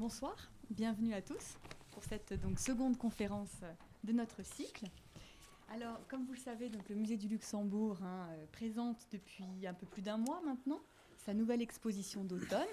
Bonsoir, 0.00 0.34
bienvenue 0.70 1.12
à 1.12 1.20
tous 1.20 1.58
pour 1.90 2.02
cette 2.04 2.32
donc, 2.32 2.58
seconde 2.58 2.96
conférence 2.96 3.60
de 4.02 4.14
notre 4.14 4.42
cycle. 4.42 4.86
Alors, 5.74 6.00
comme 6.08 6.24
vous 6.24 6.32
le 6.32 6.38
savez, 6.38 6.70
donc, 6.70 6.88
le 6.88 6.94
Musée 6.94 7.18
du 7.18 7.28
Luxembourg 7.28 7.98
hein, 8.02 8.28
euh, 8.30 8.46
présente 8.50 9.06
depuis 9.12 9.44
un 9.66 9.74
peu 9.74 9.84
plus 9.84 10.00
d'un 10.00 10.16
mois 10.16 10.40
maintenant 10.40 10.80
sa 11.18 11.34
nouvelle 11.34 11.60
exposition 11.60 12.24
d'automne 12.24 12.64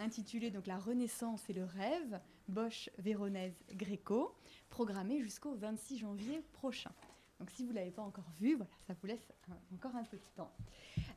intitulée 0.00 0.50
donc 0.50 0.66
La 0.66 0.76
Renaissance 0.76 1.48
et 1.48 1.52
le 1.52 1.62
rêve, 1.62 2.20
Bosch, 2.48 2.90
Véronèse, 2.98 3.54
Gréco, 3.74 4.34
programmée 4.68 5.22
jusqu'au 5.22 5.54
26 5.54 5.98
janvier 5.98 6.42
prochain. 6.54 6.90
Donc 7.38 7.50
si 7.50 7.62
vous 7.62 7.70
ne 7.70 7.76
l'avez 7.76 7.92
pas 7.92 8.02
encore 8.02 8.32
vu, 8.40 8.56
voilà, 8.56 8.72
ça 8.88 8.94
vous 9.00 9.06
laisse 9.06 9.28
encore 9.72 9.94
un 9.94 10.02
peu 10.02 10.16
de 10.16 10.22
temps. 10.34 10.50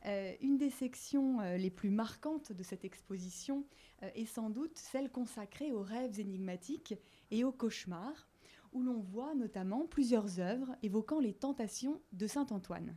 Euh, 0.06 0.34
une 0.40 0.58
des 0.58 0.70
sections 0.70 1.40
euh, 1.40 1.56
les 1.56 1.70
plus 1.70 1.90
marquantes 1.90 2.52
de 2.52 2.62
cette 2.62 2.84
exposition 2.84 3.64
euh, 4.02 4.10
est 4.14 4.26
sans 4.26 4.50
doute 4.50 4.76
celle 4.78 5.10
consacrée 5.10 5.72
aux 5.72 5.82
rêves 5.82 6.20
énigmatiques 6.20 6.94
et 7.30 7.44
aux 7.44 7.52
cauchemars, 7.52 8.28
où 8.72 8.82
l'on 8.82 9.00
voit 9.00 9.34
notamment 9.34 9.86
plusieurs 9.86 10.40
œuvres 10.40 10.76
évoquant 10.82 11.20
les 11.20 11.34
tentations 11.34 12.00
de 12.12 12.26
Saint 12.26 12.46
Antoine. 12.50 12.96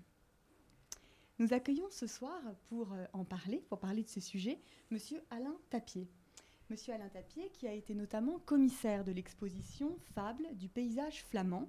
Nous 1.40 1.54
accueillons 1.54 1.90
ce 1.90 2.06
soir 2.06 2.40
pour 2.68 2.94
en 3.14 3.26
parler, 3.26 3.66
pour 3.68 3.80
parler 3.80 4.04
de 4.04 4.10
ce 4.10 4.20
sujet, 4.20 4.60
Monsieur 4.92 5.24
Alain 5.32 5.58
Tapier. 5.72 6.08
Monsieur 6.70 6.94
Alain 6.94 7.10
Tapier, 7.10 7.50
qui 7.52 7.68
a 7.68 7.74
été 7.74 7.96
notamment 7.96 8.38
commissaire 8.40 9.04
de 9.04 9.12
l'exposition 9.12 9.98
Fable 10.14 10.48
du 10.54 10.70
paysage 10.70 11.24
flamand, 11.24 11.68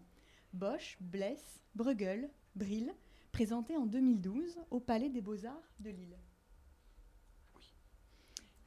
Bosch, 0.53 0.99
Blesse, 1.01 1.63
Bruegel, 1.75 2.31
Brill, 2.55 2.93
présenté 3.33 3.77
en 3.79 3.87
2012 3.87 4.61
au 4.71 4.79
Palais 4.79 5.09
des 5.09 5.23
Beaux-Arts 5.23 5.73
de 5.81 5.89
Lille. 5.89 6.19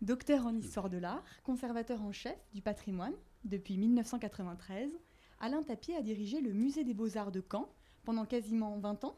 Docteur 0.02 0.48
en 0.48 0.56
histoire 0.56 0.90
de 0.90 0.98
l'art, 0.98 1.23
conservateur 1.44 2.02
en 2.02 2.12
chef 2.12 2.38
du 2.52 2.62
patrimoine 2.64 3.14
depuis 3.44 3.78
1993, 3.78 4.92
Alain 5.39 5.62
Tapier 5.62 5.95
a 5.95 6.02
dirigé 6.02 6.42
le 6.42 6.52
Musée 6.52 6.84
des 6.84 6.95
Beaux-Arts 6.95 7.31
de 7.31 7.44
Caen 7.50 7.70
pendant 8.04 8.26
quasiment 8.26 8.78
20 8.80 9.04
ans, 9.04 9.17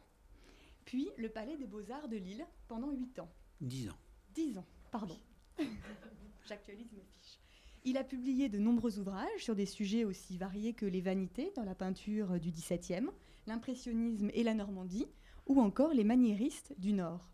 puis 0.83 1.09
le 1.17 1.29
Palais 1.29 1.55
des 1.55 1.65
Beaux-Arts 1.65 2.09
de 2.09 2.17
Lille 2.17 2.45
pendant 2.67 2.91
8 2.91 3.19
ans. 3.19 3.29
10 3.61 3.89
ans. 3.89 3.97
10 4.35 4.57
ans, 4.57 4.65
pardon. 4.91 5.17
J'actualise 6.45 6.91
mes 6.91 7.03
fiches. 7.03 7.39
Il 7.85 7.97
a 7.97 8.03
publié 8.03 8.49
de 8.49 8.59
nombreux 8.59 8.99
ouvrages 8.99 9.43
sur 9.43 9.55
des 9.55 9.65
sujets 9.65 10.03
aussi 10.03 10.37
variés 10.37 10.73
que 10.73 10.85
les 10.85 11.01
vanités 11.01 11.53
dans 11.55 11.63
la 11.63 11.75
peinture 11.75 12.37
du 12.37 12.51
XVIIe, 12.51 13.07
l'impressionnisme 13.47 14.29
et 14.33 14.43
la 14.43 14.53
Normandie, 14.53 15.07
ou 15.47 15.59
encore 15.59 15.93
les 15.93 16.03
maniéristes 16.03 16.73
du 16.77 16.93
Nord. 16.93 17.27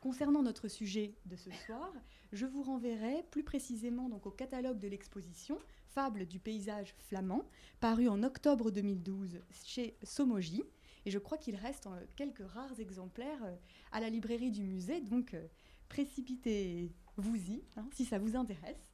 Concernant 0.00 0.42
notre 0.42 0.68
sujet 0.68 1.14
de 1.26 1.36
ce 1.36 1.50
soir, 1.50 1.92
je 2.32 2.46
vous 2.46 2.62
renverrai 2.62 3.24
plus 3.30 3.42
précisément 3.42 4.08
donc 4.08 4.26
au 4.26 4.30
catalogue 4.30 4.78
de 4.78 4.88
l'exposition 4.88 5.58
Fable 5.92 6.24
du 6.24 6.38
paysage 6.38 6.94
flamand, 7.00 7.44
paru 7.78 8.08
en 8.08 8.22
octobre 8.22 8.70
2012 8.70 9.40
chez 9.64 9.94
Somogy. 10.02 10.62
Et 11.04 11.10
je 11.10 11.18
crois 11.18 11.36
qu'il 11.36 11.54
reste 11.54 11.86
quelques 12.16 12.48
rares 12.54 12.80
exemplaires 12.80 13.44
euh, 13.44 13.54
à 13.90 14.00
la 14.00 14.08
librairie 14.08 14.50
du 14.50 14.62
musée, 14.62 15.02
donc 15.02 15.34
euh, 15.34 15.46
précipitez-vous-y 15.90 17.62
hein, 17.76 17.86
si 17.92 18.06
ça 18.06 18.18
vous 18.18 18.36
intéresse. 18.36 18.90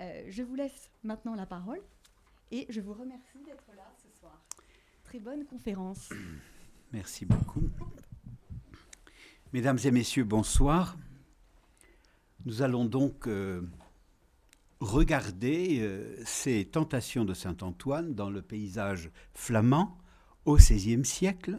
Euh, 0.00 0.24
je 0.28 0.42
vous 0.42 0.56
laisse 0.56 0.90
maintenant 1.04 1.36
la 1.36 1.46
parole 1.46 1.80
et 2.50 2.66
je 2.70 2.80
vous 2.80 2.94
remercie 2.94 3.38
d'être 3.44 3.70
là 3.76 3.88
ce 4.02 4.10
soir. 4.18 4.42
Très 5.04 5.20
bonne 5.20 5.44
conférence. 5.44 6.08
Merci 6.92 7.24
beaucoup. 7.24 7.68
Mesdames 9.52 9.78
et 9.84 9.90
messieurs, 9.90 10.24
bonsoir. 10.24 10.96
Nous 12.44 12.62
allons 12.62 12.84
donc 12.84 13.26
euh, 13.26 13.62
regarder 14.80 15.78
euh, 15.80 16.16
ces 16.24 16.64
tentations 16.64 17.24
de 17.24 17.34
Saint 17.34 17.56
Antoine 17.62 18.14
dans 18.14 18.30
le 18.30 18.42
paysage 18.42 19.10
flamand 19.34 19.98
au 20.44 20.56
XVIe 20.56 21.04
siècle. 21.04 21.58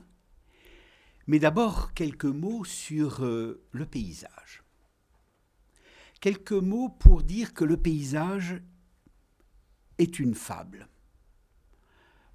Mais 1.27 1.39
d'abord, 1.39 1.93
quelques 1.93 2.25
mots 2.25 2.65
sur 2.65 3.21
le 3.21 3.85
paysage 3.89 4.63
quelques 6.23 6.53
mots 6.53 6.87
pour 6.87 7.21
dire 7.21 7.53
que 7.53 7.65
le 7.65 7.75
paysage 7.75 8.61
est 9.97 10.19
une 10.19 10.35
fable. 10.35 10.87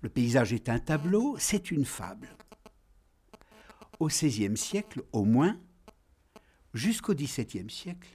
Le 0.03 0.11
paysage 0.11 0.53
est 0.53 0.69
un 0.69 0.79
tableau, 0.79 1.37
c'est 1.39 1.71
une 1.71 1.87
fable. 1.87 2.29
Au 3.99 4.09
XVIe 4.09 4.57
siècle, 4.57 5.03
au 5.13 5.25
moins, 5.25 5.61
jusqu'au 6.75 7.15
XVIIe 7.15 7.71
siècle, 7.71 8.09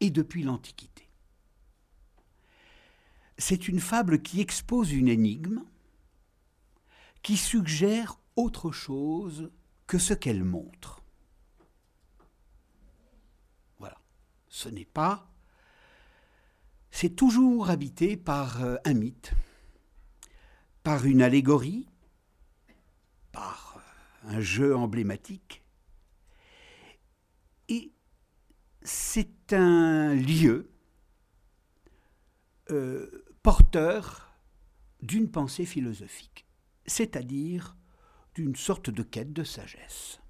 et 0.00 0.10
depuis 0.10 0.42
l'Antiquité. 0.42 1.08
C'est 3.38 3.68
une 3.68 3.80
fable 3.80 4.22
qui 4.22 4.40
expose 4.40 4.92
une 4.92 5.08
énigme, 5.08 5.64
qui 7.22 7.36
suggère 7.36 8.18
autre 8.36 8.70
chose 8.70 9.50
que 9.86 9.98
ce 9.98 10.14
qu'elle 10.14 10.44
montre. 10.44 11.04
ce 14.54 14.68
n'est 14.68 14.84
pas. 14.84 15.28
C'est 16.92 17.16
toujours 17.16 17.70
habité 17.70 18.16
par 18.16 18.62
euh, 18.62 18.76
un 18.84 18.94
mythe, 18.94 19.32
par 20.84 21.06
une 21.06 21.22
allégorie, 21.22 21.88
par 23.32 23.73
un 24.24 24.40
jeu 24.40 24.76
emblématique. 24.76 25.62
Et 27.68 27.92
c'est 28.82 29.52
un 29.52 30.14
lieu 30.14 30.70
euh, 32.70 33.24
porteur 33.42 34.34
d'une 35.02 35.30
pensée 35.30 35.66
philosophique, 35.66 36.46
c'est-à-dire 36.86 37.76
d'une 38.34 38.56
sorte 38.56 38.90
de 38.90 39.02
quête 39.02 39.32
de 39.32 39.44
sagesse. 39.44 40.20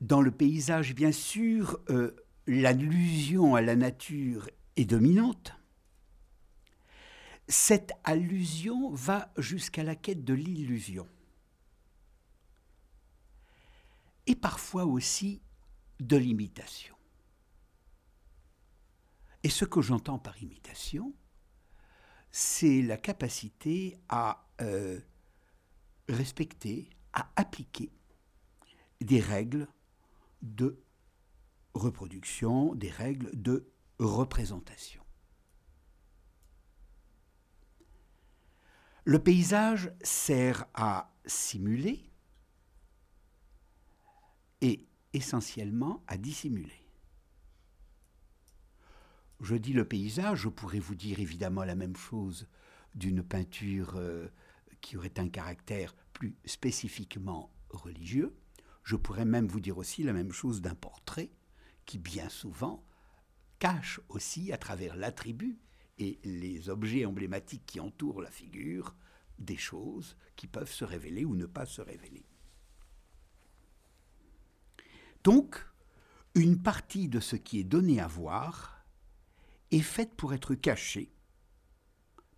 Dans 0.00 0.22
le 0.22 0.30
paysage, 0.30 0.94
bien 0.94 1.12
sûr, 1.12 1.78
euh, 1.90 2.16
l'allusion 2.46 3.54
à 3.54 3.60
la 3.60 3.76
nature 3.76 4.48
est 4.76 4.84
dominante. 4.84 5.57
Cette 7.48 7.92
allusion 8.04 8.90
va 8.90 9.32
jusqu'à 9.38 9.82
la 9.82 9.96
quête 9.96 10.24
de 10.24 10.34
l'illusion. 10.34 11.08
Et 14.26 14.36
parfois 14.36 14.84
aussi 14.84 15.40
de 15.98 16.16
l'imitation. 16.16 16.94
Et 19.42 19.48
ce 19.48 19.64
que 19.64 19.80
j'entends 19.80 20.18
par 20.18 20.42
imitation, 20.42 21.14
c'est 22.30 22.82
la 22.82 22.98
capacité 22.98 23.96
à 24.10 24.46
euh, 24.60 25.00
respecter, 26.08 26.90
à 27.14 27.30
appliquer 27.36 27.90
des 29.00 29.20
règles 29.20 29.68
de 30.42 30.82
reproduction, 31.72 32.74
des 32.74 32.90
règles 32.90 33.30
de 33.40 33.72
représentation. 33.98 35.02
Le 39.08 39.18
paysage 39.18 39.90
sert 40.02 40.66
à 40.74 41.10
simuler 41.24 42.10
et 44.60 44.86
essentiellement 45.14 46.04
à 46.06 46.18
dissimuler. 46.18 46.86
Je 49.40 49.54
dis 49.54 49.72
le 49.72 49.88
paysage, 49.88 50.40
je 50.40 50.50
pourrais 50.50 50.78
vous 50.78 50.94
dire 50.94 51.20
évidemment 51.20 51.64
la 51.64 51.74
même 51.74 51.96
chose 51.96 52.48
d'une 52.94 53.22
peinture 53.22 53.94
euh, 53.96 54.28
qui 54.82 54.98
aurait 54.98 55.18
un 55.18 55.30
caractère 55.30 55.94
plus 56.12 56.36
spécifiquement 56.44 57.50
religieux. 57.70 58.36
Je 58.84 58.96
pourrais 58.96 59.24
même 59.24 59.48
vous 59.48 59.60
dire 59.60 59.78
aussi 59.78 60.02
la 60.02 60.12
même 60.12 60.32
chose 60.32 60.60
d'un 60.60 60.74
portrait 60.74 61.30
qui 61.86 61.96
bien 61.96 62.28
souvent 62.28 62.84
cache 63.58 64.00
aussi 64.10 64.52
à 64.52 64.58
travers 64.58 64.96
l'attribut 64.96 65.58
et 65.98 66.18
les 66.24 66.68
objets 66.68 67.04
emblématiques 67.04 67.66
qui 67.66 67.80
entourent 67.80 68.22
la 68.22 68.30
figure 68.30 68.94
des 69.38 69.56
choses 69.56 70.16
qui 70.36 70.46
peuvent 70.46 70.72
se 70.72 70.84
révéler 70.84 71.24
ou 71.24 71.34
ne 71.34 71.46
pas 71.46 71.66
se 71.66 71.80
révéler. 71.80 72.24
Donc, 75.24 75.64
une 76.34 76.62
partie 76.62 77.08
de 77.08 77.20
ce 77.20 77.36
qui 77.36 77.58
est 77.58 77.64
donné 77.64 78.00
à 78.00 78.06
voir 78.06 78.84
est 79.70 79.80
faite 79.80 80.14
pour 80.14 80.32
être 80.34 80.54
cachée, 80.54 81.12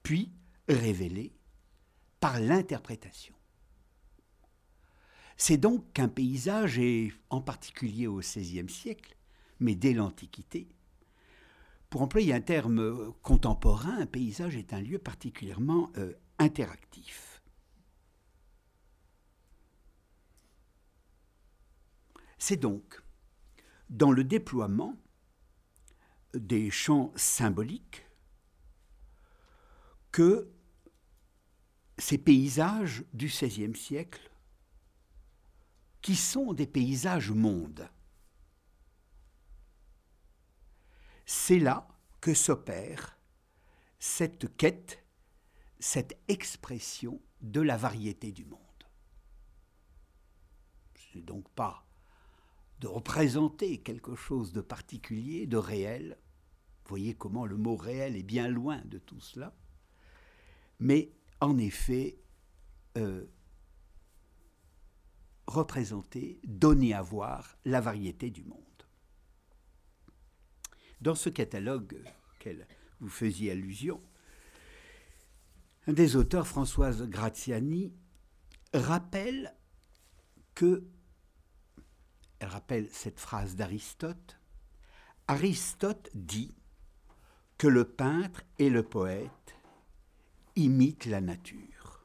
puis 0.03 0.33
révélée 0.69 1.35
par 2.19 2.41
l'interprétation. 2.41 3.35
C'est 5.37 5.57
donc 5.57 5.93
qu'un 5.93 6.09
paysage, 6.09 6.79
et 6.79 7.12
en 7.31 7.41
particulier 7.41 8.07
au 8.07 8.19
XVIe 8.19 8.69
siècle, 8.69 9.17
mais 9.59 9.75
dès 9.75 9.95
l'Antiquité, 9.95 10.69
pour 11.90 12.02
employer 12.02 12.32
un 12.32 12.40
terme 12.40 13.12
contemporain, 13.22 13.98
un 13.98 14.06
paysage 14.06 14.56
est 14.56 14.72
un 14.72 14.81
lieu 14.81 14.98
particulièrement 14.98 15.90
euh, 15.98 16.14
interactif. 16.38 17.42
C'est 22.38 22.56
donc 22.56 23.02
dans 23.90 24.12
le 24.12 24.22
déploiement 24.22 24.96
des 26.32 26.70
champs 26.70 27.12
symboliques 27.16 28.06
que 30.12 30.48
ces 31.98 32.19
paysages 32.19 33.04
du 33.12 33.26
XVIe 33.26 33.76
siècle, 33.76 34.31
qui 36.00 36.16
sont 36.16 36.54
des 36.54 36.66
paysages 36.66 37.31
mondes. 37.31 37.90
C'est 41.32 41.61
là 41.61 41.87
que 42.21 42.35
s'opère 42.35 43.17
cette 44.00 44.56
quête, 44.56 45.05
cette 45.79 46.19
expression 46.27 47.23
de 47.41 47.61
la 47.61 47.77
variété 47.77 48.32
du 48.32 48.44
monde. 48.44 48.59
Ce 50.97 51.17
n'est 51.17 51.23
donc 51.23 51.49
pas 51.50 51.87
de 52.81 52.88
représenter 52.88 53.79
quelque 53.79 54.17
chose 54.17 54.53
de 54.53 54.61
particulier, 54.61 55.47
de 55.47 55.56
réel. 55.56 56.19
Voyez 56.87 57.15
comment 57.15 57.47
le 57.47 57.56
mot 57.56 57.76
réel 57.76 58.17
est 58.17 58.25
bien 58.25 58.49
loin 58.49 58.83
de 58.87 58.99
tout 58.99 59.21
cela. 59.21 59.55
Mais 60.81 61.12
en 61.41 61.59
effet, 61.59 62.19
euh, 62.99 63.25
représenter, 65.47 66.41
donner 66.43 66.93
à 66.93 67.03
voir 67.03 67.56
la 67.65 67.81
variété 67.81 68.31
du 68.31 68.43
monde. 68.43 68.69
Dans 71.00 71.14
ce 71.14 71.31
catalogue 71.31 71.97
auquel 72.35 72.67
vous 73.00 73.08
faisiez 73.08 73.52
allusion, 73.52 74.00
un 75.87 75.93
des 75.93 76.17
auteurs, 76.17 76.47
Françoise 76.47 77.02
Graziani, 77.08 77.93
rappelle 78.75 79.55
que, 80.55 80.85
elle 82.38 82.49
rappelle 82.49 82.88
cette 82.91 83.19
phrase 83.19 83.56
d'Aristote, 83.56 84.38
Aristote 85.26 86.11
dit 86.14 86.55
que 87.56 87.67
le 87.67 87.85
peintre 87.85 88.43
et 88.58 88.69
le 88.69 88.82
poète 88.82 89.55
imitent 90.56 91.06
la 91.06 91.20
nature. 91.20 92.05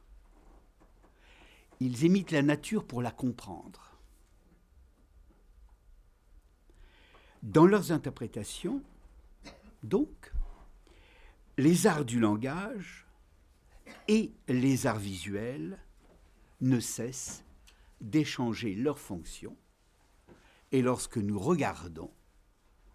Ils 1.79 2.03
imitent 2.03 2.31
la 2.31 2.41
nature 2.41 2.85
pour 2.85 3.01
la 3.01 3.11
comprendre. 3.11 3.94
Dans 7.45 7.67
leurs 7.67 7.91
interprétations, 7.91 8.81
donc, 9.83 10.33
les 11.59 11.85
arts 11.85 12.03
du 12.03 12.19
langage 12.19 13.05
et 14.07 14.33
les 14.47 14.87
arts 14.87 14.97
visuels 14.97 15.79
ne 16.61 16.79
cessent 16.79 17.45
d'échanger 18.01 18.73
leurs 18.73 18.97
fonctions, 18.97 19.55
et 20.71 20.81
lorsque 20.81 21.17
nous 21.17 21.37
regardons, 21.37 22.11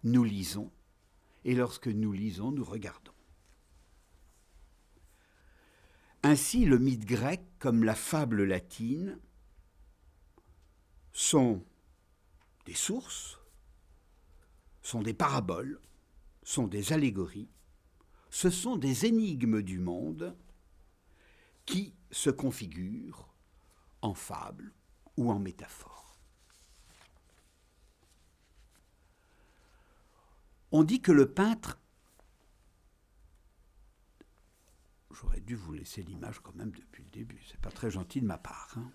nous 0.03 0.25
lisons, 0.25 0.69
et 1.45 1.55
lorsque 1.55 1.87
nous 1.87 2.11
lisons, 2.11 2.51
nous 2.51 2.65
regardons. 2.65 3.13
Ainsi, 6.23 6.65
le 6.65 6.77
mythe 6.77 7.05
grec, 7.05 7.41
comme 7.57 7.85
la 7.85 7.95
fable 7.95 8.43
latine, 8.43 9.17
sont 11.13 11.63
des 12.65 12.75
sources, 12.75 13.40
sont 14.81 15.01
des 15.01 15.13
paraboles, 15.13 15.79
sont 16.43 16.67
des 16.67 16.93
allégories, 16.93 17.49
ce 18.29 18.49
sont 18.49 18.77
des 18.77 19.05
énigmes 19.05 19.61
du 19.61 19.79
monde 19.79 20.35
qui 21.65 21.93
se 22.11 22.29
configurent 22.29 23.33
en 24.01 24.13
fable 24.13 24.73
ou 25.17 25.31
en 25.31 25.39
métaphore. 25.39 26.17
On 30.71 30.83
dit 30.83 31.01
que 31.01 31.11
le 31.11 31.31
peintre 31.31 31.77
J'aurais 35.13 35.41
dû 35.41 35.55
vous 35.55 35.73
laisser 35.73 36.01
l'image 36.01 36.39
quand 36.39 36.55
même 36.55 36.71
depuis 36.71 37.03
le 37.03 37.09
début. 37.09 37.43
C'est 37.47 37.59
pas 37.59 37.69
très 37.69 37.91
gentil 37.91 38.21
de 38.21 38.25
ma 38.25 38.37
part. 38.37 38.73
Hein. 38.77 38.89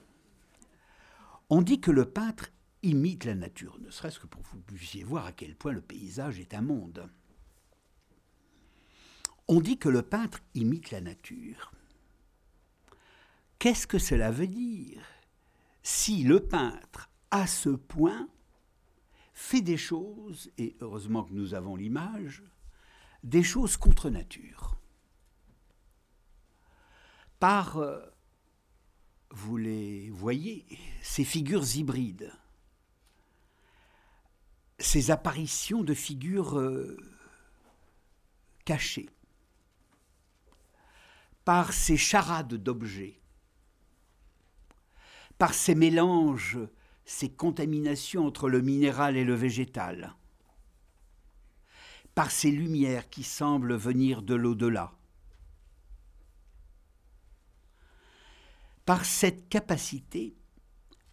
On 1.51 1.63
dit 1.63 1.81
que 1.81 1.91
le 1.91 2.11
peintre 2.11 2.51
imite 2.87 3.25
la 3.25 3.35
nature, 3.35 3.79
ne 3.81 3.91
serait-ce 3.91 4.21
que 4.21 4.27
pour 4.27 4.43
que 4.43 4.49
vous 4.49 4.61
puissiez 4.61 5.03
voir 5.03 5.27
à 5.27 5.33
quel 5.33 5.57
point 5.57 5.73
le 5.73 5.81
paysage 5.81 6.39
est 6.39 6.55
un 6.55 6.63
monde. 6.63 7.11
On 9.49 9.61
dit 9.61 9.79
que 9.79 9.89
le 9.89 10.03
peintre 10.03 10.41
imite 10.55 10.91
la 10.91 11.01
nature. 11.01 11.73
Qu'est-ce 13.59 13.87
que 13.87 13.99
cela 13.99 14.31
veut 14.31 14.47
dire 14.47 15.03
si 15.83 16.25
le 16.25 16.41
peintre, 16.41 17.11
à 17.31 17.47
ce 17.47 17.71
point, 17.71 18.29
fait 19.35 19.61
des 19.61 19.77
choses, 19.77 20.51
et 20.59 20.77
heureusement 20.81 21.25
que 21.25 21.33
nous 21.33 21.55
avons 21.55 21.77
l'image, 21.77 22.43
des 23.23 23.43
choses 23.43 23.77
contre 23.77 24.11
nature? 24.11 24.79
Par, 27.39 27.79
euh, 27.79 28.01
vous 29.31 29.57
les 29.57 30.11
voyez, 30.11 30.67
ces 31.03 31.25
figures 31.25 31.77
hybrides, 31.77 32.33
ces 34.79 35.11
apparitions 35.11 35.83
de 35.83 35.95
figures 35.95 36.59
euh, 36.59 36.97
cachées, 38.65 39.09
par 41.45 41.73
ces 41.73 41.97
charades 41.97 42.55
d'objets, 42.55 43.21
par 45.39 45.55
ces 45.55 45.75
mélanges, 45.75 46.59
ces 47.05 47.31
contaminations 47.31 48.27
entre 48.27 48.49
le 48.49 48.61
minéral 48.61 49.17
et 49.17 49.25
le 49.25 49.35
végétal, 49.35 50.15
par 52.15 52.31
ces 52.31 52.51
lumières 52.51 53.09
qui 53.09 53.23
semblent 53.23 53.77
venir 53.77 54.23
de 54.23 54.35
l'au-delà, 54.35 54.93
par 58.85 59.05
cette 59.05 59.49
capacité 59.49 60.37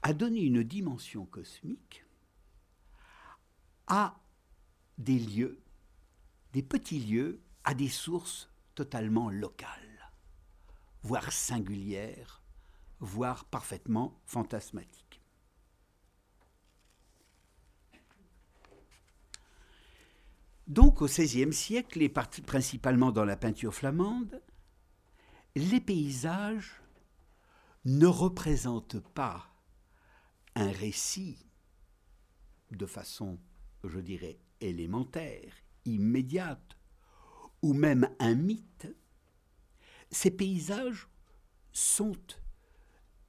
à 0.02 0.14
donner 0.14 0.42
une 0.42 0.64
dimension 0.64 1.26
cosmique 1.26 2.03
à 3.88 4.20
des 4.98 5.20
lieux, 5.20 5.62
des 6.54 6.64
petits 6.64 7.00
lieux, 7.00 7.42
à 7.64 7.74
des 7.74 7.90
sources 7.90 8.50
totalement 8.76 9.30
locales, 9.30 10.12
voire 11.02 11.32
singulières, 11.32 12.42
voire 13.00 13.46
parfaitement 13.46 14.20
fantasmatiques. 14.26 15.22
Donc 20.68 21.02
au 21.02 21.08
XVIe 21.08 21.54
siècle, 21.54 22.02
et 22.02 22.10
principalement 22.10 23.12
dans 23.12 23.26
la 23.26 23.36
peinture 23.36 23.74
flamande, 23.74 24.42
les 25.56 25.82
paysages 25.82 26.82
ne 27.86 28.08
représente 28.08 29.00
pas 29.00 29.50
un 30.56 30.72
récit 30.72 31.46
de 32.72 32.86
façon, 32.86 33.38
je 33.84 34.00
dirais, 34.00 34.40
élémentaire, 34.62 35.54
immédiate, 35.86 36.78
ou 37.62 37.74
même 37.74 38.10
un 38.20 38.36
mythe, 38.36 38.88
ces 40.12 40.32
paysages 40.32 41.08
sont 41.72 42.18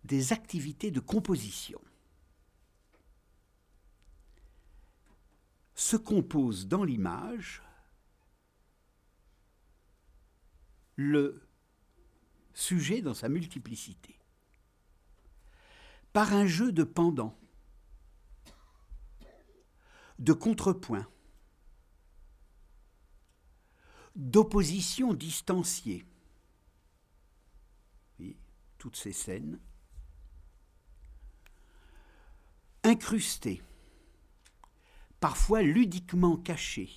des 0.04 0.32
activités 0.32 0.90
de 0.90 1.00
composition. 1.00 1.80
Se 5.74 5.96
compose 5.96 6.68
dans 6.68 6.84
l'image 6.84 7.62
le 10.96 11.42
sujet 12.52 13.02
dans 13.02 13.14
sa 13.14 13.28
multiplicité 13.28 14.16
par 16.12 16.32
un 16.32 16.46
jeu 16.46 16.70
de 16.70 16.84
pendant, 16.84 17.36
de 20.18 20.32
contrepoint, 20.32 21.06
d'opposition 24.16 25.14
distanciée. 25.14 26.04
toutes 28.78 28.96
ces 28.96 29.12
scènes 29.14 29.58
incrustées, 32.82 33.62
parfois 35.20 35.62
ludiquement 35.62 36.36
cachées, 36.36 36.92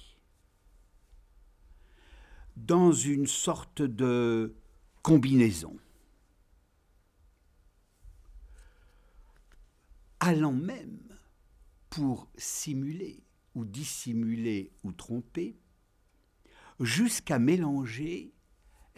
dans 2.57 2.91
une 2.91 3.25
sorte 3.25 3.81
de 3.81 4.53
combinaison. 5.01 5.79
allant 10.19 10.51
même 10.51 11.06
pour 11.97 12.29
simuler 12.37 13.23
ou 13.55 13.65
dissimuler 13.65 14.71
ou 14.83 14.91
tromper, 14.91 15.57
jusqu'à 16.79 17.39
mélanger 17.39 18.35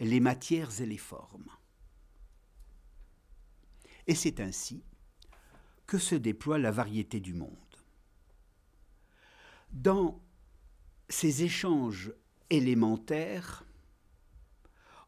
les 0.00 0.20
matières 0.20 0.82
et 0.82 0.84
les 0.84 0.98
formes. 0.98 1.50
Et 4.06 4.14
c'est 4.14 4.38
ainsi 4.38 4.84
que 5.86 5.96
se 5.96 6.14
déploie 6.14 6.58
la 6.58 6.70
variété 6.70 7.20
du 7.20 7.32
monde. 7.32 7.56
Dans 9.72 10.22
ces 11.08 11.42
échanges 11.42 12.12
élémentaires 12.50 13.64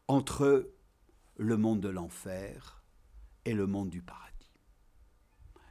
entre 0.07 0.73
le 1.37 1.57
monde 1.57 1.81
de 1.81 1.89
l'enfer 1.89 2.83
et 3.45 3.53
le 3.53 3.67
monde 3.67 3.91
du 3.91 4.01
paradis. 4.01 4.32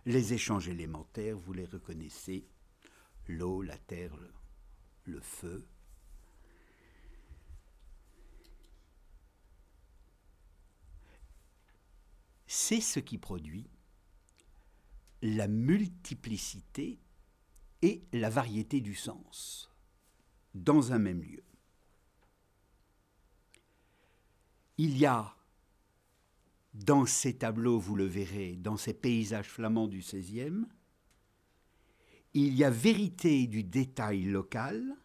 Les 0.04 0.32
échanges 0.32 0.68
élémentaires, 0.68 1.37
vous 1.37 1.52
les 1.52 1.64
reconnaissez, 1.64 2.44
l'eau, 3.28 3.62
la 3.62 3.78
terre, 3.78 4.16
le, 5.04 5.21
feu. 5.21 5.64
C'est 12.47 12.80
ce 12.80 12.99
qui 12.99 13.16
produit 13.16 13.71
la 15.23 15.47
multiplicité 15.47 16.99
et 17.80 18.02
la 18.12 18.28
variété 18.28 18.80
du 18.80 18.94
sens 18.94 19.71
dans 20.54 20.92
un 20.92 20.99
même 20.99 21.23
lieu. 21.23 21.44
Il 24.78 24.99
y 24.99 25.06
a 25.06 25.37
dans 26.74 27.06
ces 27.06 27.36
tableaux, 27.36 27.78
vous 27.78 27.96
le 27.96 28.06
verrez, 28.06 28.56
dans 28.56 28.76
ces 28.76 28.94
paysages 28.94 29.48
flamands 29.48 29.88
du 29.88 29.98
XVIe, 29.98 30.64
il 32.34 32.54
y 32.54 32.64
a 32.64 32.70
vérité 32.70 33.46
du 33.46 33.62
détail 33.62 34.22
local 34.24 34.96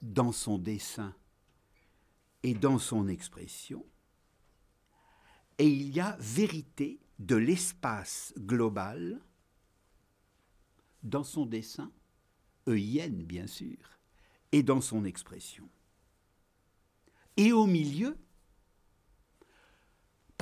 dans 0.00 0.32
son 0.32 0.58
dessin 0.58 1.14
et 2.42 2.54
dans 2.54 2.78
son 2.78 3.06
expression, 3.06 3.84
et 5.58 5.68
il 5.68 5.94
y 5.94 6.00
a 6.00 6.16
vérité 6.18 6.98
de 7.18 7.36
l'espace 7.36 8.34
global 8.38 9.20
dans 11.02 11.22
son 11.22 11.46
dessin, 11.46 11.92
EIN 12.66 13.22
bien 13.24 13.46
sûr, 13.46 13.76
et 14.50 14.62
dans 14.62 14.80
son 14.80 15.04
expression. 15.04 15.68
Et 17.36 17.52
au 17.52 17.66
milieu, 17.66 18.16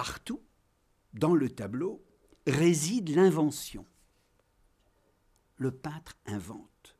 partout, 0.00 0.42
dans 1.12 1.34
le 1.34 1.50
tableau, 1.50 2.02
réside 2.46 3.10
l'invention. 3.10 3.84
Le 5.56 5.70
peintre 5.70 6.16
invente. 6.24 6.96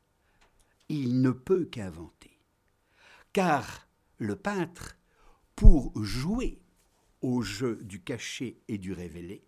Il 0.87 1.23
ne 1.23 1.31
peut 1.31 1.65
qu'inventer. 1.65 2.39
Car 3.33 3.87
le 4.19 4.35
peintre, 4.35 4.97
pour 5.55 5.91
jouer 6.03 6.61
au 7.21 7.41
jeu 7.41 7.77
du 7.77 8.03
caché 8.03 8.61
et 8.67 8.77
du 8.77 8.93
révélé, 8.93 9.43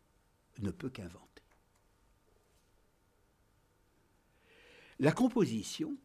ne 0.57 0.71
peut 0.71 0.89
qu'inventer. 0.89 1.43
La 4.97 5.11
composition 5.11 5.95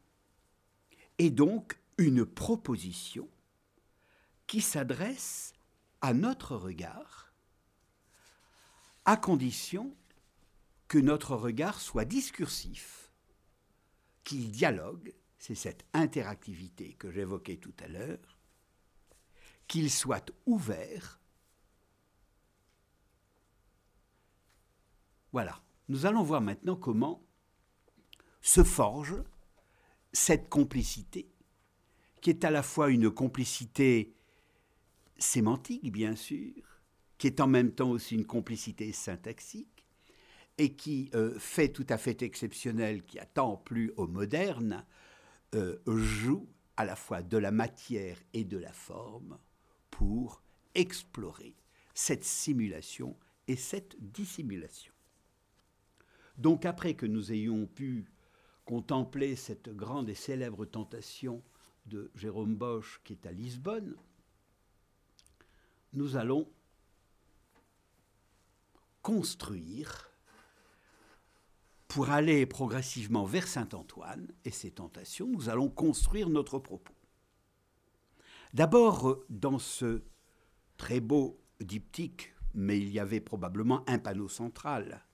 est 1.16 1.30
donc 1.30 1.80
une 1.96 2.26
proposition 2.26 3.26
qui 4.46 4.60
s'adresse 4.60 5.54
à 6.02 6.12
notre 6.12 6.54
regard, 6.54 7.27
à 9.08 9.16
condition 9.16 9.96
que 10.86 10.98
notre 10.98 11.34
regard 11.34 11.80
soit 11.80 12.04
discursif, 12.04 13.10
qu'il 14.22 14.50
dialogue, 14.50 15.14
c'est 15.38 15.54
cette 15.54 15.86
interactivité 15.94 16.92
que 16.92 17.10
j'évoquais 17.10 17.56
tout 17.56 17.72
à 17.82 17.88
l'heure, 17.88 18.38
qu'il 19.66 19.90
soit 19.90 20.30
ouvert. 20.44 21.18
Voilà, 25.32 25.62
nous 25.88 26.04
allons 26.04 26.22
voir 26.22 26.42
maintenant 26.42 26.76
comment 26.76 27.22
se 28.42 28.62
forge 28.62 29.16
cette 30.12 30.50
complicité, 30.50 31.30
qui 32.20 32.28
est 32.28 32.44
à 32.44 32.50
la 32.50 32.62
fois 32.62 32.90
une 32.90 33.10
complicité 33.10 34.14
sémantique, 35.16 35.90
bien 35.90 36.14
sûr, 36.14 36.67
qui 37.18 37.26
est 37.26 37.40
en 37.40 37.48
même 37.48 37.72
temps 37.72 37.90
aussi 37.90 38.14
une 38.14 38.26
complicité 38.26 38.92
syntaxique, 38.92 39.84
et 40.58 40.74
qui 40.74 41.10
euh, 41.14 41.38
fait 41.38 41.68
tout 41.68 41.86
à 41.88 41.98
fait 41.98 42.22
exceptionnel, 42.22 43.04
qui 43.04 43.18
attend 43.18 43.56
plus 43.56 43.92
au 43.96 44.06
moderne, 44.06 44.84
euh, 45.54 45.78
joue 45.86 46.48
à 46.76 46.84
la 46.84 46.96
fois 46.96 47.22
de 47.22 47.38
la 47.38 47.50
matière 47.50 48.18
et 48.32 48.44
de 48.44 48.58
la 48.58 48.72
forme 48.72 49.38
pour 49.90 50.42
explorer 50.74 51.56
cette 51.94 52.24
simulation 52.24 53.16
et 53.46 53.56
cette 53.56 53.96
dissimulation. 54.00 54.92
Donc 56.36 56.66
après 56.66 56.94
que 56.94 57.06
nous 57.06 57.32
ayons 57.32 57.66
pu 57.66 58.10
contempler 58.64 59.34
cette 59.34 59.70
grande 59.70 60.08
et 60.08 60.14
célèbre 60.14 60.66
tentation 60.66 61.42
de 61.86 62.10
Jérôme 62.14 62.54
Bosch 62.54 63.00
qui 63.02 63.14
est 63.14 63.26
à 63.26 63.32
Lisbonne, 63.32 63.96
nous 65.94 66.16
allons 66.16 66.48
construire 69.02 70.10
pour 71.86 72.10
aller 72.10 72.44
progressivement 72.46 73.24
vers 73.24 73.46
Saint-Antoine 73.46 74.28
et 74.44 74.50
ses 74.50 74.70
tentations, 74.70 75.28
nous 75.28 75.48
allons 75.48 75.68
construire 75.68 76.28
notre 76.28 76.58
propos. 76.58 76.94
D'abord, 78.52 79.24
dans 79.28 79.58
ce 79.58 80.02
très 80.76 81.00
beau 81.00 81.40
diptyque, 81.60 82.34
mais 82.54 82.78
il 82.78 82.90
y 82.90 83.00
avait 83.00 83.20
probablement 83.20 83.88
un 83.88 83.98
panneau 83.98 84.28
central, 84.28 85.04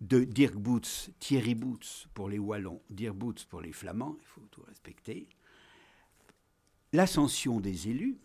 de 0.00 0.24
Dirk 0.24 0.54
Boots, 0.54 1.10
Thierry 1.18 1.54
Boots 1.54 2.08
pour 2.12 2.28
les 2.28 2.38
Wallons, 2.38 2.82
Dirk 2.90 3.16
Boots 3.16 3.46
pour 3.48 3.62
les 3.62 3.72
Flamands, 3.72 4.16
il 4.20 4.26
faut 4.26 4.46
tout 4.50 4.62
respecter, 4.62 5.28
l'ascension 6.92 7.60
des 7.60 7.88
élus, 7.88 8.18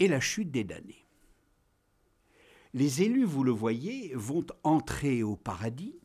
et 0.00 0.08
la 0.08 0.18
chute 0.18 0.50
des 0.50 0.64
damnés. 0.64 1.06
Les 2.72 3.02
élus, 3.02 3.24
vous 3.24 3.42
le 3.42 3.50
voyez, 3.50 4.12
vont 4.14 4.46
entrer 4.62 5.22
au 5.22 5.36
paradis. 5.36 5.98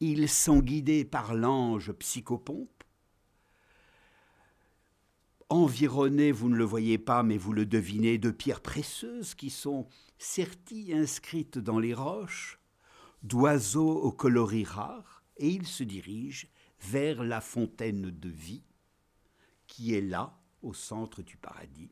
Ils 0.00 0.28
sont 0.28 0.60
guidés 0.60 1.04
par 1.04 1.34
l'ange 1.34 1.92
psychopompe. 1.92 2.84
Environnés, 5.48 6.32
vous 6.32 6.48
ne 6.48 6.56
le 6.56 6.64
voyez 6.64 6.98
pas, 6.98 7.22
mais 7.22 7.38
vous 7.38 7.52
le 7.52 7.66
devinez, 7.66 8.18
de 8.18 8.30
pierres 8.30 8.62
précieuses 8.62 9.34
qui 9.34 9.50
sont 9.50 9.86
serties 10.18 10.92
inscrites 10.92 11.58
dans 11.58 11.78
les 11.78 11.94
roches, 11.94 12.58
d'oiseaux 13.22 14.02
aux 14.02 14.12
coloris 14.12 14.64
rares, 14.64 15.22
et 15.36 15.48
ils 15.48 15.66
se 15.66 15.84
dirigent 15.84 16.48
vers 16.80 17.22
la 17.22 17.40
fontaine 17.40 18.10
de 18.10 18.28
vie 18.28 18.64
qui 19.66 19.94
est 19.94 20.00
là, 20.00 20.38
au 20.62 20.74
centre 20.74 21.22
du 21.22 21.36
paradis 21.36 21.90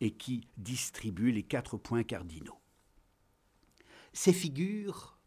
et 0.00 0.12
qui 0.12 0.46
distribue 0.56 1.30
les 1.30 1.44
quatre 1.44 1.78
points 1.78 2.02
cardinaux. 2.02 2.58
Ces 4.14 4.32
figures 4.32 5.18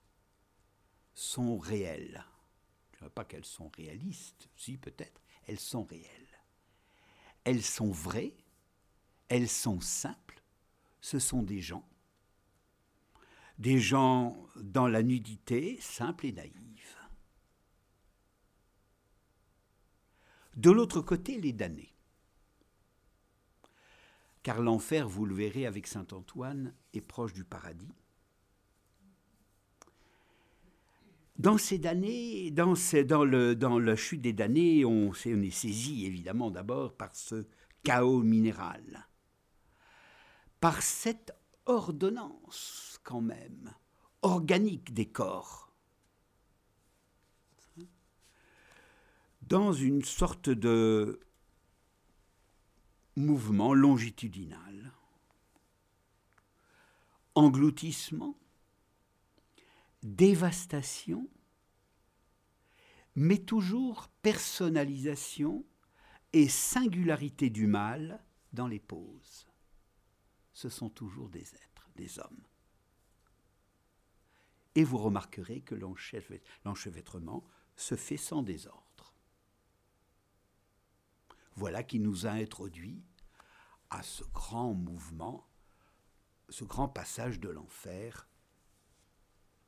sont 1.14 1.60
réelles. 1.60 2.26
Je 2.98 3.04
ne 3.04 3.10
pas 3.10 3.26
qu'elles 3.26 3.46
sont 3.46 3.70
réalistes, 3.78 4.50
si 4.56 4.78
peut-être, 4.78 5.22
elles 5.46 5.60
sont 5.60 5.84
réelles. 5.84 6.42
Elles 7.44 7.62
sont 7.62 7.92
vraies, 7.92 8.36
elles 9.30 9.50
sont 9.50 9.80
simples, 9.80 10.42
ce 11.00 11.20
sont 11.20 11.44
des 11.44 11.62
gens. 11.62 11.88
Des 13.60 13.80
gens 13.80 14.48
dans 14.56 14.88
la 14.88 15.04
nudité, 15.04 15.78
simple 15.80 16.26
et 16.26 16.32
naïve. 16.32 16.98
De 20.56 20.72
l'autre 20.72 21.02
côté, 21.02 21.40
les 21.40 21.54
damnés 21.54 21.94
car 24.48 24.62
l'enfer, 24.62 25.10
vous 25.10 25.26
le 25.26 25.36
verrez 25.36 25.66
avec 25.66 25.88
Saint 25.88 26.08
Antoine, 26.14 26.74
est 26.94 27.02
proche 27.02 27.34
du 27.34 27.44
paradis. 27.44 27.92
Dans 31.38 31.58
ces 31.60 31.78
damnés, 31.78 32.50
dans, 32.52 32.74
la 33.80 33.96
chute 33.96 34.22
des 34.22 34.34
damnés, 34.34 34.86
on, 34.86 35.12
on 35.12 35.42
est 35.42 35.52
saisi 35.52 36.06
évidemment 36.06 36.50
d'abord 36.50 36.94
par 36.94 37.16
ce 37.16 37.46
chaos 37.84 38.24
minéral, 38.24 39.08
par 40.60 40.82
cette 40.82 41.32
ordonnance 41.68 43.00
quand 43.04 43.22
même 43.22 43.74
organique 44.24 44.94
des 44.94 45.06
corps, 45.06 45.72
dans 49.44 49.72
une 49.72 50.04
sorte 50.04 50.50
de 50.50 51.20
mouvement 53.16 53.74
longitudinal. 53.74 54.92
Engloutissement, 57.36 58.36
dévastation, 60.16 61.30
mais 63.16 63.38
toujours 63.38 64.08
personnalisation 64.22 65.66
et 66.34 66.48
singularité 66.48 67.50
du 67.50 67.68
mal 67.68 68.24
dans 68.54 68.68
les 68.68 68.80
poses. 68.80 69.48
Ce 70.54 70.70
sont 70.70 70.90
toujours 70.90 71.30
des 71.30 71.54
êtres, 71.56 71.90
des 71.96 72.20
hommes. 72.20 72.44
Et 74.76 74.84
vous 74.84 74.98
remarquerez 74.98 75.62
que 75.62 75.76
l'enchevêtrement 76.64 77.44
se 77.76 77.96
fait 77.96 78.18
sans 78.18 78.44
désordre. 78.44 79.14
Voilà 81.56 81.84
qui 81.84 82.00
nous 82.00 82.28
a 82.28 82.32
introduit 82.32 83.04
à 83.90 84.04
ce 84.04 84.24
grand 84.26 84.74
mouvement, 84.74 85.48
ce 86.50 86.64
grand 86.64 86.88
passage 86.88 87.40
de 87.40 87.50
l'enfer 87.50 88.27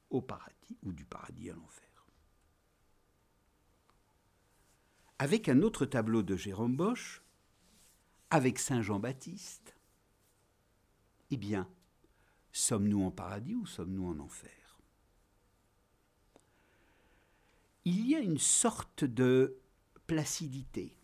au 0.09 0.21
paradis 0.21 0.77
ou 0.83 0.91
du 0.91 1.05
paradis 1.05 1.49
à 1.49 1.53
l'enfer. 1.53 2.07
Avec 5.17 5.49
un 5.49 5.61
autre 5.61 5.85
tableau 5.85 6.23
de 6.23 6.35
Jérôme 6.35 6.77
Bosch, 6.77 7.21
avec 8.29 8.59
Saint 8.59 8.81
Jean-Baptiste, 8.81 9.75
eh 11.31 11.37
bien, 11.37 11.69
sommes-nous 12.51 13.03
en 13.03 13.11
paradis 13.11 13.55
ou 13.55 13.65
sommes-nous 13.65 14.07
en 14.07 14.19
enfer? 14.19 14.79
Il 17.85 18.07
y 18.07 18.15
a 18.15 18.19
une 18.19 18.37
sorte 18.37 19.03
de 19.03 19.57
placidité 20.07 20.99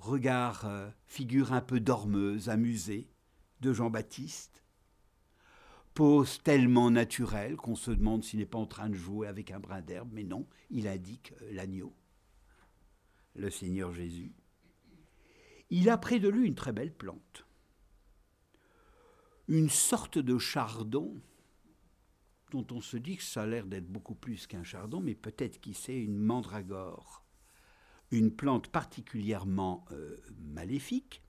regard, 0.00 0.64
euh, 0.64 0.90
figure 1.06 1.52
un 1.52 1.60
peu 1.60 1.78
dormeuse, 1.80 2.48
amusée, 2.48 3.08
de 3.60 3.72
Jean-Baptiste, 3.72 4.64
pose 5.94 6.42
tellement 6.42 6.90
naturelle 6.90 7.56
qu'on 7.56 7.74
se 7.74 7.90
demande 7.90 8.24
s'il 8.24 8.38
n'est 8.38 8.46
pas 8.46 8.58
en 8.58 8.66
train 8.66 8.88
de 8.88 8.94
jouer 8.94 9.26
avec 9.26 9.50
un 9.50 9.60
brin 9.60 9.80
d'herbe, 9.80 10.10
mais 10.12 10.24
non, 10.24 10.46
il 10.70 10.86
indique 10.88 11.32
euh, 11.42 11.52
l'agneau, 11.52 11.94
le 13.34 13.50
Seigneur 13.50 13.92
Jésus. 13.92 14.32
Il 15.70 15.88
a 15.88 15.98
près 15.98 16.18
de 16.18 16.28
lui 16.28 16.46
une 16.46 16.54
très 16.54 16.72
belle 16.72 16.94
plante, 16.94 17.46
une 19.48 19.70
sorte 19.70 20.18
de 20.18 20.38
chardon 20.38 21.20
dont 22.50 22.66
on 22.72 22.80
se 22.80 22.96
dit 22.96 23.16
que 23.16 23.22
ça 23.22 23.42
a 23.42 23.46
l'air 23.46 23.66
d'être 23.66 23.86
beaucoup 23.86 24.14
plus 24.14 24.46
qu'un 24.46 24.64
chardon, 24.64 25.00
mais 25.00 25.14
peut-être 25.14 25.60
qu'il 25.60 25.74
c'est 25.76 25.96
une 25.96 26.18
mandragore 26.18 27.24
une 28.10 28.34
plante 28.34 28.68
particulièrement 28.68 29.84
euh, 29.92 30.16
maléfique, 30.38 31.22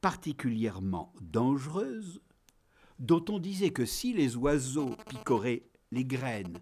particulièrement 0.00 1.12
dangereuse, 1.20 2.20
dont 2.98 3.24
on 3.28 3.38
disait 3.38 3.70
que 3.70 3.84
si 3.84 4.12
les 4.12 4.36
oiseaux 4.36 4.96
picoraient 5.08 5.62
les 5.90 6.04
graines, 6.04 6.58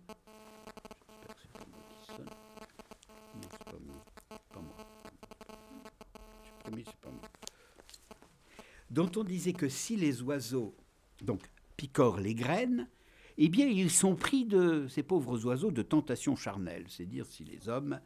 dont 8.90 9.10
on 9.16 9.24
disait 9.24 9.52
que 9.52 9.68
si 9.68 9.96
les 9.96 10.22
oiseaux 10.22 10.74
donc 11.22 11.42
picorent 11.76 12.20
les 12.20 12.34
graines, 12.34 12.88
eh 13.38 13.48
bien 13.48 13.66
ils 13.66 13.90
sont 13.90 14.16
pris 14.16 14.44
de 14.44 14.86
ces 14.88 15.02
pauvres 15.02 15.44
oiseaux 15.46 15.70
de 15.70 15.82
tentations 15.82 16.36
charnelles, 16.36 16.86
c'est 16.88 17.06
dire 17.06 17.26
si 17.26 17.44
les 17.44 17.68
hommes 17.68 18.00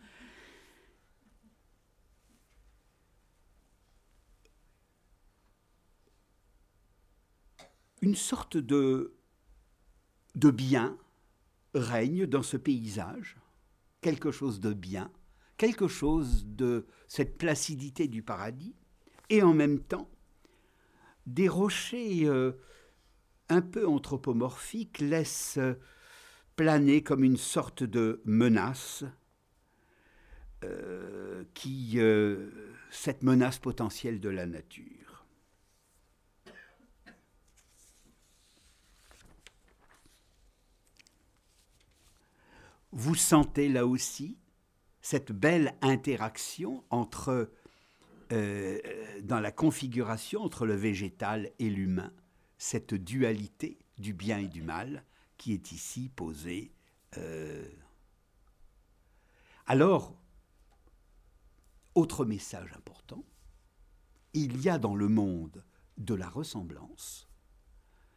une 8.04 8.14
sorte 8.14 8.58
de, 8.58 9.14
de 10.34 10.50
bien 10.50 10.98
règne 11.74 12.26
dans 12.26 12.42
ce 12.42 12.58
paysage, 12.58 13.38
quelque 14.02 14.30
chose 14.30 14.60
de 14.60 14.74
bien, 14.74 15.10
quelque 15.56 15.88
chose 15.88 16.44
de 16.46 16.86
cette 17.08 17.38
placidité 17.38 18.06
du 18.06 18.22
paradis, 18.22 18.76
et 19.30 19.42
en 19.42 19.54
même 19.54 19.80
temps, 19.80 20.10
des 21.26 21.48
rochers 21.48 22.26
euh, 22.26 22.52
un 23.48 23.62
peu 23.62 23.88
anthropomorphiques 23.88 24.98
laissent 24.98 25.58
planer 26.56 27.02
comme 27.02 27.24
une 27.24 27.38
sorte 27.38 27.84
de 27.84 28.20
menace, 28.26 29.02
euh, 30.62 31.44
qui, 31.54 31.94
euh, 31.96 32.50
cette 32.90 33.22
menace 33.22 33.58
potentielle 33.58 34.20
de 34.20 34.28
la 34.28 34.44
nature. 34.44 35.03
Vous 42.94 43.16
sentez 43.16 43.68
là 43.68 43.86
aussi 43.86 44.38
cette 45.00 45.32
belle 45.32 45.76
interaction 45.82 46.84
entre, 46.90 47.50
euh, 48.32 48.80
dans 49.22 49.40
la 49.40 49.52
configuration 49.52 50.42
entre 50.42 50.64
le 50.64 50.74
végétal 50.74 51.50
et 51.58 51.68
l'humain, 51.68 52.12
cette 52.56 52.94
dualité 52.94 53.78
du 53.98 54.14
bien 54.14 54.38
et 54.38 54.48
du 54.48 54.62
mal 54.62 55.04
qui 55.36 55.52
est 55.52 55.72
ici 55.72 56.08
posée. 56.08 56.72
Euh. 57.18 57.68
Alors, 59.66 60.16
autre 61.96 62.24
message 62.24 62.72
important, 62.74 63.24
il 64.34 64.60
y 64.62 64.68
a 64.68 64.78
dans 64.78 64.94
le 64.94 65.08
monde 65.08 65.64
de 65.98 66.14
la 66.14 66.28
ressemblance. 66.28 67.28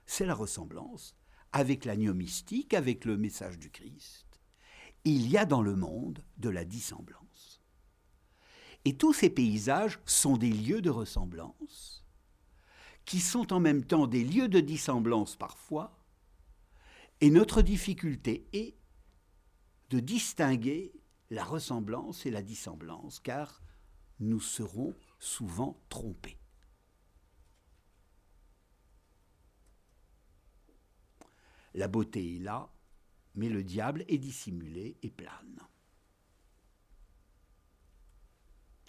C'est 0.05 0.25
la 0.25 0.35
ressemblance 0.35 1.15
avec 1.51 1.83
l'agneau 1.83 2.13
mystique, 2.13 2.73
avec 2.73 3.05
le 3.05 3.17
message 3.17 3.57
du 3.57 3.71
Christ 3.71 4.26
il 5.09 5.29
y 5.29 5.37
a 5.37 5.45
dans 5.45 5.61
le 5.61 5.75
monde 5.75 6.23
de 6.37 6.49
la 6.49 6.65
dissemblance. 6.65 7.61
Et 8.85 8.97
tous 8.97 9.13
ces 9.13 9.29
paysages 9.29 9.99
sont 10.05 10.37
des 10.37 10.51
lieux 10.51 10.81
de 10.81 10.89
ressemblance, 10.89 12.05
qui 13.05 13.19
sont 13.19 13.53
en 13.53 13.59
même 13.59 13.85
temps 13.85 14.07
des 14.07 14.23
lieux 14.23 14.47
de 14.47 14.59
dissemblance 14.59 15.35
parfois, 15.35 15.97
et 17.21 17.29
notre 17.29 17.61
difficulté 17.61 18.47
est 18.53 18.77
de 19.89 19.99
distinguer 19.99 20.93
la 21.29 21.43
ressemblance 21.43 22.25
et 22.25 22.31
la 22.31 22.41
dissemblance, 22.41 23.19
car 23.19 23.61
nous 24.19 24.39
serons 24.39 24.93
souvent 25.19 25.81
trompés. 25.89 26.37
La 31.73 31.87
beauté 31.87 32.35
est 32.35 32.39
là, 32.39 32.69
mais 33.37 33.49
le 33.49 33.63
diable 33.63 34.03
est 34.07 34.17
dissimulé 34.17 34.97
et 35.03 35.11
plane. 35.11 35.59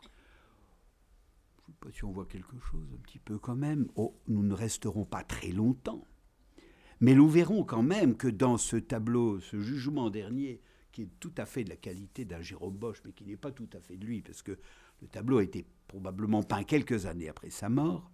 Je 0.02 0.06
ne 0.06 1.66
sais 1.66 1.78
pas 1.78 1.92
si 1.92 2.04
on 2.04 2.12
voit 2.12 2.26
quelque 2.26 2.58
chose 2.58 2.88
un 2.94 2.98
petit 3.02 3.18
peu 3.18 3.38
quand 3.38 3.54
même. 3.54 3.86
Oh, 3.94 4.18
nous 4.26 4.42
ne 4.42 4.54
resterons 4.54 5.04
pas 5.04 5.22
très 5.22 5.52
longtemps. 5.52 6.02
Mais 7.00 7.14
nous 7.14 7.28
verrons 7.28 7.62
quand 7.62 7.82
même 7.82 8.16
que 8.16 8.26
dans 8.26 8.56
ce 8.56 8.76
tableau, 8.76 9.38
ce 9.38 9.60
jugement 9.60 10.08
dernier, 10.08 10.62
qui 10.92 11.02
est 11.02 11.10
tout 11.20 11.34
à 11.36 11.44
fait 11.44 11.62
de 11.62 11.68
la 11.68 11.76
qualité 11.76 12.24
d'un 12.24 12.40
Jérôme 12.40 12.76
Bosch, 12.76 13.02
mais 13.04 13.12
qui 13.12 13.24
n'est 13.24 13.36
pas 13.36 13.52
tout 13.52 13.68
à 13.74 13.80
fait 13.80 13.98
de 13.98 14.06
lui, 14.06 14.22
parce 14.22 14.42
que 14.42 14.58
le 15.02 15.08
tableau 15.08 15.38
a 15.38 15.44
été 15.44 15.66
probablement 15.86 16.42
peint 16.42 16.64
quelques 16.64 17.04
années 17.04 17.28
après 17.28 17.50
sa 17.50 17.68
mort, 17.68 18.10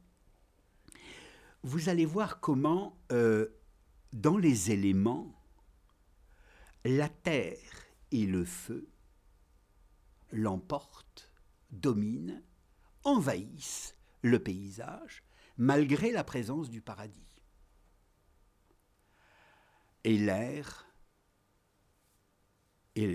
vous 1.62 1.88
allez 1.88 2.04
voir 2.04 2.40
comment, 2.40 2.98
euh, 3.12 3.46
dans 4.12 4.36
les 4.36 4.72
éléments, 4.72 5.32
la 6.84 7.08
terre 7.08 7.86
et 8.10 8.26
le 8.26 8.44
feu 8.44 8.88
l'emportent, 10.32 11.30
dominent, 11.70 12.42
envahissent 13.04 13.96
le 14.22 14.38
paysage, 14.38 15.22
malgré 15.56 16.12
la 16.12 16.24
présence 16.24 16.70
du 16.70 16.80
paradis. 16.80 17.20
Et 20.04 20.18
l'air, 20.18 20.86
et, 22.96 23.06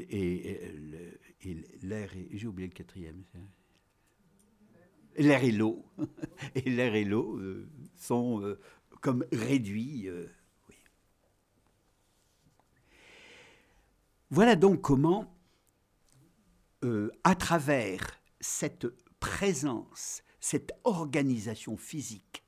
l'air, 1.84 2.10
j'ai 2.32 2.48
oublié 2.48 2.68
le 2.68 2.74
quatrième. 2.74 3.24
L'air 5.18 5.44
et 5.44 5.52
l'eau, 5.52 5.86
et 6.56 6.70
l'air 6.70 6.96
et 6.96 7.04
l'eau 7.04 7.38
euh, 7.38 7.70
sont 7.96 8.42
euh, 8.42 8.60
comme 9.02 9.26
réduits. 9.32 10.08
Euh, 10.08 10.28
Voilà 14.32 14.56
donc 14.56 14.82
comment, 14.82 15.36
euh, 16.84 17.12
à 17.24 17.36
travers 17.36 18.00
cette 18.40 18.88
présence, 19.20 20.22
cette 20.40 20.72
organisation 20.84 21.78
physique, 21.78 22.44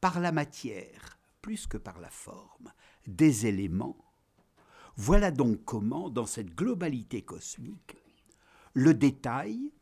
par 0.00 0.20
la 0.20 0.30
matière 0.30 1.18
plus 1.40 1.66
que 1.66 1.78
par 1.78 2.00
la 2.00 2.10
forme, 2.10 2.72
des 3.06 3.46
éléments, 3.46 3.96
voilà 4.96 5.30
donc 5.30 5.64
comment, 5.64 6.10
dans 6.10 6.26
cette 6.26 6.54
globalité 6.54 7.22
cosmique, 7.22 7.96
le 8.74 8.92
détail, 8.94 9.72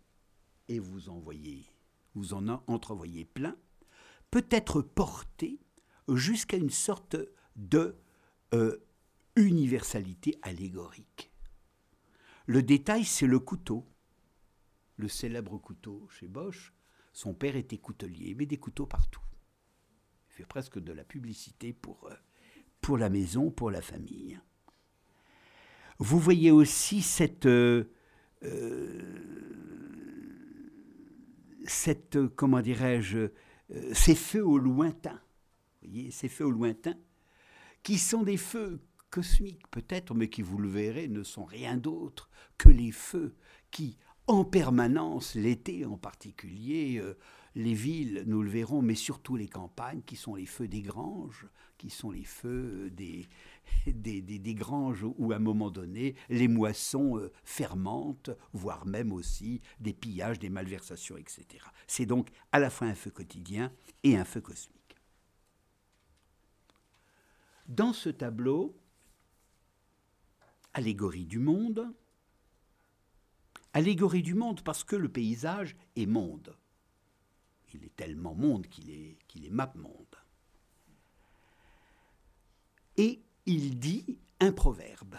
et 0.69 0.79
vous 0.79 1.09
en 1.09 1.19
voyez, 1.19 1.65
vous 2.15 2.35
en 2.35 2.47
entrevoyez 2.67 3.25
plein, 3.25 3.57
peut 4.31 4.47
être 4.51 4.83
porté 4.83 5.59
jusqu'à 6.09 6.59
une 6.59 6.71
sorte 6.71 7.17
de 7.57 7.97
euh, 8.53 8.77
universalité 9.37 10.39
allégorique. 10.43 11.33
Le 12.47 12.63
détail, 12.63 13.05
c'est 13.05 13.27
le 13.27 13.39
couteau. 13.39 13.87
Le 14.97 15.09
célèbre 15.09 15.59
couteau 15.59 16.07
chez 16.09 16.29
Bosch, 16.29 16.73
son 17.13 17.35
père 17.35 17.57
était 17.57 17.79
coutelier, 17.79 18.35
mais 18.35 18.47
des 18.47 18.59
couteaux 18.59 18.87
partout. 18.87 19.23
Il 20.31 20.35
fait 20.35 20.47
presque 20.47 20.79
de 20.79 20.93
la 20.93 21.05
publicité 21.05 21.73
pour, 21.73 22.09
euh, 22.09 22.15
pour 22.81 22.99
la 22.99 23.09
maison, 23.09 23.51
pour 23.51 23.71
la 23.71 23.81
famille. 23.81 24.39
Vous 25.99 26.19
voyez 26.19 26.51
aussi 26.51 27.03
cette, 27.03 27.47
euh, 27.47 27.93
euh, 28.43 29.03
cette, 31.67 32.19
comment 32.37 32.61
dirais-je, 32.61 33.31
ces 33.93 34.15
feux 34.15 34.45
au 34.45 34.59
lointain, 34.59 35.21
vous 35.83 35.89
voyez, 35.89 36.11
ces 36.11 36.29
feux 36.29 36.47
au 36.47 36.51
lointain, 36.51 36.99
qui 37.83 37.99
sont 37.99 38.23
des 38.23 38.37
feux 38.37 38.81
cosmiques 39.15 39.69
peut-être, 39.71 40.13
mais 40.13 40.29
qui, 40.29 40.43
vous 40.43 40.59
le 40.59 40.69
verrez, 40.69 41.07
ne 41.07 41.23
sont 41.23 41.45
rien 41.45 41.77
d'autre 41.77 42.29
que 42.59 42.69
les 42.69 42.91
feux 42.91 43.37
qui, 43.71 43.97
en 44.27 44.45
permanence, 44.45 45.37
l'été 45.37 45.85
en 45.85 45.97
particulier, 45.97 47.01
les 47.55 47.75
villes, 47.75 48.25
nous 48.27 48.43
le 48.43 48.51
verrons, 48.51 48.83
mais 48.83 48.97
surtout 48.97 49.37
les 49.37 49.47
campagnes, 49.47 50.03
qui 50.03 50.17
sont 50.17 50.35
les 50.35 50.47
feux 50.47 50.67
des 50.67 50.83
granges, 50.83 51.47
qui 51.79 51.91
sont 51.91 52.11
les 52.11 52.25
feux 52.25 52.91
des, 52.91 53.29
des, 53.87 54.55
granges 54.55 55.05
où, 55.05 55.31
à 55.31 55.37
un 55.37 55.41
moment 55.41 55.71
donné, 55.71 56.17
les 56.29 56.49
moissons 56.49 57.17
euh, 57.17 57.31
fermentent, 57.45 58.31
voire 58.53 58.85
même 58.85 59.13
aussi 59.13 59.61
des 59.79 59.93
pillages, 59.93 60.41
des 60.41 60.51
malversations, 60.51 61.17
etc. 61.17 61.47
C'est 61.87 62.07
donc 62.07 62.31
à 62.51 62.59
la 62.59 62.71
fois 62.71 62.89
un 62.89 62.95
feu 62.95 63.11
quotidien 63.11 63.73
et 64.03 64.17
un 64.17 64.25
feu 64.25 64.41
cosmique. 64.41 64.97
Dans 67.69 67.93
ce 67.93 68.11
tableau, 68.11 68.77
allégorie 70.75 71.27
du 71.27 71.39
monde, 71.39 71.93
allégorie 73.73 74.23
du 74.23 74.35
monde 74.35 74.63
parce 74.63 74.85
que 74.85 74.97
le 74.97 75.09
paysage 75.09 75.77
est 75.97 76.07
monde. 76.07 76.57
Il 77.73 77.85
est 77.85 77.97
tellement 77.97 78.35
monde 78.35 78.67
qu'il 78.69 78.91
est, 78.91 79.17
qu'il 79.27 79.45
est 79.45 79.51
map 79.51 79.73
monde. 79.75 80.17
Et 82.97 83.23
il 83.47 83.79
dit 83.79 84.19
un 84.41 84.53
proverbe. 84.53 85.17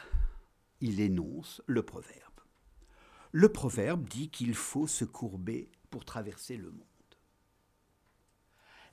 Il 0.80 1.00
énonce 1.00 1.62
le 1.66 1.84
proverbe. 1.84 2.22
Le 3.32 3.52
proverbe 3.52 4.08
dit 4.08 4.30
qu'il 4.30 4.54
faut 4.54 4.88
se 4.88 5.04
courber 5.04 5.70
pour 5.90 6.06
traverser 6.06 6.56
le 6.56 6.72
monde. 6.72 6.82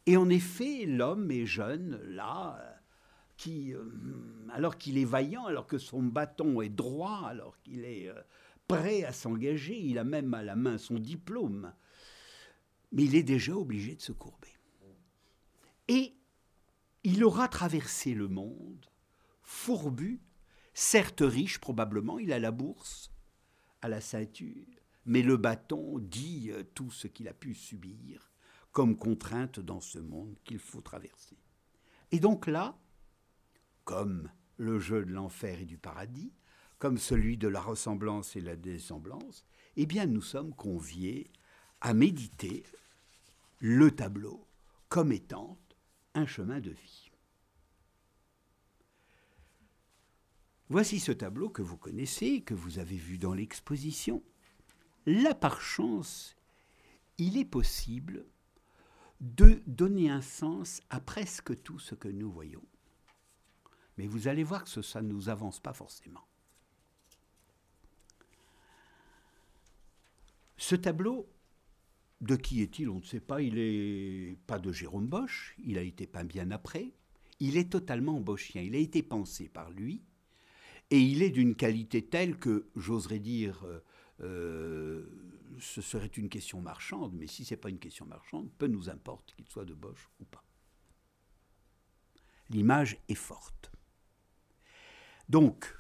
Et 0.07 0.16
en 0.16 0.29
effet, 0.29 0.85
l'homme 0.85 1.31
est 1.31 1.46
jeune, 1.46 2.01
là, 2.03 2.82
euh, 3.48 4.48
alors 4.52 4.78
qu'il 4.78 4.98
est 4.98 5.05
vaillant, 5.05 5.46
alors 5.46 5.66
que 5.66 5.78
son 5.78 6.02
bâton 6.02 6.61
est 6.61 6.68
droit, 6.68 7.22
alors 7.26 7.59
qu'il 7.62 7.85
est 7.85 8.09
euh, 8.09 8.20
prêt 8.68 9.05
à 9.05 9.12
s'engager, 9.12 9.78
il 9.78 9.98
a 9.98 10.05
même 10.05 10.33
à 10.35 10.42
la 10.42 10.57
main 10.57 10.78
son 10.78 10.98
diplôme, 10.98 11.72
mais 12.92 13.05
il 13.05 13.14
est 13.14 13.22
déjà 13.22 13.55
obligé 13.55 13.94
de 13.94 14.00
se 14.00 14.12
courber. 14.12 14.48
Et 15.88 16.14
il 17.05 17.24
aura 17.24 17.48
traversé 17.48 18.14
le 18.14 18.28
monde 18.28 18.87
fourbu, 19.42 20.20
certes 20.72 21.22
riche 21.22 21.59
probablement, 21.59 22.18
il 22.18 22.33
a 22.33 22.38
la 22.38 22.50
bourse 22.52 23.12
à 23.83 23.88
la 23.88 24.00
ceinture, 24.00 24.66
mais 25.05 25.22
le 25.22 25.37
bâton 25.37 25.98
dit 25.98 26.50
euh, 26.50 26.62
tout 26.74 26.90
ce 26.90 27.09
qu'il 27.09 27.28
a 27.28 27.35
pu 27.35 27.55
subir 27.55 28.31
comme 28.70 28.96
contrainte 28.96 29.61
dans 29.61 29.81
ce 29.81 29.98
monde 29.98 30.37
qu'il 30.44 30.59
faut 30.59 30.81
traverser. 30.81 31.37
Et 32.11 32.20
donc 32.20 32.46
là, 32.46 32.78
comme 33.85 34.31
le 34.57 34.79
jeu 34.79 35.05
de 35.05 35.12
l'enfer 35.12 35.61
et 35.61 35.64
du 35.64 35.79
paradis, 35.79 36.33
comme 36.79 36.99
celui 36.99 37.37
de 37.37 37.49
la 37.49 37.61
ressemblance 37.61 38.37
et 38.37 38.40
la 38.40 38.57
dessemblance, 38.57 39.45
eh 39.77 39.87
bien 39.87 40.07
nous 40.07 40.23
sommes 40.23 40.55
conviés 40.55 41.31
à 41.81 41.95
méditer 41.95 42.64
le 43.59 43.90
tableau 43.90 44.47
comme 44.88 45.12
étant 45.12 45.59
un 46.14 46.27
chemin 46.27 46.61
de 46.61 46.71
vie. 46.71 47.11
Voici 50.68 51.01
ce 51.01 51.12
tableau 51.12 51.51
que 51.51 51.62
vous 51.62 51.77
connaissez, 51.77 52.40
que 52.40 52.55
vous 52.55 52.79
avez 52.79 52.97
vu 52.97 53.18
dans 53.18 53.35
l'exposition. 53.35 54.23
Là, 55.07 55.35
par 55.35 55.61
chance, 55.61 56.35
il 57.18 57.37
est 57.37 57.45
possible 57.45 58.27
de 59.21 59.62
donner 59.66 60.11
un 60.11 60.23
sens 60.23 60.81
à 60.90 60.99
presque 60.99 61.62
tout 61.62 61.79
ce 61.79 61.95
que 61.95 62.09
nous 62.09 62.31
voyons. 62.31 62.64
Mais 63.98 64.07
vous 64.07 64.28
allez 64.28 64.44
voir 64.44 64.64
que 64.64 64.83
ça 64.83 65.02
ne 65.02 65.12
nous 65.12 65.28
avance 65.28 65.61
pas 65.61 65.72
forcément. 65.72 66.26
Ce 70.57 70.74
tableau, 70.74 71.28
de 72.20 72.37
qui 72.37 72.62
est-il 72.62 72.88
On 72.88 73.00
ne 73.00 73.05
sait 73.05 73.20
pas. 73.20 73.42
Il 73.42 73.55
n'est 73.57 74.37
pas 74.46 74.59
de 74.59 74.72
Jérôme 74.72 75.09
Bosch. 75.09 75.55
Il 75.64 75.76
a 75.76 75.83
été 75.83 76.07
peint 76.07 76.24
bien 76.24 76.50
après. 76.50 76.92
Il 77.40 77.57
est 77.57 77.70
totalement 77.70 78.20
boschien. 78.20 78.62
Il 78.62 78.74
a 78.74 78.78
été 78.78 79.02
pensé 79.02 79.48
par 79.48 79.70
lui 79.70 80.02
et 80.92 81.00
il 81.00 81.22
est 81.22 81.31
d'une 81.31 81.55
qualité 81.55 82.05
telle 82.05 82.37
que, 82.37 82.66
j'oserais 82.76 83.18
dire, 83.18 83.64
euh, 83.64 83.81
euh, 84.20 85.07
ce 85.59 85.81
serait 85.81 86.07
une 86.07 86.28
question 86.28 86.61
marchande, 86.61 87.14
mais 87.14 87.26
si 87.26 87.46
ce 87.46 87.55
n'est 87.55 87.61
pas 87.61 87.70
une 87.70 87.78
question 87.78 88.05
marchande, 88.05 88.50
peu 88.59 88.66
nous 88.66 88.90
importe 88.90 89.35
qu'il 89.35 89.48
soit 89.48 89.64
de 89.64 89.72
Bosch 89.72 90.11
ou 90.20 90.24
pas. 90.24 90.44
L'image 92.50 92.98
est 93.09 93.14
forte. 93.14 93.71
Donc, 95.33 95.75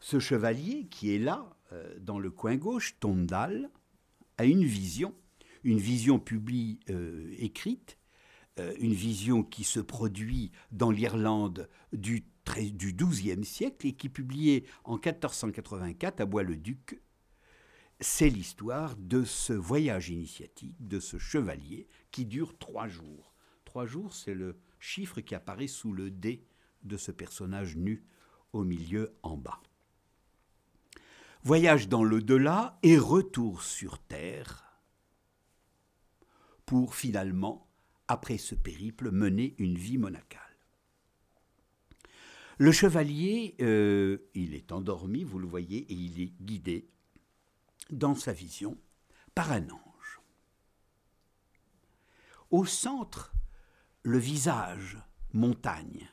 ce 0.00 0.18
chevalier 0.18 0.88
qui 0.88 1.14
est 1.14 1.20
là, 1.20 1.56
euh, 1.70 1.96
dans 2.00 2.18
le 2.18 2.32
coin 2.32 2.56
gauche, 2.56 2.98
Tondal, 2.98 3.70
a 4.38 4.44
une 4.44 4.64
vision, 4.64 5.14
une 5.62 5.78
vision 5.78 6.18
publiée, 6.18 6.80
écrite, 7.38 7.96
une 8.78 8.92
vision 8.92 9.44
qui 9.44 9.62
se 9.64 9.78
produit 9.80 10.50
dans 10.72 10.90
l'Irlande 10.90 11.68
du 11.92 12.24
du 12.72 12.92
XIIe 12.92 13.44
siècle 13.44 13.86
et 13.86 13.94
qui 13.94 14.08
publiait 14.08 14.64
en 14.84 14.94
1484 14.94 16.20
à 16.20 16.26
Bois-le-Duc. 16.26 17.00
C'est 18.00 18.28
l'histoire 18.28 18.96
de 18.96 19.24
ce 19.24 19.52
voyage 19.52 20.10
initiatique, 20.10 20.76
de 20.78 21.00
ce 21.00 21.18
chevalier 21.18 21.88
qui 22.10 22.24
dure 22.24 22.56
trois 22.58 22.88
jours. 22.88 23.34
Trois 23.64 23.86
jours, 23.86 24.14
c'est 24.14 24.34
le 24.34 24.60
chiffre 24.78 25.20
qui 25.20 25.34
apparaît 25.34 25.66
sous 25.66 25.92
le 25.92 26.10
dé 26.10 26.46
de 26.84 26.96
ce 26.96 27.10
personnage 27.10 27.76
nu 27.76 28.04
au 28.56 28.64
milieu 28.64 29.16
en 29.22 29.36
bas. 29.36 29.60
Voyage 31.42 31.88
dans 31.88 32.02
le 32.02 32.22
delà 32.22 32.78
et 32.82 32.98
retour 32.98 33.62
sur 33.62 33.98
Terre 33.98 34.66
pour 36.64 36.96
finalement, 36.96 37.68
après 38.08 38.38
ce 38.38 38.56
périple, 38.56 39.12
mener 39.12 39.54
une 39.58 39.78
vie 39.78 39.98
monacale. 39.98 40.40
Le 42.58 42.72
chevalier, 42.72 43.54
euh, 43.60 44.18
il 44.34 44.54
est 44.54 44.72
endormi, 44.72 45.22
vous 45.22 45.38
le 45.38 45.46
voyez, 45.46 45.78
et 45.92 45.94
il 45.94 46.20
est 46.20 46.32
guidé 46.42 46.88
dans 47.90 48.16
sa 48.16 48.32
vision 48.32 48.76
par 49.34 49.52
un 49.52 49.68
ange. 49.70 50.20
Au 52.50 52.64
centre, 52.64 53.32
le 54.02 54.18
visage, 54.18 54.98
montagne, 55.32 56.08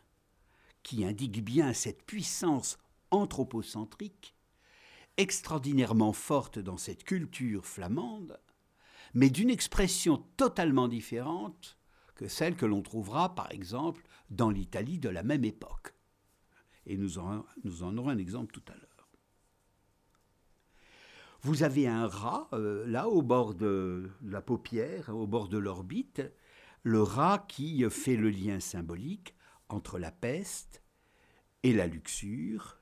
qui 0.83 1.05
indique 1.05 1.43
bien 1.43 1.73
cette 1.73 2.03
puissance 2.03 2.77
anthropocentrique, 3.11 4.35
extraordinairement 5.17 6.13
forte 6.13 6.59
dans 6.59 6.77
cette 6.77 7.03
culture 7.03 7.65
flamande, 7.65 8.39
mais 9.13 9.29
d'une 9.29 9.49
expression 9.49 10.25
totalement 10.37 10.87
différente 10.87 11.77
que 12.15 12.27
celle 12.27 12.55
que 12.55 12.65
l'on 12.65 12.81
trouvera, 12.81 13.33
par 13.33 13.51
exemple, 13.51 14.03
dans 14.29 14.49
l'Italie 14.49 14.99
de 14.99 15.09
la 15.09 15.23
même 15.23 15.45
époque 15.45 15.93
et 16.85 16.97
nous 16.97 17.19
en, 17.19 17.45
aurons 17.65 18.09
un 18.09 18.17
exemple 18.17 18.53
tout 18.53 18.71
à 18.71 18.75
l'heure. 18.75 19.09
Vous 21.41 21.63
avez 21.63 21.87
un 21.87 22.07
rat, 22.07 22.47
euh, 22.53 22.85
là, 22.87 23.09
au 23.09 23.21
bord 23.21 23.53
de 23.53 24.09
la 24.23 24.41
paupière, 24.41 25.09
au 25.09 25.27
bord 25.27 25.49
de 25.49 25.57
l'orbite, 25.57 26.21
le 26.83 27.01
rat 27.01 27.45
qui 27.47 27.83
fait 27.89 28.15
le 28.15 28.29
lien 28.29 28.59
symbolique 28.59 29.35
entre 29.73 29.99
la 29.99 30.11
peste 30.11 30.81
et 31.63 31.73
la 31.73 31.87
luxure. 31.87 32.79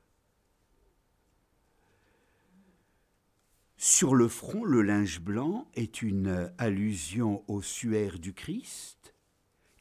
Sur 3.78 4.14
le 4.14 4.28
front, 4.28 4.64
le 4.64 4.82
linge 4.82 5.22
blanc 5.22 5.68
est 5.74 6.02
une 6.02 6.54
allusion 6.58 7.44
au 7.48 7.62
suaire 7.62 8.20
du 8.20 8.34
Christ. 8.34 9.16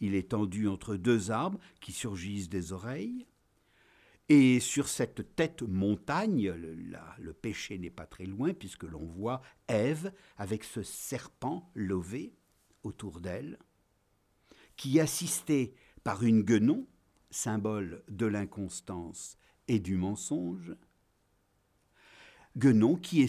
Il 0.01 0.14
est 0.14 0.31
tendu 0.31 0.68
entre 0.68 0.96
deux 0.96 1.31
arbres 1.31 1.61
qui 1.81 1.92
surgissent 1.92 2.49
des 2.49 2.73
oreilles. 2.73 3.27
Et 4.31 4.61
sur 4.61 4.88
cette 4.88 5.35
tête 5.35 5.62
montagne, 5.62 6.51
le, 6.51 7.33
péché 7.33 7.77
n'est 7.79 7.90
pas 7.90 8.07
très 8.07 8.27
loin, 8.27 8.55
puisque 8.55 8.85
l'on 8.85 9.05
voit 9.05 9.42
Ève 9.68 10.12
avec 10.38 10.62
ce 10.64 10.83
serpent 10.85 11.70
lové 11.75 12.33
autour 12.85 13.20
d'elle, 13.20 13.59
qui 14.77 15.01
assisté 15.01 15.75
par 16.05 16.23
une 16.23 16.42
guenon, 16.42 16.87
symbole 17.30 18.02
de 18.08 18.26
l'inconstance 18.26 19.36
et 19.68 19.78
du 19.78 19.96
mensonge, 19.96 20.74
guenon 22.56 22.96
qui 22.96 23.22
est 23.22 23.28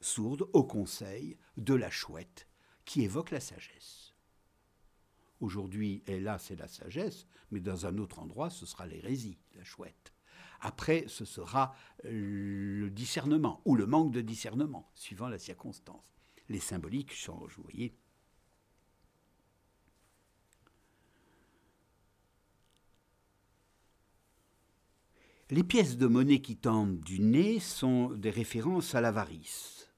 sourde, 0.00 0.48
au 0.52 0.64
conseil 0.64 1.38
de 1.56 1.74
la 1.74 1.90
chouette, 1.90 2.46
qui 2.84 3.02
évoque 3.02 3.30
la 3.30 3.40
sagesse. 3.40 4.14
Aujourd'hui, 5.40 6.02
et 6.06 6.20
là, 6.20 6.38
c'est 6.38 6.56
la 6.56 6.68
sagesse, 6.68 7.26
mais 7.50 7.60
dans 7.60 7.86
un 7.86 7.98
autre 7.98 8.18
endroit, 8.18 8.50
ce 8.50 8.66
sera 8.66 8.86
l'hérésie, 8.86 9.38
la 9.54 9.64
chouette. 9.64 10.12
Après, 10.60 11.04
ce 11.08 11.24
sera 11.24 11.74
le 12.02 12.88
discernement 12.88 13.60
ou 13.64 13.76
le 13.76 13.86
manque 13.86 14.12
de 14.12 14.20
discernement, 14.20 14.90
suivant 14.94 15.28
la 15.28 15.38
circonstance. 15.38 16.14
les 16.48 16.60
symboliques 16.60 17.14
changent, 17.14 17.56
vous 17.56 17.62
voyez. 17.62 17.96
Les 25.54 25.62
pièces 25.62 25.96
de 25.96 26.08
monnaie 26.08 26.40
qui 26.40 26.56
tendent 26.56 26.98
du 26.98 27.20
nez 27.20 27.60
sont 27.60 28.10
des 28.10 28.30
références 28.30 28.96
à 28.96 29.00
l'avarice. 29.00 29.88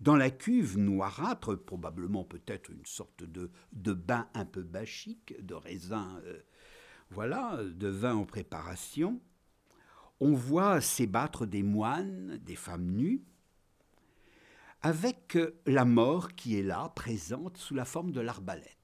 Dans 0.00 0.16
la 0.16 0.30
cuve 0.30 0.78
noirâtre, 0.78 1.56
probablement 1.56 2.24
peut-être 2.24 2.70
une 2.70 2.86
sorte 2.86 3.22
de, 3.22 3.50
de, 3.74 3.92
bain 3.92 4.30
un 4.32 4.46
peu 4.46 4.62
bachique, 4.62 5.34
de 5.44 5.52
raisin, 5.52 6.22
euh, 6.24 6.40
voilà, 7.10 7.62
de 7.62 7.88
vin 7.88 8.14
en 8.14 8.24
préparation, 8.24 9.20
on 10.20 10.32
voit 10.32 10.80
s'ébattre 10.80 11.46
des 11.46 11.62
moines, 11.62 12.38
des 12.38 12.56
femmes 12.56 12.92
nues, 12.92 13.22
avec 14.80 15.36
euh, 15.36 15.60
la 15.66 15.84
mort 15.84 16.32
qui 16.34 16.58
est 16.58 16.62
là, 16.62 16.90
présente 16.96 17.58
sous 17.58 17.74
la 17.74 17.84
forme 17.84 18.12
de 18.12 18.22
l'arbalète. 18.22 18.78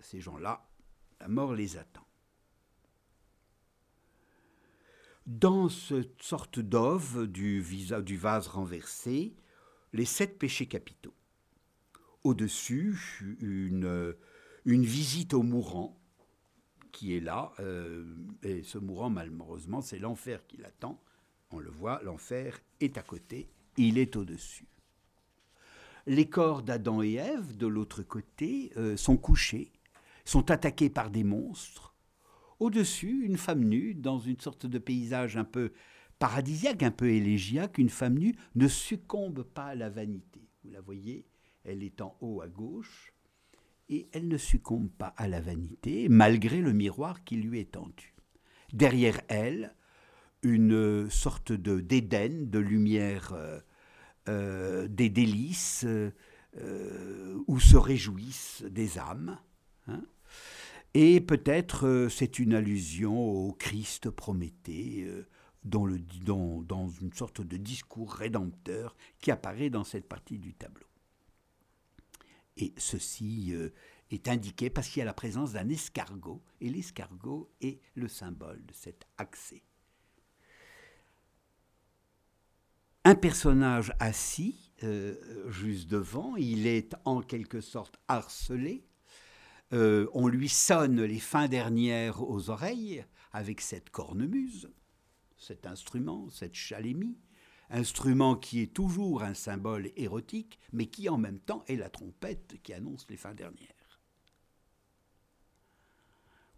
Ces 0.00 0.20
gens-là, 0.20 0.68
la 1.18 1.28
mort 1.28 1.54
les 1.54 1.78
attend. 1.78 2.07
Dans 5.28 5.68
cette 5.68 6.22
sorte 6.22 6.58
d'ove 6.58 7.26
du, 7.26 7.60
vase 7.60 8.48
renversé, 8.48 9.36
les 9.92 10.06
sept 10.06 10.38
péchés 10.38 10.64
capitaux. 10.64 11.12
Au-dessus, 12.24 13.36
une, 13.42 14.14
une 14.64 14.84
visite 14.86 15.34
au 15.34 15.42
mourant, 15.42 16.00
qui 16.92 17.14
est 17.14 17.20
là, 17.20 17.52
euh, 17.60 18.06
et 18.42 18.62
ce 18.62 18.78
mourant, 18.78 19.10
malheureusement, 19.10 19.82
c'est 19.82 19.98
l'enfer 19.98 20.46
qui 20.46 20.56
l'attend. 20.56 20.98
On 21.50 21.58
le 21.58 21.68
voit, 21.68 22.00
l'enfer 22.04 22.58
est 22.80 22.96
à 22.96 23.02
côté, 23.02 23.50
il 23.76 23.98
est 23.98 24.16
au-dessus. 24.16 24.66
Les 26.06 26.30
corps 26.30 26.62
d'Adam 26.62 27.02
et 27.02 27.16
Ève, 27.16 27.54
de 27.54 27.66
l'autre 27.66 28.02
côté, 28.02 28.72
euh, 28.78 28.96
sont 28.96 29.18
couchés, 29.18 29.72
sont 30.24 30.50
attaqués 30.50 30.88
par 30.88 31.10
des 31.10 31.22
monstres. 31.22 31.94
Au-dessus, 32.60 33.24
une 33.24 33.36
femme 33.36 33.64
nue, 33.64 33.94
dans 33.94 34.18
une 34.18 34.40
sorte 34.40 34.66
de 34.66 34.78
paysage 34.78 35.36
un 35.36 35.44
peu 35.44 35.72
paradisiaque, 36.18 36.82
un 36.82 36.90
peu 36.90 37.10
élégiaque, 37.10 37.78
une 37.78 37.88
femme 37.88 38.18
nue 38.18 38.34
ne 38.54 38.66
succombe 38.66 39.42
pas 39.42 39.66
à 39.66 39.74
la 39.74 39.88
vanité. 39.90 40.40
Vous 40.64 40.70
la 40.70 40.80
voyez, 40.80 41.26
elle 41.64 41.82
est 41.82 42.00
en 42.00 42.16
haut 42.20 42.40
à 42.40 42.48
gauche 42.48 43.12
et 43.88 44.08
elle 44.12 44.28
ne 44.28 44.36
succombe 44.36 44.90
pas 44.90 45.14
à 45.16 45.28
la 45.28 45.40
vanité, 45.40 46.08
malgré 46.08 46.60
le 46.60 46.72
miroir 46.72 47.24
qui 47.24 47.36
lui 47.36 47.60
est 47.60 47.72
tendu. 47.72 48.14
Derrière 48.72 49.20
elle, 49.28 49.74
une 50.42 51.08
sorte 51.10 51.52
de 51.52 51.80
d'Éden, 51.80 52.50
de 52.50 52.58
lumière, 52.58 53.32
euh, 53.32 53.60
euh, 54.28 54.88
des 54.88 55.08
délices, 55.08 55.86
euh, 55.86 57.42
où 57.46 57.60
se 57.60 57.76
réjouissent 57.76 58.62
des 58.68 58.98
âmes. 58.98 59.38
Et 60.94 61.20
peut-être 61.20 62.08
c'est 62.10 62.38
une 62.38 62.54
allusion 62.54 63.18
au 63.18 63.52
Christ 63.52 64.10
Prométhée, 64.10 65.06
dans, 65.64 65.86
le, 65.86 65.98
dans, 65.98 66.88
une 66.88 67.12
sorte 67.12 67.40
de 67.40 67.56
discours 67.56 68.12
rédempteur 68.12 68.96
qui 69.20 69.30
apparaît 69.30 69.70
dans 69.70 69.84
cette 69.84 70.08
partie 70.08 70.38
du 70.38 70.54
tableau. 70.54 70.86
Et 72.56 72.72
ceci 72.76 73.52
euh, 73.52 73.70
est 74.10 74.28
indiqué 74.28 74.70
parce 74.70 74.88
qu'il 74.88 75.00
y 75.00 75.02
a 75.02 75.06
la 75.06 75.14
présence 75.14 75.52
d'un 75.52 75.68
escargot, 75.68 76.42
et 76.60 76.70
l'escargot 76.70 77.50
est 77.60 77.80
le 77.94 78.08
symbole 78.08 78.64
de 78.64 78.72
cet 78.72 79.04
accès. 79.16 79.62
Un 83.04 83.14
personnage 83.14 83.92
assis, 84.00 84.72
euh, 84.82 85.14
juste 85.50 85.88
devant, 85.88 86.36
il 86.36 86.66
est 86.66 86.94
en 87.04 87.22
quelque 87.22 87.60
sorte 87.60 87.98
harcelé. 88.08 88.87
Euh, 89.72 90.08
on 90.14 90.28
lui 90.28 90.48
sonne 90.48 91.02
les 91.02 91.18
fins 91.18 91.48
dernières 91.48 92.22
aux 92.22 92.50
oreilles 92.50 93.04
avec 93.32 93.60
cette 93.60 93.90
cornemuse, 93.90 94.70
cet 95.36 95.66
instrument, 95.66 96.28
cette 96.30 96.54
chalémie 96.54 97.18
instrument 97.70 98.36
qui 98.36 98.60
est 98.60 98.72
toujours 98.72 99.22
un 99.22 99.34
symbole 99.34 99.90
érotique, 99.96 100.58
mais 100.72 100.86
qui 100.86 101.08
en 101.08 101.18
même 101.18 101.38
temps 101.38 101.64
est 101.68 101.76
la 101.76 101.90
trompette 101.90 102.56
qui 102.62 102.72
annonce 102.72 103.06
les 103.08 103.16
fins 103.16 103.34
dernières. 103.34 104.00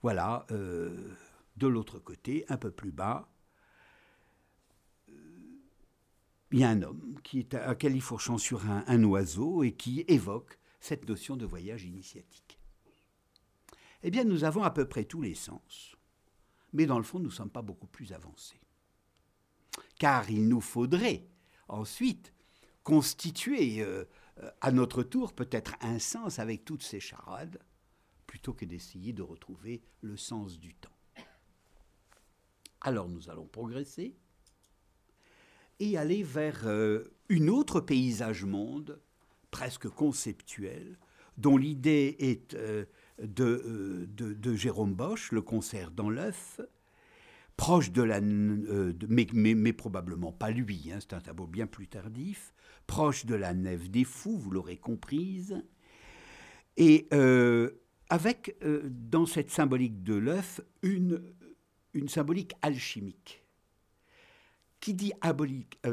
Voilà, 0.02 0.46
euh, 0.50 1.14
de 1.56 1.66
l'autre 1.66 1.98
côté, 1.98 2.44
un 2.48 2.56
peu 2.56 2.70
plus 2.70 2.92
bas, 2.92 3.28
euh, 5.10 5.12
il 6.52 6.60
y 6.60 6.64
a 6.64 6.70
un 6.70 6.82
homme 6.82 7.18
qui 7.22 7.40
est 7.40 7.54
à 7.54 7.74
califourchant 7.74 8.38
sur 8.38 8.64
un 8.66 9.04
oiseau 9.04 9.62
et 9.62 9.72
qui 9.72 10.04
évoque 10.08 10.58
cette 10.80 11.06
notion 11.08 11.36
de 11.36 11.44
voyage 11.44 11.84
initiatique. 11.84 12.59
Eh 14.02 14.10
bien, 14.10 14.24
nous 14.24 14.44
avons 14.44 14.62
à 14.62 14.70
peu 14.70 14.88
près 14.88 15.04
tous 15.04 15.22
les 15.22 15.34
sens, 15.34 15.96
mais 16.72 16.86
dans 16.86 16.98
le 16.98 17.04
fond, 17.04 17.18
nous 17.18 17.26
ne 17.26 17.34
sommes 17.34 17.50
pas 17.50 17.62
beaucoup 17.62 17.86
plus 17.86 18.12
avancés 18.12 18.60
car 20.00 20.30
il 20.30 20.48
nous 20.48 20.62
faudrait 20.62 21.28
ensuite 21.68 22.32
constituer 22.82 23.82
euh, 23.82 24.04
à 24.62 24.72
notre 24.72 25.02
tour 25.02 25.34
peut-être 25.34 25.74
un 25.82 25.98
sens 25.98 26.38
avec 26.38 26.64
toutes 26.64 26.82
ces 26.82 26.98
charades, 26.98 27.60
plutôt 28.26 28.54
que 28.54 28.64
d'essayer 28.64 29.12
de 29.12 29.22
retrouver 29.22 29.82
le 30.00 30.16
sens 30.16 30.58
du 30.58 30.74
temps. 30.74 30.88
Alors 32.80 33.08
nous 33.10 33.28
allons 33.28 33.46
progresser 33.46 34.16
et 35.78 35.98
aller 35.98 36.22
vers 36.22 36.66
euh, 36.66 37.12
une 37.28 37.50
autre 37.50 37.80
paysage 37.80 38.44
monde, 38.44 39.02
presque 39.50 39.88
conceptuel, 39.88 40.98
dont 41.36 41.58
l'idée 41.58 42.16
est 42.18 42.54
euh, 42.54 42.86
de, 43.22 44.08
de, 44.16 44.54
Jérôme 44.54 44.94
Bosch, 44.94 45.32
le 45.32 45.42
concert 45.42 45.90
dans 45.90 46.10
l'œuf, 46.10 46.60
proche 47.56 47.90
de 47.90 48.02
la... 48.02 48.20
Euh, 48.20 48.94
mais, 49.08 49.72
probablement 49.72 50.32
pas 50.32 50.50
lui, 50.50 50.90
hein, 50.92 50.98
c'est 51.00 51.12
un 51.12 51.20
tableau 51.20 51.46
bien 51.46 51.66
plus 51.66 51.88
tardif, 51.88 52.54
proche 52.86 53.26
de 53.26 53.34
la 53.34 53.54
nef 53.54 53.90
des 53.90 54.04
fous, 54.04 54.38
vous 54.38 54.50
l'aurez 54.50 54.78
comprise, 54.78 55.62
et 56.76 57.06
euh, 57.12 57.70
avec 58.08 58.56
euh, 58.62 58.88
dans 58.90 59.26
cette 59.26 59.50
symbolique 59.50 60.02
de 60.02 60.14
l'œuf 60.14 60.60
une, 60.82 61.22
une 61.92 62.08
symbolique 62.08 62.54
alchimique. 62.62 63.44
Qui 64.80 64.94
dit 64.94 65.12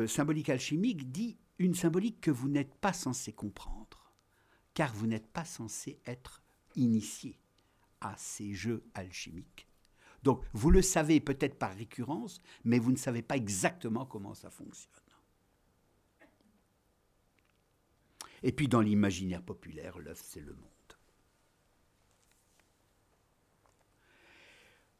symbolique 0.08 0.50
alchimique 0.50 1.12
dit 1.12 1.38
une 1.60 1.76
symbolique 1.76 2.22
que 2.22 2.32
vous 2.32 2.48
n'êtes 2.48 2.74
pas 2.76 2.94
censé 2.94 3.34
comprendre, 3.34 4.14
car 4.74 4.94
vous 4.94 5.08
n'êtes 5.08 5.28
pas 5.28 5.44
censé 5.44 6.00
être 6.06 6.42
initié 6.78 7.38
à 8.00 8.16
ces 8.18 8.54
jeux 8.54 8.84
alchimiques. 8.94 9.68
Donc, 10.24 10.44
vous 10.54 10.72
le 10.72 10.82
savez 10.82 11.20
peut-être 11.20 11.58
par 11.58 11.76
récurrence, 11.76 12.42
mais 12.64 12.80
vous 12.80 12.92
ne 12.92 12.98
savez 12.98 13.22
pas 13.22 13.36
exactement 13.36 14.06
comment 14.06 14.34
ça 14.34 14.50
fonctionne. 14.50 14.92
Et 18.44 18.52
puis, 18.52 18.68
dans 18.68 18.82
l'imaginaire 18.82 19.42
populaire, 19.42 20.00
l'œuf, 20.00 20.22
c'est 20.24 20.42
le 20.42 20.54
monde. 20.54 20.64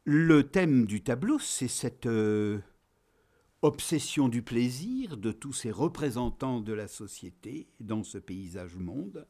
Le 0.04 0.42
thème 0.42 0.86
du 0.86 1.02
tableau, 1.02 1.38
c'est 1.38 1.68
cette 1.68 2.06
euh, 2.06 2.60
obsession 3.62 4.28
du 4.28 4.42
plaisir 4.42 5.16
de 5.16 5.32
tous 5.32 5.52
ces 5.52 5.70
représentants 5.70 6.60
de 6.60 6.72
la 6.72 6.88
société 6.88 7.68
dans 7.80 8.02
ce 8.02 8.16
paysage 8.16 8.76
monde, 8.76 9.26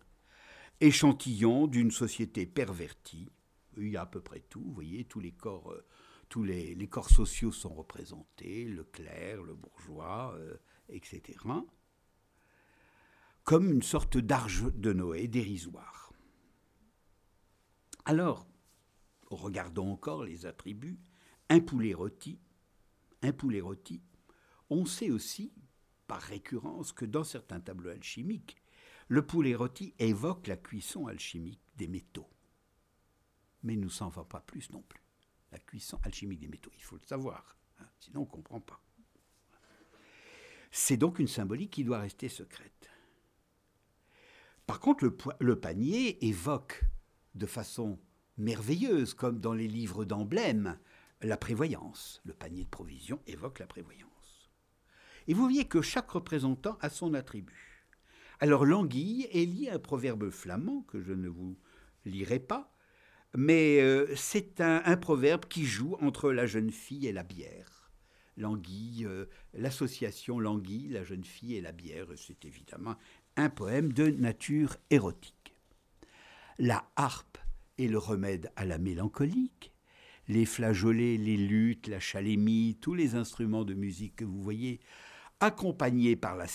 échantillon 0.81 1.67
d'une 1.67 1.91
société 1.91 2.47
pervertie, 2.47 3.31
il 3.77 3.89
y 3.91 3.97
a 3.97 4.03
à 4.03 4.07
peu 4.07 4.21
près 4.21 4.41
tout, 4.41 4.61
vous 4.61 4.73
voyez, 4.73 5.05
tous 5.05 5.21
les 5.21 5.33
corps, 5.33 5.73
euh, 5.73 5.85
sociaux 7.09 7.53
sont 7.53 7.75
représentés, 7.75 8.65
le 8.65 8.85
clerc, 8.85 9.43
le 9.43 9.55
bourgeois, 9.55 10.35
euh, 10.37 10.57
etc. 10.89 11.39
Comme 13.45 13.73
une 13.73 13.83
sorte 13.83 14.19
d'arge 14.19 14.73
de 14.75 14.93
Noé 14.93 15.27
dérisoire. 15.27 16.13
Alors, 18.05 18.47
regardons 19.31 19.93
encore 19.93 20.25
les 20.25 20.47
attributs. 20.47 20.99
Un 21.51 21.61
poulet 21.61 21.95
rôti, 21.95 22.39
un 23.23 23.33
poulet 23.33 23.61
rôti. 23.61 24.03
On 24.71 24.85
sait 24.85 25.11
aussi, 25.11 25.53
par 26.07 26.21
récurrence, 26.21 26.93
que 26.93 27.07
dans 27.07 27.25
certains 27.25 27.61
tableaux 27.61 27.91
alchimiques, 27.91 28.57
le 29.09 29.27
poulet 29.27 29.55
rôti 29.55 29.95
évoque 29.99 30.47
la 30.47 30.57
cuisson 30.57 31.07
alchimique 31.07 31.63
des 31.77 31.89
métaux 31.89 32.29
mais 33.63 33.77
nous 33.77 33.91
s'en 33.91 34.09
va 34.09 34.25
pas 34.25 34.41
plus 34.41 34.71
non 34.71 34.83
plus. 34.83 35.03
La 35.53 35.59
cuisson 35.59 35.99
alchimique 36.03 36.41
des 36.41 36.49
métaux, 36.49 36.71
il 36.77 36.83
faut 36.83 36.97
le 36.97 37.07
savoir, 37.07 37.57
hein, 37.81 37.87
sinon 37.99 38.21
on 38.21 38.25
ne 38.25 38.31
comprend 38.31 38.61
pas. 38.61 38.81
C'est 40.71 40.99
donc 40.99 41.19
une 41.19 41.29
symbolique 41.29 41.71
qui 41.71 41.85
doit 41.85 42.01
rester 42.01 42.29
secrète. 42.29 42.91
Par 44.67 44.81
contre, 44.81 45.05
le, 45.05 45.17
le 45.41 45.59
panier 45.59 46.23
évoque 46.27 46.85
de 47.35 47.47
façon 47.47 47.99
merveilleuse, 48.37 49.15
comme 49.15 49.41
dans 49.41 49.55
les 49.55 49.69
livres 49.69 50.05
d'emblèmes, 50.05 50.79
la 51.23 51.39
prévoyance. 51.39 52.21
Le 52.25 52.35
panier 52.35 52.65
de 52.65 52.69
provisions 52.69 53.21
évoque 53.27 53.61
la 53.61 53.67
prévoyance. 53.67 54.51
Et 55.27 55.33
vous 55.33 55.43
voyez 55.43 55.67
que 55.67 55.81
chaque 55.81 56.11
représentant 56.11 56.77
a 56.81 56.91
son 56.91 57.15
attribut. 57.15 57.68
Alors 58.41 58.65
l'anguille 58.65 59.27
est 59.33 59.45
liée 59.45 59.69
à 59.69 59.75
un 59.75 59.79
proverbe 59.79 60.31
flamand 60.31 60.83
que 60.83 61.01
je 61.01 61.13
ne 61.13 61.29
vous 61.29 61.59
lirai 62.05 62.39
pas, 62.39 62.73
mais 63.37 63.81
euh, 63.81 64.15
c'est 64.15 64.61
un, 64.61 64.97
proverbe 64.97 65.45
qui 65.47 65.65
joue 65.65 65.97
entre 66.01 66.31
la 66.33 66.47
jeune 66.47 66.71
fille 66.71 67.07
et 67.07 67.13
la 67.13 67.25
bière. 67.25 67.91
L'anguille, 68.37 69.05
euh, 69.05 69.27
l'association 69.55 70.39
l'anguille, 70.39 70.89
la 70.89 71.03
jeune 71.03 71.25
fille 71.25 71.57
et 71.57 71.61
la 71.61 71.73
bière, 71.73 72.07
c'est 72.17 72.45
évidemment 72.45 72.97
un 73.37 73.51
poème 73.51 73.93
de 73.93 74.09
nature 74.09 74.77
érotique. 74.91 75.55
La 76.59 76.89
harpe 76.97 77.39
est 77.79 77.89
le 77.89 77.99
remède 77.99 78.51
à 78.57 78.65
la 78.65 78.79
mélancolique. 78.79 79.73
Les 80.29 80.45
flageolets, 80.45 81.17
les 81.17 81.37
luttes, 81.37 81.89
la 81.89 82.01
chalémie, 82.01 82.77
tous 82.81 82.95
les 82.95 83.15
instruments 83.15 83.65
de 83.65 83.75
musique 83.75 84.17
que 84.17 84.25
vous 84.25 84.43
voyez, 84.43 84.81
accompagnés 85.41 86.17
par 86.17 86.37
la, 86.37 86.47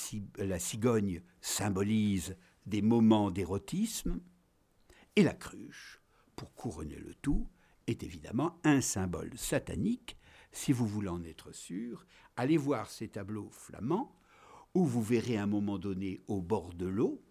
cigogne, 0.59 1.21
symbolisent 1.41 2.37
des 2.65 2.81
moments 2.81 3.31
d'érotisme. 3.31 4.19
Et 5.15 5.23
la 5.23 5.33
cruche, 5.33 6.01
pour 6.35 6.53
couronner 6.53 6.97
le 6.97 7.13
tout, 7.15 7.47
est 7.87 8.03
évidemment 8.03 8.59
un 8.63 8.81
symbole 8.81 9.37
satanique. 9.37 10.17
Si 10.51 10.71
vous 10.71 10.87
voulez 10.87 11.09
en 11.09 11.23
être 11.23 11.51
sûr, 11.51 12.05
allez 12.35 12.57
voir 12.57 12.89
ces 12.89 13.09
tableaux 13.09 13.49
flamands 13.51 14.15
où 14.73 14.85
vous 14.85 15.03
verrez 15.03 15.37
un 15.37 15.47
moment 15.47 15.77
donné 15.77 16.21
au 16.27 16.41
bord 16.41 16.73
de 16.73 16.87
l'eau, 16.87 17.23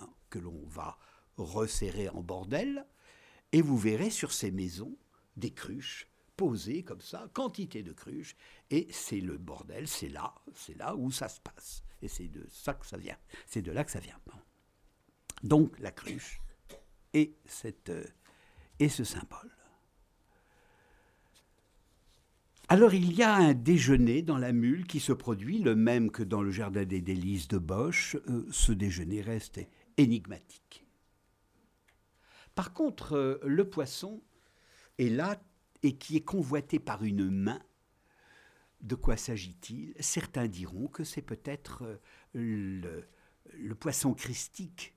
hein, 0.00 0.08
que 0.30 0.38
l'on 0.38 0.66
va 0.66 0.98
resserrer 1.36 2.08
en 2.08 2.22
bordel, 2.22 2.86
et 3.52 3.62
vous 3.62 3.78
verrez 3.78 4.10
sur 4.10 4.32
ces 4.32 4.50
maisons 4.50 4.96
des 5.36 5.52
cruches 5.52 6.08
posées 6.38 6.84
comme 6.84 7.00
ça, 7.00 7.28
quantité 7.34 7.82
de 7.82 7.92
cruches, 7.92 8.36
et 8.70 8.86
c'est 8.92 9.20
le 9.20 9.36
bordel, 9.36 9.88
c'est 9.88 10.08
là, 10.08 10.32
c'est 10.54 10.78
là 10.78 10.94
où 10.94 11.10
ça 11.10 11.28
se 11.28 11.40
passe. 11.40 11.82
Et 12.00 12.06
c'est 12.06 12.28
de 12.28 12.46
ça 12.48 12.74
que 12.74 12.86
ça 12.86 12.96
vient. 12.96 13.18
C'est 13.44 13.60
de 13.60 13.72
là 13.72 13.82
que 13.82 13.90
ça 13.90 13.98
vient. 13.98 14.18
Donc 15.42 15.76
la 15.80 15.90
cruche 15.90 16.40
et, 17.12 17.36
cette, 17.44 17.90
euh, 17.90 18.04
et 18.78 18.88
ce 18.88 19.02
symbole. 19.02 19.50
Alors 22.68 22.94
il 22.94 23.12
y 23.14 23.22
a 23.24 23.34
un 23.34 23.54
déjeuner 23.54 24.22
dans 24.22 24.38
la 24.38 24.52
mule 24.52 24.86
qui 24.86 25.00
se 25.00 25.12
produit, 25.12 25.58
le 25.58 25.74
même 25.74 26.12
que 26.12 26.22
dans 26.22 26.42
le 26.42 26.52
jardin 26.52 26.84
des 26.84 27.00
délices 27.00 27.48
de 27.48 27.58
Bosch. 27.58 28.16
Euh, 28.28 28.46
ce 28.52 28.70
déjeuner 28.70 29.22
reste 29.22 29.58
énigmatique. 29.96 30.86
Par 32.54 32.72
contre, 32.72 33.14
euh, 33.14 33.38
le 33.42 33.68
poisson 33.68 34.22
est 34.98 35.08
là 35.08 35.40
et 35.82 35.96
qui 35.96 36.16
est 36.16 36.24
convoité 36.24 36.78
par 36.78 37.04
une 37.04 37.30
main. 37.30 37.62
De 38.80 38.94
quoi 38.94 39.16
s'agit-il? 39.16 39.94
Certains 40.00 40.46
diront 40.46 40.86
que 40.86 41.04
c'est 41.04 41.22
peut-être 41.22 42.00
le, 42.32 43.08
le 43.54 43.74
poisson 43.74 44.14
christique 44.14 44.94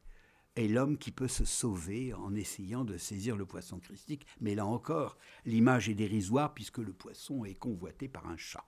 est 0.56 0.68
l'homme 0.68 0.98
qui 0.98 1.12
peut 1.12 1.28
se 1.28 1.46
sauver 1.46 2.14
en 2.14 2.36
essayant 2.36 2.84
de 2.84 2.98
saisir 2.98 3.38
le 3.38 3.46
poisson 3.46 3.80
christique. 3.80 4.26
Mais 4.40 4.56
là 4.56 4.66
encore, 4.66 5.18
l'image 5.46 5.90
est 5.90 5.96
dérisoire 5.96 6.54
puisque 6.54 6.80
le 6.80 6.94
poisson 6.94 7.46
est 7.46 7.56
convoité 7.56 8.08
par 8.08 8.28
un 8.28 8.38
chat. 8.38 8.66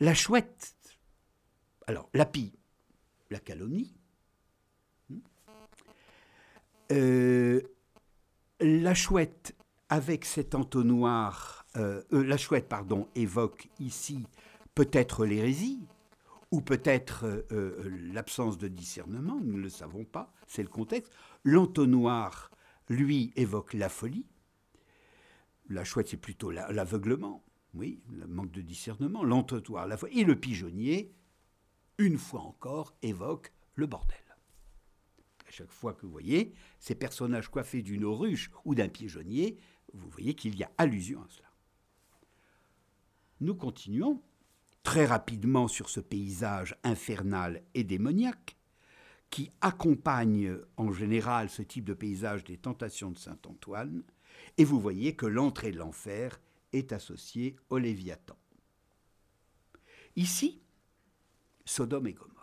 La 0.00 0.14
chouette, 0.14 0.74
alors 1.86 2.08
la 2.14 2.26
pie, 2.26 2.58
la 3.30 3.40
calomnie. 3.40 3.94
Hmm. 5.08 5.20
Euh, 6.92 7.62
la 8.62 8.94
chouette, 8.94 9.54
avec 9.88 10.24
cet 10.24 10.54
entonnoir, 10.54 11.66
euh, 11.76 12.02
euh, 12.12 12.24
la 12.24 12.36
chouette, 12.36 12.68
pardon, 12.68 13.08
évoque 13.14 13.68
ici 13.80 14.26
peut-être 14.74 15.26
l'hérésie, 15.26 15.86
ou 16.50 16.60
peut-être 16.60 17.24
euh, 17.52 17.90
l'absence 18.12 18.58
de 18.58 18.68
discernement, 18.68 19.38
nous 19.42 19.56
ne 19.56 19.62
le 19.62 19.68
savons 19.68 20.04
pas, 20.04 20.32
c'est 20.46 20.62
le 20.62 20.68
contexte. 20.68 21.12
L'entonnoir, 21.44 22.50
lui, 22.88 23.32
évoque 23.36 23.74
la 23.74 23.88
folie. 23.88 24.26
La 25.68 25.84
chouette, 25.84 26.08
c'est 26.08 26.16
plutôt 26.16 26.50
l'aveuglement, 26.50 27.42
oui, 27.74 28.02
le 28.10 28.26
manque 28.26 28.50
de 28.50 28.60
discernement. 28.60 29.24
L'entonnoir, 29.24 29.86
la 29.86 29.96
folie. 29.96 30.20
Et 30.20 30.24
le 30.24 30.36
pigeonnier, 30.36 31.14
une 31.98 32.18
fois 32.18 32.40
encore, 32.40 32.94
évoque 33.02 33.52
le 33.74 33.86
bordel. 33.86 34.21
Chaque 35.52 35.70
fois 35.70 35.92
que 35.92 36.06
vous 36.06 36.12
voyez 36.12 36.54
ces 36.78 36.94
personnages 36.94 37.48
coiffés 37.48 37.82
d'une 37.82 38.06
ruche 38.06 38.50
ou 38.64 38.74
d'un 38.74 38.88
pigeonnier, 38.88 39.58
vous 39.92 40.08
voyez 40.08 40.32
qu'il 40.32 40.56
y 40.56 40.64
a 40.64 40.70
allusion 40.78 41.20
à 41.20 41.28
cela. 41.28 41.52
Nous 43.42 43.54
continuons 43.54 44.22
très 44.82 45.04
rapidement 45.04 45.68
sur 45.68 45.90
ce 45.90 46.00
paysage 46.00 46.74
infernal 46.84 47.62
et 47.74 47.84
démoniaque 47.84 48.56
qui 49.28 49.50
accompagne 49.60 50.56
en 50.78 50.90
général 50.90 51.50
ce 51.50 51.60
type 51.60 51.84
de 51.84 51.92
paysage 51.92 52.44
des 52.44 52.56
tentations 52.56 53.10
de 53.10 53.18
Saint 53.18 53.38
Antoine, 53.46 54.04
et 54.56 54.64
vous 54.64 54.80
voyez 54.80 55.16
que 55.16 55.26
l'entrée 55.26 55.70
de 55.70 55.78
l'enfer 55.78 56.40
est 56.72 56.92
associée 56.92 57.56
au 57.68 57.76
Léviathan. 57.76 58.38
Ici, 60.16 60.62
Sodome 61.66 62.06
et 62.06 62.14
Gomorre. 62.14 62.41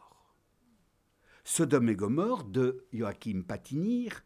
Sodome 1.52 1.90
et 1.90 1.96
Gomorre 1.96 2.44
de 2.44 2.86
Joachim 2.94 3.42
Patinir, 3.42 4.24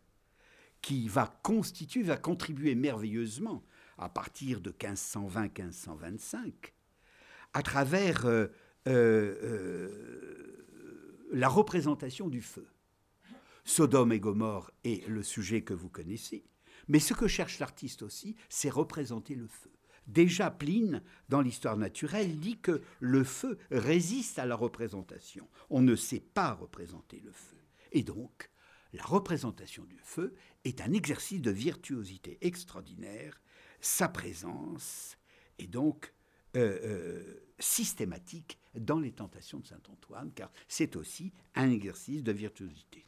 qui 0.82 1.08
va 1.08 1.40
constituer, 1.42 2.04
va 2.04 2.18
contribuer 2.18 2.76
merveilleusement 2.76 3.64
à 3.98 4.10
partir 4.10 4.60
de 4.60 4.72
1520-1525 4.72 6.52
à 7.54 7.64
travers 7.64 8.26
euh, 8.26 8.48
euh, 8.88 9.38
euh, 9.42 10.68
la 11.32 11.48
représentation 11.48 12.28
du 12.28 12.42
feu. 12.42 12.68
Sodome 13.64 14.12
et 14.12 14.20
Gomorre 14.20 14.72
est 14.84 15.08
le 15.08 15.24
sujet 15.24 15.62
que 15.62 15.74
vous 15.74 15.88
connaissez, 15.88 16.44
mais 16.90 17.00
ce 17.00 17.14
que 17.14 17.28
cherche 17.28 17.60
l'artiste 17.60 18.02
aussi, 18.02 18.36
c'est 18.50 18.70
représenter 18.70 19.36
le 19.36 19.48
feu. 19.48 19.72
Déjà, 20.08 20.52
Pline, 20.52 21.02
dans 21.30 21.42
l'histoire 21.42 21.78
naturelle, 21.78 22.40
dit 22.40 22.60
que 22.60 22.82
le 23.00 23.24
feu 23.24 23.58
résiste 23.72 24.40
à 24.40 24.46
la 24.46 24.56
représentation. 24.56 25.48
On 25.70 25.82
ne 25.82 25.96
sait 25.96 26.20
pas 26.20 26.54
représenter 26.54 27.22
le 27.24 27.32
feu. 27.32 27.58
Et 27.92 28.04
donc, 28.04 28.50
la 28.94 29.04
représentation 29.04 29.84
du 29.86 29.98
feu 30.04 30.36
est 30.66 30.82
un 30.82 30.94
exercice 30.94 31.42
de 31.42 31.52
virtuosité 31.52 32.38
extraordinaire. 32.42 33.42
Sa 33.82 34.08
présence 34.08 35.18
est 35.58 35.68
donc 35.68 36.14
euh, 36.56 36.80
euh, 36.84 37.44
systématique 37.60 38.60
dans 38.76 39.00
les 39.00 39.12
tentations 39.12 39.60
de 39.60 39.68
Saint 39.68 39.82
Antoine, 39.90 40.32
car 40.34 40.52
c'est 40.68 40.96
aussi 40.96 41.32
un 41.56 41.72
exercice 41.72 42.24
de 42.24 42.32
virtuosité. 42.32 43.08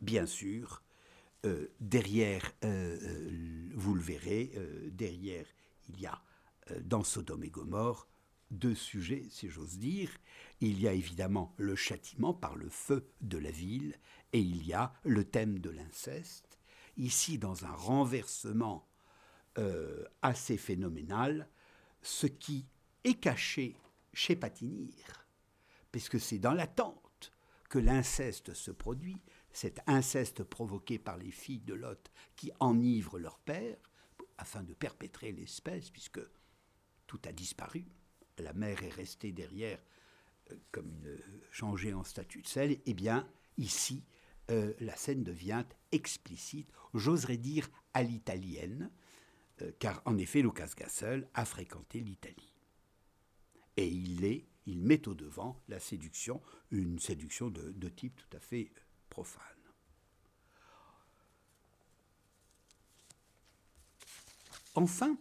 Bien 0.00 0.26
sûr, 0.26 0.82
euh, 1.46 1.68
derrière, 1.80 2.52
vous 2.62 3.94
le 3.94 4.00
verrez, 4.00 4.52
derrière, 4.92 5.46
il 5.88 6.00
y 6.00 6.06
a 6.06 6.22
dans 6.82 7.02
Sodome 7.04 7.44
et 7.44 7.50
Gomorre 7.50 8.10
deux 8.50 8.74
sujets, 8.74 9.26
si 9.30 9.48
j'ose 9.48 9.78
dire. 9.78 10.10
Il 10.60 10.80
y 10.80 10.88
a 10.88 10.92
évidemment 10.92 11.54
le 11.56 11.76
châtiment 11.76 12.34
par 12.34 12.56
le 12.56 12.68
feu 12.68 13.08
de 13.20 13.38
la 13.38 13.50
ville 13.50 13.98
et 14.32 14.40
il 14.40 14.66
y 14.66 14.72
a 14.72 14.92
le 15.04 15.24
thème 15.24 15.58
de 15.58 15.70
l'inceste. 15.70 16.58
Ici, 16.96 17.38
dans 17.38 17.64
un 17.64 17.72
renversement 17.72 18.88
euh, 19.58 20.04
assez 20.22 20.56
phénoménal, 20.56 21.48
ce 22.02 22.26
qui 22.26 22.66
est 23.04 23.14
caché 23.14 23.76
chez 24.12 24.36
Patinir, 24.36 25.26
puisque 25.92 26.20
c'est 26.20 26.38
dans 26.38 26.52
l'attente 26.54 27.32
que 27.68 27.78
l'inceste 27.78 28.54
se 28.54 28.70
produit, 28.70 29.20
cet 29.52 29.80
inceste 29.86 30.44
provoqué 30.44 30.98
par 30.98 31.16
les 31.16 31.30
filles 31.30 31.60
de 31.60 31.74
Lot 31.74 32.10
qui 32.36 32.50
enivrent 32.60 33.18
leur 33.18 33.38
père, 33.38 33.76
afin 34.38 34.62
de 34.62 34.72
perpétrer 34.72 35.32
l'espèce, 35.32 35.90
puisque 35.90 36.20
tout 37.06 37.20
a 37.26 37.32
disparu 37.32 37.84
la 38.40 38.52
mère 38.52 38.82
est 38.82 38.94
restée 38.94 39.32
derrière 39.32 39.78
euh, 40.50 40.56
comme 40.72 40.90
une 41.04 41.40
changée 41.50 41.94
en 41.94 42.04
statut 42.04 42.42
de 42.42 42.48
sel, 42.48 42.78
eh 42.84 42.94
bien, 42.94 43.28
ici, 43.56 44.04
euh, 44.50 44.72
la 44.80 44.96
scène 44.96 45.22
devient 45.22 45.64
explicite, 45.92 46.70
j'oserais 46.94 47.36
dire 47.36 47.70
à 47.94 48.02
l'italienne, 48.02 48.90
euh, 49.62 49.70
car 49.78 50.02
en 50.04 50.18
effet, 50.18 50.42
Lucas 50.42 50.72
Gassel 50.76 51.28
a 51.34 51.44
fréquenté 51.44 52.00
l'Italie. 52.00 52.54
Et 53.76 53.88
il 53.88 54.24
est, 54.24 54.46
il 54.66 54.82
met 54.82 55.06
au 55.08 55.14
devant 55.14 55.62
la 55.68 55.80
séduction, 55.80 56.40
une 56.70 56.98
séduction 56.98 57.48
de 57.48 57.88
type 57.88 58.14
tout 58.16 58.36
à 58.36 58.40
fait 58.40 58.70
profane. 59.10 59.44
Enfin, 64.74 65.18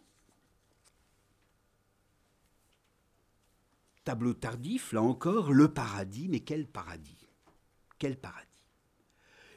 tableau 4.04 4.34
tardif, 4.34 4.94
là 4.94 5.02
encore, 5.02 5.52
le 5.52 5.74
paradis, 5.74 6.30
mais 6.30 6.40
quel 6.40 6.68
paradis? 6.68 7.28
Quel 7.98 8.18
paradis? 8.18 8.48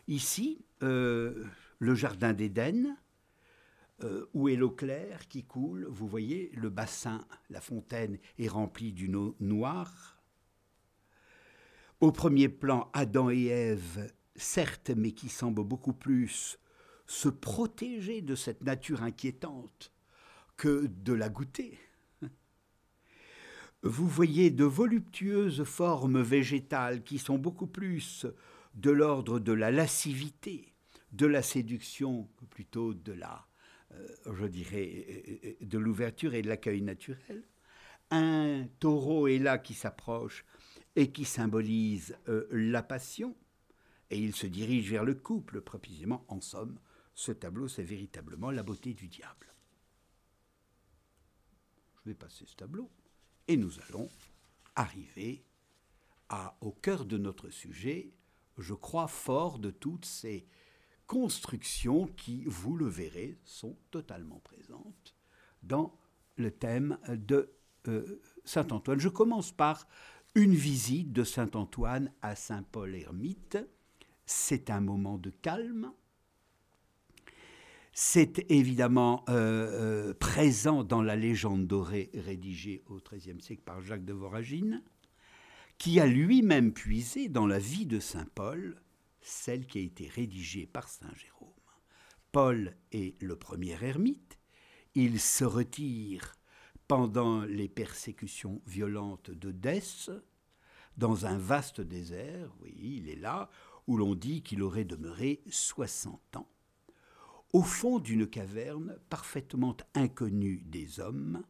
Ici, 0.09 0.65
euh, 0.83 1.47
le 1.79 1.95
jardin 1.95 2.33
d'Éden, 2.33 2.97
euh, 4.03 4.27
où 4.35 4.49
est 4.49 4.57
l'eau 4.57 4.71
claire 4.71 5.29
qui 5.29 5.45
coule. 5.45 5.87
Vous 5.89 6.09
voyez, 6.09 6.51
le 6.55 6.71
bassin, 6.71 7.25
la 7.51 7.61
fontaine 7.61 8.19
est 8.39 8.49
remplie 8.49 8.93
d'une 8.93 9.15
eau 9.15 9.37
noire. 9.39 10.21
Au 12.01 12.11
premier 12.11 12.49
plan, 12.49 12.91
Adam 12.95 13.31
et 13.31 13.47
Ève, 13.47 14.13
certes, 14.37 14.91
mais 14.91 15.13
qui 15.13 15.29
semblent 15.29 15.65
beaucoup 15.65 15.93
plus 15.93 16.59
se 17.07 17.29
protéger 17.29 18.23
de 18.23 18.35
cette 18.35 18.63
nature 18.63 19.03
inquiétante 19.03 19.93
que 20.57 20.87
de 20.87 21.13
la 21.13 21.29
goûter. 21.29 21.79
Vous 23.83 24.07
voyez 24.07 24.51
de 24.51 24.65
voluptueuses 24.65 25.65
formes 25.65 26.23
végétales 26.23 27.03
qui 27.03 27.19
sont 27.19 27.39
beaucoup 27.39 27.67
plus 27.67 28.27
de 28.75 28.91
l'ordre 28.91 29.41
de 29.41 29.53
la 29.53 29.71
lascivité, 29.71 30.73
de 31.11 31.27
la 31.27 31.43
séduction, 31.43 32.29
plutôt 32.51 32.95
de 32.95 33.13
la, 33.13 33.47
euh, 33.93 34.07
je 34.35 34.47
dirais, 34.47 35.07
euh, 35.45 35.53
de 35.61 35.79
l'ouverture 35.79 36.35
et 36.35 36.43
de 36.43 36.49
l'accueil 36.49 36.81
naturel. 36.81 37.43
Un 38.11 38.67
taureau 38.79 39.27
est 39.27 39.39
là 39.39 39.59
qui 39.59 39.75
s'approche 39.75 40.45
et 40.95 41.11
qui 41.11 41.25
symbolise 41.25 42.17
euh, 42.29 42.47
la 42.51 42.83
passion, 42.83 43.35
et 44.13 44.19
il 44.19 44.35
se 44.35 44.47
dirige 44.47 44.91
vers 44.91 45.05
le 45.05 45.15
couple, 45.15 45.63
précisément. 45.63 46.25
En 46.29 46.43
somme, 46.43 46.79
ce 47.15 47.33
tableau, 47.33 47.67
c'est 47.67 47.83
véritablement 47.83 48.51
la 48.51 48.63
beauté 48.63 48.93
du 48.93 49.09
diable. 49.09 49.55
Je 52.05 52.11
vais 52.11 52.15
passer 52.15 52.45
ce 52.47 52.55
tableau, 52.55 52.91
et 53.49 53.57
nous 53.57 53.73
allons 53.89 54.11
arriver 54.77 55.45
au 56.61 56.73
cœur 56.73 57.07
de 57.07 57.17
notre 57.17 57.49
sujet, 57.49 58.13
je 58.59 58.75
crois 58.75 59.09
fort 59.09 59.59
de 59.59 59.71
toutes 59.71 60.05
ces 60.05 60.47
constructions 61.07 62.07
qui, 62.07 62.45
vous 62.45 62.77
le 62.77 62.87
verrez, 62.87 63.39
sont 63.45 63.77
totalement 63.91 64.41
présentes 64.41 65.15
dans 65.63 65.99
le 66.37 66.51
thème 66.51 66.99
de 67.09 67.51
euh, 67.89 68.21
Saint 68.45 68.69
Antoine. 68.69 69.01
Je 69.01 69.09
commence 69.09 69.53
par 69.53 69.87
une 70.35 70.55
visite 70.55 71.13
de 71.13 71.25
Saint 71.25 71.51
Antoine 71.55 72.13
à 72.21 72.35
Saint 72.35 72.63
Paul 72.63 72.95
ermite. 72.95 73.59
C'est 74.35 74.71
un 74.71 74.81
moment 74.81 75.19
de 75.19 75.29
calme. 75.29 75.93
C'est 77.93 78.51
évidemment 78.51 79.25
euh, 79.29 80.11
euh, 80.11 80.15
présent 80.15 80.85
dans 80.85 81.03
la 81.03 81.17
légende 81.17 81.67
dorée 81.67 82.11
rédigée 82.15 82.83
au 82.87 82.99
XIIIe 82.99 83.43
siècle 83.43 83.63
par 83.63 83.83
Jacques 83.83 84.07
de 84.07 84.15
Voragine 84.15 84.83
qui 85.77 86.01
a 86.01 86.07
lui-même 86.07 86.73
puisé 86.73 87.29
dans 87.29 87.47
la 87.47 87.59
vie 87.59 87.85
de 87.85 88.01
Saint 88.01 88.27
Paul, 88.35 88.81
celle 89.21 89.67
qui 89.67 89.79
a 89.79 89.83
été 89.83 90.09
rédigée 90.09 90.67
par 90.67 90.89
Saint 90.89 91.15
Jérôme. 91.15 91.51
Paul 92.33 92.75
est 92.91 93.21
le 93.23 93.37
premier 93.37 93.77
ermite, 93.85 94.39
il 94.95 95.21
se 95.21 95.45
retire 95.45 96.37
pendant 96.89 97.43
les 97.45 97.69
persécutions 97.69 98.63
violentes 98.67 99.31
de 99.31 99.51
Dès, 99.51 99.83
dans 100.97 101.27
un 101.27 101.37
vaste 101.37 101.81
désert, 101.81 102.55
oui, 102.61 102.75
il 102.79 103.09
est 103.09 103.17
là, 103.17 103.51
où 103.87 103.97
l'on 103.97 104.15
dit 104.15 104.43
qu'il 104.43 104.63
aurait 104.63 104.85
demeuré 104.85 105.43
60 105.51 106.37
ans, 106.37 106.49
au 107.53 107.63
fond 107.63 107.99
d'une 107.99 108.27
caverne 108.27 108.99
parfaitement 109.09 109.77
inconnue 109.95 110.63
des 110.65 111.01
hommes. 111.01 111.43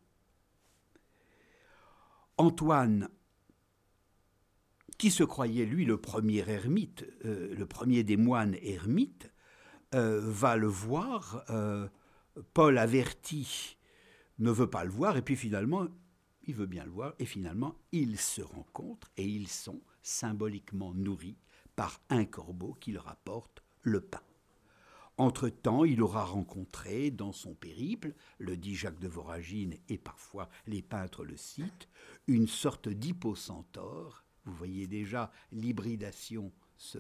Antoine 2.39 3.09
qui 4.99 5.11
se 5.11 5.25
croyait, 5.25 5.67
lui, 5.67 5.85
le 5.85 5.97
premier 5.97 6.49
ermite, 6.49 7.05
euh, 7.25 7.55
le 7.55 7.67
premier 7.67 8.05
des 8.05 8.17
moines 8.17 8.57
ermites, 8.63 9.33
euh, 9.95 10.21
va 10.23 10.57
le 10.57 10.69
voir. 10.69 11.45
Euh, 11.51 11.89
Paul 12.55 12.79
averti 12.79 13.77
ne 14.39 14.51
veut 14.51 14.71
pas 14.71 14.85
le 14.85 14.91
voir, 14.91 15.17
et 15.17 15.23
puis 15.23 15.37
finalement, 15.37 15.89
il 16.45 16.55
veut 16.55 16.67
bien 16.67 16.85
le 16.85 16.91
voir, 16.91 17.15
et 17.19 17.27
finalement, 17.27 17.75
ils 17.93 18.19
se 18.19 18.43
rencontrent 18.43 19.11
et 19.17 19.27
ils 19.27 19.49
sont 19.49 19.81
symboliquement 20.03 20.95
nourris 20.95 21.37
par 21.77 22.01
un 22.11 22.25
corbeau 22.25 22.75
qui 22.75 22.93
leur 22.93 23.09
apporte 23.09 23.63
le 23.83 24.01
pain. 24.01 24.23
Entre-temps, 25.19 25.85
il 25.85 26.03
aura 26.03 26.25
rencontré 26.25 27.11
dans 27.11 27.33
son 27.33 27.55
périple, 27.55 28.15
le 28.39 28.57
dit 28.57 28.75
Jacques 28.75 28.99
de 28.99 29.09
Voragine 29.09 29.77
et 29.89 29.99
parfois 29.99 30.49
les 30.67 30.83
peintres 30.83 31.25
le 31.25 31.37
citent, 31.37 31.89
une 32.27 32.49
sorte 32.49 32.89
d'hypocentaure 32.89 34.23
vous 34.45 34.55
voyez 34.55 34.87
déjà 34.87 35.31
l'hybridation 35.53 36.53
se, 36.77 36.99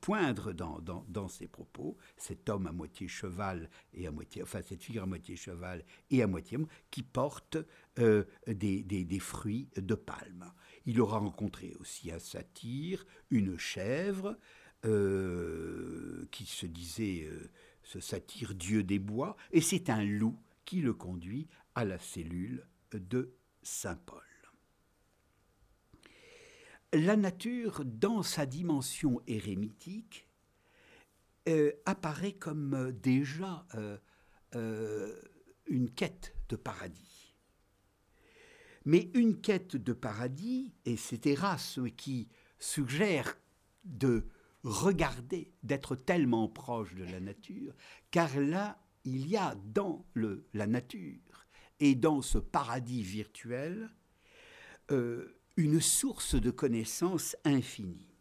poindre 0.00 0.52
dans, 0.52 0.80
dans, 0.80 1.28
ses 1.28 1.48
propos, 1.48 1.96
cet 2.16 2.48
homme 2.48 2.66
à 2.66 2.72
moitié 2.72 3.08
cheval 3.08 3.70
et 3.94 4.06
à 4.06 4.10
moitié, 4.10 4.44
cette 4.46 4.82
figure 4.82 5.04
à 5.04 5.06
moitié 5.06 5.36
cheval 5.36 5.84
et 6.10 6.22
à 6.22 6.26
moitié 6.26 6.58
qui 6.90 7.02
porte 7.02 7.56
euh, 7.98 8.24
des, 8.46 8.82
des, 8.82 9.18
fruits 9.18 9.68
de 9.76 9.94
palme. 9.94 10.52
Il 10.86 11.00
aura 11.00 11.18
rencontré 11.18 11.74
aussi 11.80 12.10
un 12.10 12.18
satyre, 12.18 13.04
une 13.30 13.58
chèvre, 13.58 14.36
euh, 14.84 16.26
qui 16.32 16.44
se 16.44 16.66
disait 16.66 17.22
euh, 17.24 17.50
ce 17.84 18.00
satyre 18.00 18.54
dieu 18.54 18.82
des 18.82 18.98
bois, 18.98 19.36
et 19.52 19.60
c'est 19.60 19.90
un 19.90 20.02
loup 20.02 20.36
qui 20.64 20.80
le 20.80 20.92
conduit 20.92 21.46
à 21.76 21.84
la 21.84 21.98
cellule 21.98 22.66
de 22.92 23.34
Saint 23.62 23.96
Paul 23.96 24.22
la 26.94 27.16
nature, 27.16 27.86
dans 27.86 28.22
sa 28.22 28.44
dimension 28.44 29.22
érémitique, 29.26 30.28
euh, 31.48 31.72
apparaît 31.86 32.34
comme 32.34 32.92
déjà 32.92 33.66
une 35.66 35.90
quête 35.90 36.34
de 36.50 36.56
paradis. 36.56 37.21
Mais 38.84 39.10
une 39.14 39.40
quête 39.40 39.76
de 39.76 39.92
paradis, 39.92 40.72
et 40.84 40.96
c'est 40.96 41.26
Erasme 41.26 41.90
qui 41.90 42.28
suggère 42.58 43.36
de 43.84 44.26
regarder, 44.64 45.52
d'être 45.62 45.96
tellement 45.96 46.48
proche 46.48 46.94
de 46.94 47.04
la 47.04 47.20
nature, 47.20 47.74
car 48.10 48.38
là, 48.38 48.80
il 49.04 49.28
y 49.28 49.36
a 49.36 49.56
dans 49.74 50.06
la 50.54 50.66
nature 50.66 51.46
et 51.80 51.96
dans 51.96 52.22
ce 52.22 52.38
paradis 52.38 53.02
virtuel 53.02 53.90
une 55.56 55.80
source 55.80 56.34
de 56.34 56.50
connaissances 56.50 57.36
infinie. 57.44 58.14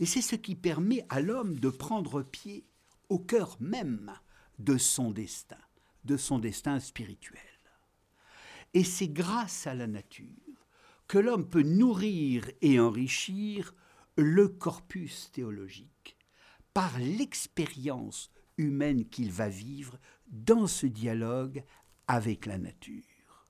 Et 0.00 0.06
c'est 0.06 0.22
ce 0.22 0.36
qui 0.36 0.54
permet 0.54 1.06
à 1.08 1.20
l'homme 1.20 1.60
de 1.60 1.70
prendre 1.70 2.22
pied 2.22 2.66
au 3.08 3.18
cœur 3.18 3.56
même 3.60 4.12
de 4.58 4.78
son 4.78 5.10
destin, 5.10 5.56
de 6.04 6.16
son 6.16 6.38
destin 6.38 6.80
spirituel. 6.80 7.40
Et 8.76 8.84
c'est 8.84 9.08
grâce 9.08 9.66
à 9.66 9.72
la 9.72 9.86
nature 9.86 10.68
que 11.08 11.16
l'homme 11.16 11.48
peut 11.48 11.62
nourrir 11.62 12.44
et 12.60 12.78
enrichir 12.78 13.74
le 14.18 14.48
corpus 14.48 15.30
théologique 15.32 16.18
par 16.74 16.98
l'expérience 16.98 18.30
humaine 18.58 19.08
qu'il 19.08 19.32
va 19.32 19.48
vivre 19.48 19.98
dans 20.26 20.66
ce 20.66 20.84
dialogue 20.84 21.64
avec 22.06 22.44
la 22.44 22.58
nature. 22.58 23.46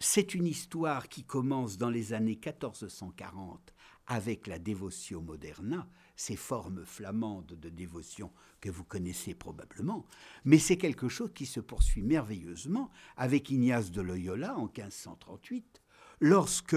C'est 0.00 0.34
une 0.34 0.48
histoire 0.48 1.08
qui 1.08 1.22
commence 1.22 1.78
dans 1.78 1.90
les 1.90 2.12
années 2.12 2.40
1440 2.44 3.72
avec 4.08 4.48
la 4.48 4.58
dévotion 4.58 5.22
moderna, 5.22 5.88
ces 6.16 6.36
formes 6.36 6.84
flamandes 6.84 7.46
de 7.60 7.68
dévotion 7.68 8.32
que 8.60 8.70
vous 8.70 8.84
connaissez 8.84 9.34
probablement, 9.34 10.06
mais 10.44 10.58
c'est 10.58 10.78
quelque 10.78 11.08
chose 11.08 11.30
qui 11.34 11.46
se 11.46 11.60
poursuit 11.60 12.02
merveilleusement 12.02 12.90
avec 13.16 13.50
Ignace 13.50 13.90
de 13.90 14.00
Loyola 14.00 14.56
en 14.56 14.64
1538, 14.64 15.82
lorsque, 16.20 16.76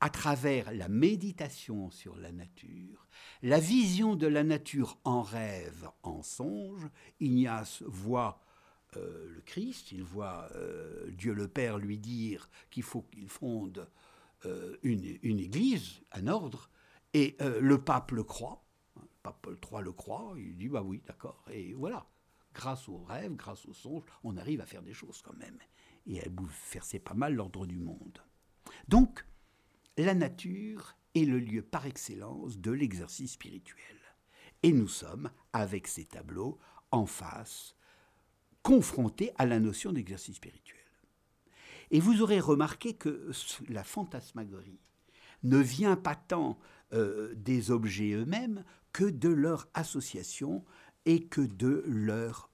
à 0.00 0.10
travers 0.10 0.72
la 0.72 0.88
méditation 0.88 1.90
sur 1.90 2.16
la 2.16 2.32
nature, 2.32 3.08
la 3.42 3.60
vision 3.60 4.14
de 4.14 4.26
la 4.26 4.44
nature 4.44 4.98
en 5.04 5.22
rêve, 5.22 5.88
en 6.02 6.22
songe, 6.22 6.86
Ignace 7.18 7.82
voit 7.86 8.40
euh, 8.96 9.28
le 9.34 9.40
Christ, 9.42 9.92
il 9.92 10.02
voit 10.02 10.48
euh, 10.54 11.10
Dieu 11.10 11.32
le 11.32 11.48
Père 11.48 11.78
lui 11.78 11.98
dire 11.98 12.48
qu'il 12.70 12.82
faut 12.82 13.02
qu'il 13.02 13.28
fonde 13.28 13.88
euh, 14.44 14.76
une, 14.82 15.38
église, 15.40 16.00
un 16.12 16.26
ordre, 16.28 16.70
et 17.14 17.36
le 17.40 17.78
pape 17.78 18.10
le 18.10 18.24
croit, 18.24 18.65
Paul 19.32 19.58
III 19.62 19.82
le 19.82 19.92
croit, 19.92 20.34
il 20.36 20.56
dit 20.56 20.68
bah 20.68 20.82
oui, 20.82 21.02
d'accord, 21.06 21.44
et 21.50 21.74
voilà, 21.74 22.06
grâce 22.54 22.88
au 22.88 22.98
rêve, 22.98 23.34
grâce 23.34 23.66
au 23.66 23.72
songe, 23.72 24.02
on 24.24 24.36
arrive 24.36 24.60
à 24.60 24.66
faire 24.66 24.82
des 24.82 24.94
choses 24.94 25.22
quand 25.22 25.36
même, 25.36 25.58
et 26.06 26.22
à 26.22 26.28
bouleverser 26.28 26.98
pas 26.98 27.14
mal 27.14 27.34
l'ordre 27.34 27.66
du 27.66 27.78
monde. 27.78 28.22
Donc, 28.88 29.24
la 29.96 30.14
nature 30.14 30.96
est 31.14 31.24
le 31.24 31.38
lieu 31.38 31.62
par 31.62 31.86
excellence 31.86 32.58
de 32.58 32.70
l'exercice 32.70 33.32
spirituel. 33.32 33.96
Et 34.62 34.72
nous 34.72 34.88
sommes, 34.88 35.30
avec 35.52 35.86
ces 35.86 36.04
tableaux, 36.04 36.58
en 36.90 37.06
face 37.06 37.74
confronté 38.62 39.30
à 39.38 39.46
la 39.46 39.60
notion 39.60 39.92
d'exercice 39.92 40.36
spirituel. 40.36 40.80
Et 41.92 42.00
vous 42.00 42.20
aurez 42.20 42.40
remarqué 42.40 42.94
que 42.94 43.30
la 43.68 43.84
fantasmagorie 43.84 44.80
ne 45.44 45.58
vient 45.58 45.96
pas 45.96 46.16
tant 46.16 46.58
euh, 46.92 47.32
des 47.36 47.70
objets 47.70 48.12
eux-mêmes 48.12 48.64
que 48.96 49.04
de 49.04 49.28
leur 49.28 49.68
association 49.74 50.64
et 51.04 51.26
que 51.26 51.42
de 51.42 51.84
leur 51.86 52.50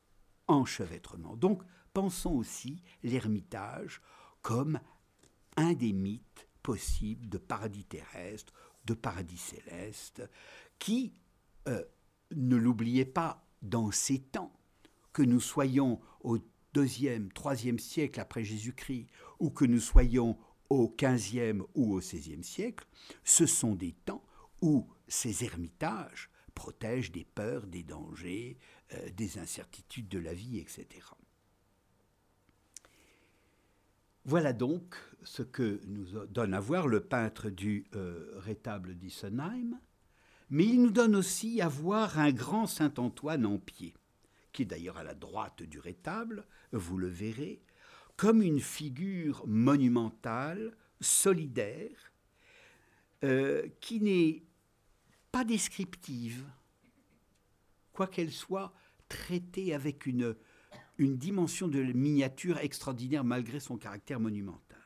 enchevêtrement. 0.48 1.36
Donc, 1.36 1.62
pensons 1.94 2.32
aussi 2.32 2.82
l'ermitage 3.04 4.02
comme 4.40 4.80
un 5.56 5.72
des 5.72 5.92
mythes 5.92 6.48
possibles 6.64 7.28
de 7.28 7.38
paradis 7.38 7.84
terrestre, 7.84 8.52
de 8.86 8.94
paradis 8.94 9.38
céleste, 9.38 10.28
qui, 10.80 11.12
euh, 11.68 11.84
ne 12.34 12.56
l'oubliez 12.56 13.04
pas, 13.04 13.46
dans 13.62 13.92
ces 13.92 14.18
temps, 14.18 14.52
que 15.12 15.22
nous 15.22 15.38
soyons 15.38 16.00
au 16.22 16.38
deuxième, 16.74 17.30
troisième 17.30 17.78
siècle 17.78 18.18
après 18.18 18.42
Jésus-Christ, 18.42 19.06
ou 19.38 19.50
que 19.50 19.64
nous 19.64 19.78
soyons 19.78 20.36
au 20.70 20.88
quinzième 20.88 21.62
ou 21.76 21.94
au 21.94 22.00
seizième 22.00 22.42
siècle, 22.42 22.84
ce 23.22 23.46
sont 23.46 23.76
des 23.76 23.92
temps 23.92 24.24
où 24.60 24.88
ces 25.06 25.44
ermitages 25.44 26.31
protègent 26.54 27.12
des 27.12 27.24
peurs, 27.24 27.66
des 27.66 27.82
dangers, 27.82 28.58
euh, 28.94 29.10
des 29.10 29.38
incertitudes 29.38 30.08
de 30.08 30.18
la 30.18 30.34
vie, 30.34 30.58
etc. 30.58 30.86
Voilà 34.24 34.52
donc 34.52 34.94
ce 35.24 35.42
que 35.42 35.80
nous 35.86 36.26
donne 36.26 36.54
à 36.54 36.60
voir 36.60 36.86
le 36.86 37.00
peintre 37.00 37.50
du 37.50 37.86
euh, 37.94 38.32
rétable 38.36 38.94
d'Issenheim, 38.94 39.80
mais 40.50 40.64
il 40.64 40.82
nous 40.82 40.90
donne 40.90 41.16
aussi 41.16 41.60
à 41.60 41.68
voir 41.68 42.18
un 42.18 42.30
grand 42.30 42.66
Saint 42.66 42.94
Antoine 42.98 43.46
en 43.46 43.58
pied, 43.58 43.94
qui 44.52 44.62
est 44.62 44.66
d'ailleurs 44.66 44.98
à 44.98 45.02
la 45.02 45.14
droite 45.14 45.62
du 45.62 45.80
rétable, 45.80 46.46
vous 46.72 46.98
le 46.98 47.08
verrez, 47.08 47.62
comme 48.16 48.42
une 48.42 48.60
figure 48.60 49.44
monumentale, 49.46 50.76
solidaire, 51.00 52.12
euh, 53.24 53.66
qui 53.80 54.00
n'est 54.00 54.42
pas 55.32 55.44
descriptive, 55.44 56.46
quoiqu'elle 57.92 58.32
soit 58.32 58.72
traitée 59.08 59.74
avec 59.74 60.06
une 60.06 60.36
une 60.98 61.16
dimension 61.16 61.68
de 61.68 61.82
miniature 61.82 62.58
extraordinaire 62.58 63.24
malgré 63.24 63.60
son 63.60 63.76
caractère 63.76 64.20
monumental, 64.20 64.78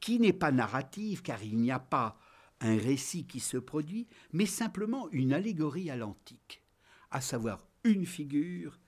qui 0.00 0.18
n'est 0.18 0.32
pas 0.32 0.52
narrative 0.52 1.22
car 1.22 1.42
il 1.42 1.58
n'y 1.58 1.70
a 1.70 1.78
pas 1.78 2.18
un 2.60 2.76
récit 2.76 3.26
qui 3.26 3.40
se 3.40 3.56
produit, 3.56 4.08
mais 4.32 4.46
simplement 4.46 5.08
une 5.10 5.32
allégorie 5.32 5.90
à 5.90 5.96
l'antique, 5.96 6.62
à 7.10 7.20
savoir 7.20 7.66
une 7.84 8.06
figure 8.06 8.80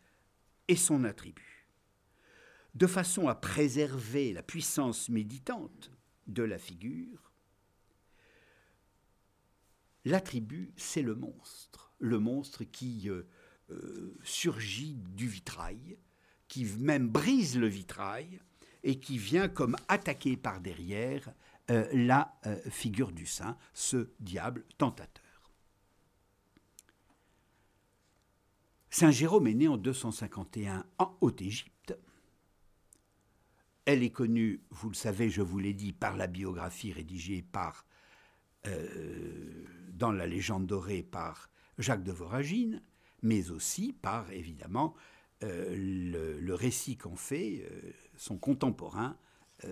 et 0.68 0.76
son 0.76 1.04
attribut, 1.04 1.68
de 2.74 2.86
façon 2.86 3.28
à 3.28 3.34
préserver 3.34 4.32
la 4.32 4.42
puissance 4.42 5.08
méditante 5.08 5.90
de 6.26 6.42
la 6.42 6.58
figure. 6.58 7.29
L'attribut, 10.04 10.72
c'est 10.76 11.02
le 11.02 11.14
monstre, 11.14 11.92
le 11.98 12.18
monstre 12.18 12.64
qui 12.64 13.08
euh, 13.10 13.22
euh, 13.70 14.16
surgit 14.24 14.94
du 15.14 15.28
vitrail, 15.28 15.98
qui 16.48 16.64
même 16.64 17.08
brise 17.08 17.58
le 17.58 17.66
vitrail 17.66 18.40
et 18.82 18.98
qui 18.98 19.18
vient 19.18 19.48
comme 19.48 19.76
attaquer 19.88 20.36
par 20.36 20.60
derrière 20.60 21.32
euh, 21.70 21.86
la 21.92 22.34
figure 22.70 23.12
du 23.12 23.26
saint, 23.26 23.56
ce 23.74 24.10
diable 24.18 24.64
tentateur. 24.78 25.24
Saint 28.88 29.12
Jérôme 29.12 29.46
est 29.46 29.54
né 29.54 29.68
en 29.68 29.76
251 29.76 30.84
en 30.98 31.16
Haute-Égypte. 31.20 31.96
Elle 33.84 34.02
est 34.02 34.10
connue, 34.10 34.62
vous 34.70 34.88
le 34.88 34.94
savez, 34.94 35.30
je 35.30 35.42
vous 35.42 35.58
l'ai 35.58 35.74
dit, 35.74 35.92
par 35.92 36.16
la 36.16 36.26
biographie 36.26 36.92
rédigée 36.92 37.42
par, 37.42 37.86
euh, 38.66 39.64
dans 39.94 40.12
la 40.12 40.26
légende 40.26 40.66
dorée 40.66 41.02
par 41.02 41.50
Jacques 41.78 42.02
de 42.02 42.12
Voragine, 42.12 42.82
mais 43.22 43.50
aussi 43.50 43.92
par, 43.92 44.30
évidemment, 44.32 44.94
euh, 45.42 45.74
le, 46.40 46.54
récit 46.54 46.98
qu'en 46.98 47.16
fait 47.16 47.66
euh, 47.70 47.92
son 48.16 48.36
contemporain, 48.38 49.16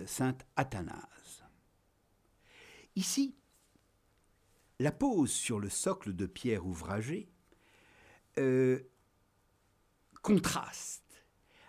saint 0.05 0.37
Athanase. 0.57 1.45
Ici, 2.95 3.35
la 4.79 4.93
pose 4.93 5.31
sur 5.31 5.61
le 5.61 5.71
socle 5.71 6.15
de 6.15 6.27
pierre 6.27 6.67
ouvragée 6.67 7.31
contraste 10.23 11.25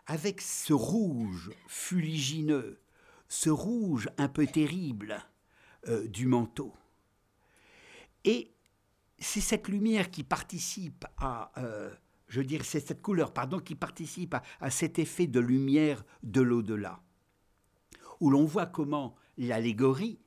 avec 0.05 0.41
ce 0.41 0.73
rouge 0.73 1.51
fuligineux, 1.67 2.81
ce 3.29 3.49
rouge 3.49 4.09
un 4.17 4.27
peu 4.27 4.45
terrible 4.45 5.25
du 5.87 6.27
manteau. 6.27 6.75
Et 8.25 8.51
c'est 9.17 9.41
cette 9.41 9.67
lumière 9.67 10.11
qui 10.11 10.23
participe 10.23 11.05
à 11.17 11.51
je 12.29 12.39
veux 12.39 12.45
dire, 12.45 12.63
c'est 12.63 12.79
cette 12.79 13.01
couleur, 13.01 13.33
pardon, 13.33 13.59
qui 13.59 13.75
participe 13.75 14.35
à, 14.59 14.69
cet 14.69 14.99
effet 14.99 15.27
de 15.27 15.39
lumière 15.39 16.05
de 16.23 16.41
l'au-delà, 16.41 17.01
où 18.19 18.29
l'on 18.29 18.45
voit 18.45 18.67
comment 18.67 19.15
l'allégorie 19.37 20.19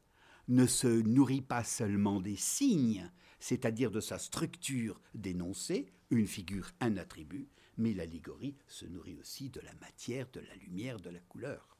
ne 0.49 0.67
se 0.67 0.89
nourrit 0.89 1.41
pas 1.41 1.65
seulement 1.65 2.21
des 2.21 2.37
signes, 2.37 3.11
c'est-à-dire 3.39 3.91
de 3.91 4.01
sa 4.01 4.19
structure 4.19 5.01
d'énoncé, 5.15 5.93
une 6.11 6.27
figure, 6.27 6.73
un 6.81 6.97
attribut, 6.97 7.49
mais 7.79 7.95
l'allégorie 7.95 8.57
se 8.67 8.85
nourrit 8.85 9.17
aussi 9.17 9.49
de 9.49 9.61
la 9.61 9.75
matière, 9.81 10.27
de 10.33 10.41
la 10.41 10.55
lumière, 10.57 11.01
de 11.01 11.11
la 11.11 11.21
couleur. 11.21 11.79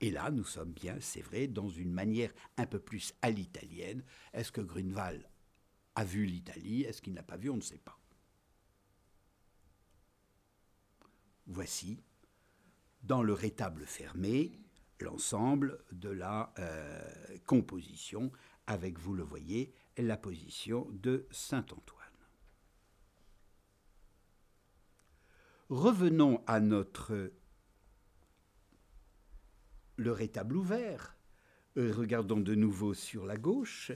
Et 0.00 0.10
là, 0.10 0.30
nous 0.30 0.44
sommes 0.44 0.72
bien, 0.72 0.96
c'est 1.00 1.22
vrai, 1.22 1.48
dans 1.48 1.68
une 1.68 1.92
manière 1.92 2.32
un 2.56 2.66
peu 2.66 2.78
plus 2.78 3.14
à 3.22 3.30
l'italienne. 3.30 4.04
Est-ce 4.32 4.52
que 4.52 4.60
Grunewald 4.60 5.28
a 5.96 6.04
vu 6.04 6.24
l'Italie? 6.24 6.82
Est-ce 6.82 7.02
qu'il 7.02 7.14
n'a 7.14 7.22
pas 7.22 7.36
vu? 7.36 7.50
On 7.50 7.56
ne 7.56 7.60
sait 7.60 7.78
pas. 7.78 7.98
Voici, 11.46 12.02
dans 13.02 13.22
le 13.22 13.32
rétable 13.32 13.86
fermé, 13.86 14.60
l'ensemble 15.00 15.82
de 15.92 16.10
la 16.10 16.52
euh, 16.58 17.38
composition, 17.46 18.30
avec, 18.66 18.98
vous 18.98 19.14
le 19.14 19.22
voyez, 19.22 19.72
la 19.96 20.16
position 20.16 20.86
de 20.92 21.26
Saint 21.30 21.64
Antoine. 21.72 21.98
Revenons 25.68 26.42
à 26.46 26.60
notre 26.60 27.32
le 29.98 30.12
rétable 30.12 30.56
ouvert. 30.56 31.16
Euh, 31.76 31.92
regardons 31.92 32.40
de 32.40 32.54
nouveau 32.54 32.94
sur 32.94 33.26
la 33.26 33.36
gauche 33.36 33.92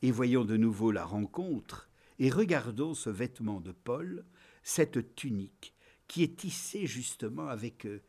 et 0.00 0.10
voyons 0.10 0.44
de 0.44 0.56
nouveau 0.56 0.90
la 0.90 1.04
rencontre 1.04 1.88
et 2.18 2.30
regardons 2.30 2.94
ce 2.94 3.10
vêtement 3.10 3.60
de 3.60 3.72
Paul, 3.72 4.24
cette 4.62 5.14
tunique 5.14 5.74
qui 6.08 6.22
est 6.22 6.36
tissé 6.36 6.86
justement 6.86 7.48
avec 7.48 7.86
euh, 7.86 8.02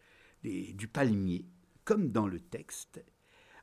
du 0.44 0.88
palmier, 0.88 1.46
comme 1.86 2.12
dans 2.12 2.28
le 2.28 2.40
texte, 2.40 3.04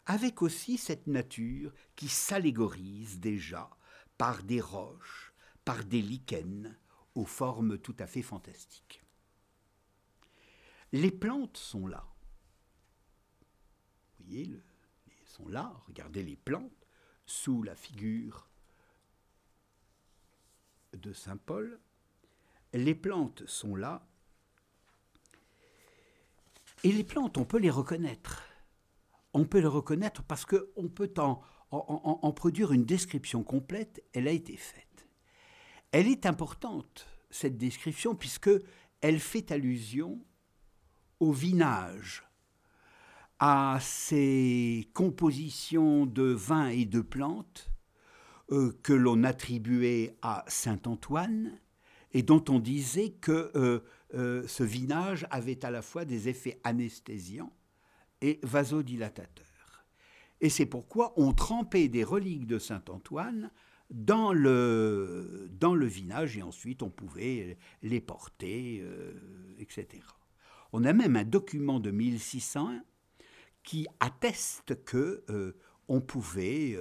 avec 0.07 0.43
aussi 0.43 0.79
cette 0.79 1.07
nature 1.07 1.73
qui 1.97 2.09
s'allégorise 2.09 3.19
déjà 3.19 3.71
par 4.19 4.43
des 4.43 4.61
roches, 4.61 5.33
par 5.65 5.85
des 5.85 6.03
lichens, 6.03 6.75
aux 7.15 7.25
formes 7.25 7.79
tout 7.79 7.97
à 7.99 8.07
fait 8.07 8.23
fantastiques. 8.23 9.03
Les 10.93 11.11
plantes 11.11 11.57
sont 11.57 11.87
là. 11.87 12.07
Voyez, 14.31 14.49
elles 15.09 15.27
sont 15.27 15.49
là, 15.49 15.75
regardez 15.89 16.23
les 16.23 16.37
plantes, 16.37 16.87
sous 17.27 17.65
la 17.65 17.75
figure 17.75 18.49
de 20.93 21.13
Saint 21.13 21.37
Paul. 21.37 21.81
Les 22.73 22.95
plantes 22.95 23.45
sont 23.47 23.75
là 23.75 24.07
et 26.85 26.93
les 26.93 27.03
plantes, 27.03 27.39
on 27.39 27.45
peut 27.45 27.59
les 27.59 27.71
reconnaître. 27.71 28.45
On 29.33 29.45
peut 29.45 29.59
les 29.59 29.67
reconnaître 29.67 30.23
parce 30.23 30.45
qu'on 30.45 30.89
peut 30.89 31.13
en, 31.19 31.43
en, 31.73 32.33
produire 32.33 32.73
une 32.73 32.85
description 32.85 33.43
complète. 33.43 34.05
Elle 34.13 34.29
a 34.29 34.33
été 34.33 34.57
faite. 34.57 35.09
Elle 35.91 36.07
est 36.07 36.25
importante, 36.25 37.09
cette 37.31 37.59
description, 37.59 38.15
puisque 38.15 38.51
elle 39.01 39.19
fait 39.19 39.51
allusion 39.51 40.25
au 41.19 41.33
vinage, 41.33 42.30
à 43.41 43.79
ces 43.81 44.87
compositions 44.93 46.05
de 46.05 46.25
vin 46.25 46.69
et 46.69 46.85
de 46.85 47.01
plantes 47.01 47.71
euh, 48.53 48.79
que 48.83 48.93
l'on 48.93 49.25
attribuait 49.25 50.15
à 50.21 50.45
Saint 50.47 50.81
Antoine 50.85 51.59
et 52.13 52.23
dont 52.23 52.45
on 52.51 52.59
disait 52.59 53.13
que 53.13 53.51
euh, 53.57 53.81
euh, 54.15 54.47
ce 54.47 54.63
vinage 54.63 55.27
avait 55.31 55.65
à 55.65 55.71
la 55.71 55.81
fois 55.81 56.05
des 56.05 56.29
effets 56.29 56.61
anesthésiants 56.65 57.53
et 58.21 58.41
vasodilatateurs. 58.43 59.87
Et 60.43 60.51
c'est 60.51 60.67
pourquoi 60.67 61.15
on 61.17 61.33
trempait 61.33 61.89
des 61.89 62.05
reliques 62.05 62.47
de 62.47 62.59
Saint 62.59 62.83
Antoine 62.91 63.51
dans 63.89 64.35
le, 64.35 65.49
dans 65.59 65.75
le 65.75 65.87
vinage 65.87 66.37
et 66.37 66.43
ensuite 66.43 66.83
on 66.83 66.91
pouvait 66.91 67.57
les 67.83 68.01
porter, 68.01 68.85
etc. 69.59 70.03
On 70.73 70.85
a 70.85 70.93
même 70.93 71.17
un 71.17 71.25
document 71.25 71.81
de 71.81 71.91
1600 71.91 72.81
qui 73.63 73.87
atteste 74.01 74.85
que 74.85 75.25
on 75.89 76.01
pouvait 76.01 76.79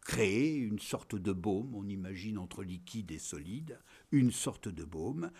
créer 0.00 0.54
une 0.54 0.78
sorte 0.78 1.14
de 1.14 1.32
baume, 1.32 1.74
on 1.74 1.88
imagine 1.88 2.38
entre 2.38 2.62
liquide 2.62 3.10
et 3.10 3.18
solide, 3.18 3.78
une 4.10 4.32
sorte 4.32 4.68
de 4.68 4.84
baume 4.84 5.30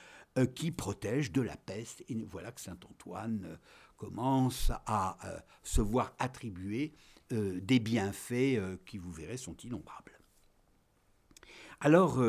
qui 0.54 0.70
protège 0.70 1.32
de 1.32 1.40
la 1.40 1.56
peste. 1.56 2.04
Et 2.08 2.24
voilà 2.24 2.52
que 2.52 2.60
Saint 2.60 2.78
Antoine 2.88 3.58
commence 3.96 4.70
à 4.86 5.18
se 5.62 5.80
voir 5.80 6.14
attribuer 6.18 6.92
des 7.30 7.80
bienfaits 7.80 8.84
qui, 8.86 8.98
vous 8.98 9.12
verrez, 9.12 9.36
sont 9.36 9.56
innombrables. 9.56 10.18
Alors, 11.80 12.22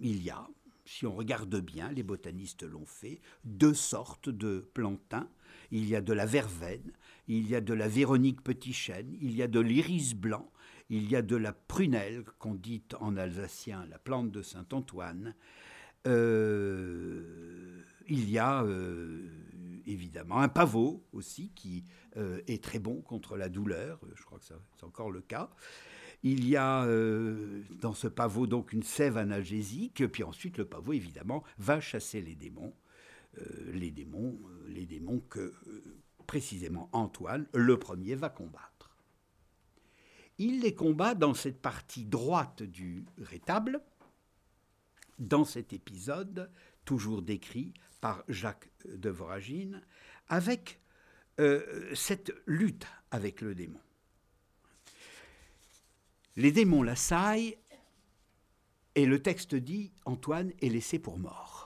il 0.00 0.22
y 0.22 0.30
a, 0.30 0.48
si 0.84 1.06
on 1.06 1.14
regarde 1.14 1.60
bien, 1.60 1.92
les 1.92 2.02
botanistes 2.02 2.64
l'ont 2.64 2.86
fait, 2.86 3.20
deux 3.44 3.74
sortes 3.74 4.28
de 4.28 4.68
plantains. 4.74 5.30
Il 5.70 5.88
y 5.88 5.96
a 5.96 6.00
de 6.00 6.12
la 6.12 6.26
verveine, 6.26 6.92
il 7.28 7.48
y 7.48 7.54
a 7.54 7.60
de 7.60 7.74
la 7.74 7.88
Véronique 7.88 8.42
petit 8.42 8.72
chêne, 8.72 9.16
il 9.20 9.36
y 9.36 9.42
a 9.42 9.48
de 9.48 9.60
l'iris 9.60 10.14
blanc, 10.14 10.50
il 10.88 11.08
y 11.08 11.14
a 11.14 11.22
de 11.22 11.36
la 11.36 11.52
prunelle, 11.52 12.24
qu'on 12.38 12.54
dit 12.54 12.82
en 12.98 13.16
alsacien 13.16 13.86
la 13.88 13.98
plante 13.98 14.32
de 14.32 14.42
Saint-Antoine. 14.42 15.34
Euh, 16.06 17.82
il 18.08 18.28
y 18.28 18.38
a 18.38 18.64
euh, 18.64 19.28
évidemment 19.86 20.40
un 20.40 20.48
pavot 20.48 21.04
aussi 21.12 21.52
qui 21.54 21.84
euh, 22.16 22.40
est 22.48 22.64
très 22.64 22.80
bon 22.80 23.00
contre 23.02 23.36
la 23.36 23.48
douleur, 23.48 24.00
je 24.16 24.24
crois 24.24 24.38
que 24.38 24.46
c'est 24.46 24.84
encore 24.84 25.10
le 25.10 25.20
cas. 25.20 25.50
Il 26.22 26.46
y 26.46 26.56
a 26.56 26.86
dans 27.80 27.94
ce 27.94 28.06
pavot 28.06 28.46
donc 28.46 28.74
une 28.74 28.82
sève 28.82 29.16
analgésique, 29.16 30.06
puis 30.08 30.22
ensuite 30.22 30.58
le 30.58 30.66
pavot 30.66 30.92
évidemment 30.92 31.42
va 31.56 31.80
chasser 31.80 32.20
les 32.20 32.34
démons, 32.34 32.74
les 33.72 33.90
démons, 33.90 34.38
euh, 34.44 34.68
les 34.68 34.86
démons 34.86 35.20
que 35.28 35.54
précisément 36.26 36.88
Antoine, 36.92 37.46
le 37.54 37.78
premier, 37.78 38.14
va 38.14 38.28
combattre. 38.28 38.96
Il 40.38 40.60
les 40.60 40.74
combat 40.74 41.14
dans 41.14 41.34
cette 41.34 41.60
partie 41.60 42.04
droite 42.04 42.62
du 42.62 43.04
rétable, 43.18 43.80
dans 45.18 45.44
cet 45.44 45.72
épisode, 45.72 46.50
toujours 46.84 47.22
décrit 47.22 47.74
par 48.00 48.24
Jacques 48.28 48.70
de 48.86 49.10
Voragine, 49.10 49.82
avec 50.28 50.80
cette 51.94 52.32
lutte 52.46 52.86
avec 53.10 53.40
le 53.40 53.54
démon. 53.54 53.80
Les 56.36 56.52
démons 56.52 56.82
l'assaillent 56.82 57.58
et 58.94 59.04
le 59.04 59.22
texte 59.22 59.54
dit 59.54 59.92
Antoine 60.04 60.52
est 60.62 60.68
laissé 60.68 60.98
pour 60.98 61.18
mort. 61.18 61.59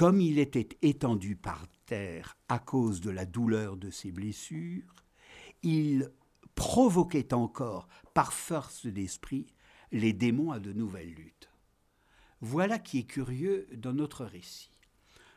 Comme 0.00 0.22
il 0.22 0.38
était 0.38 0.78
étendu 0.80 1.36
par 1.36 1.66
terre 1.84 2.38
à 2.48 2.58
cause 2.58 3.02
de 3.02 3.10
la 3.10 3.26
douleur 3.26 3.76
de 3.76 3.90
ses 3.90 4.12
blessures, 4.12 4.94
il 5.62 6.10
provoquait 6.54 7.34
encore, 7.34 7.86
par 8.14 8.32
force 8.32 8.86
d'esprit, 8.86 9.54
les 9.92 10.14
démons 10.14 10.52
à 10.52 10.58
de 10.58 10.72
nouvelles 10.72 11.12
luttes. 11.12 11.50
Voilà 12.40 12.78
qui 12.78 13.00
est 13.00 13.06
curieux 13.06 13.68
dans 13.76 13.92
notre 13.92 14.24
récit. 14.24 14.72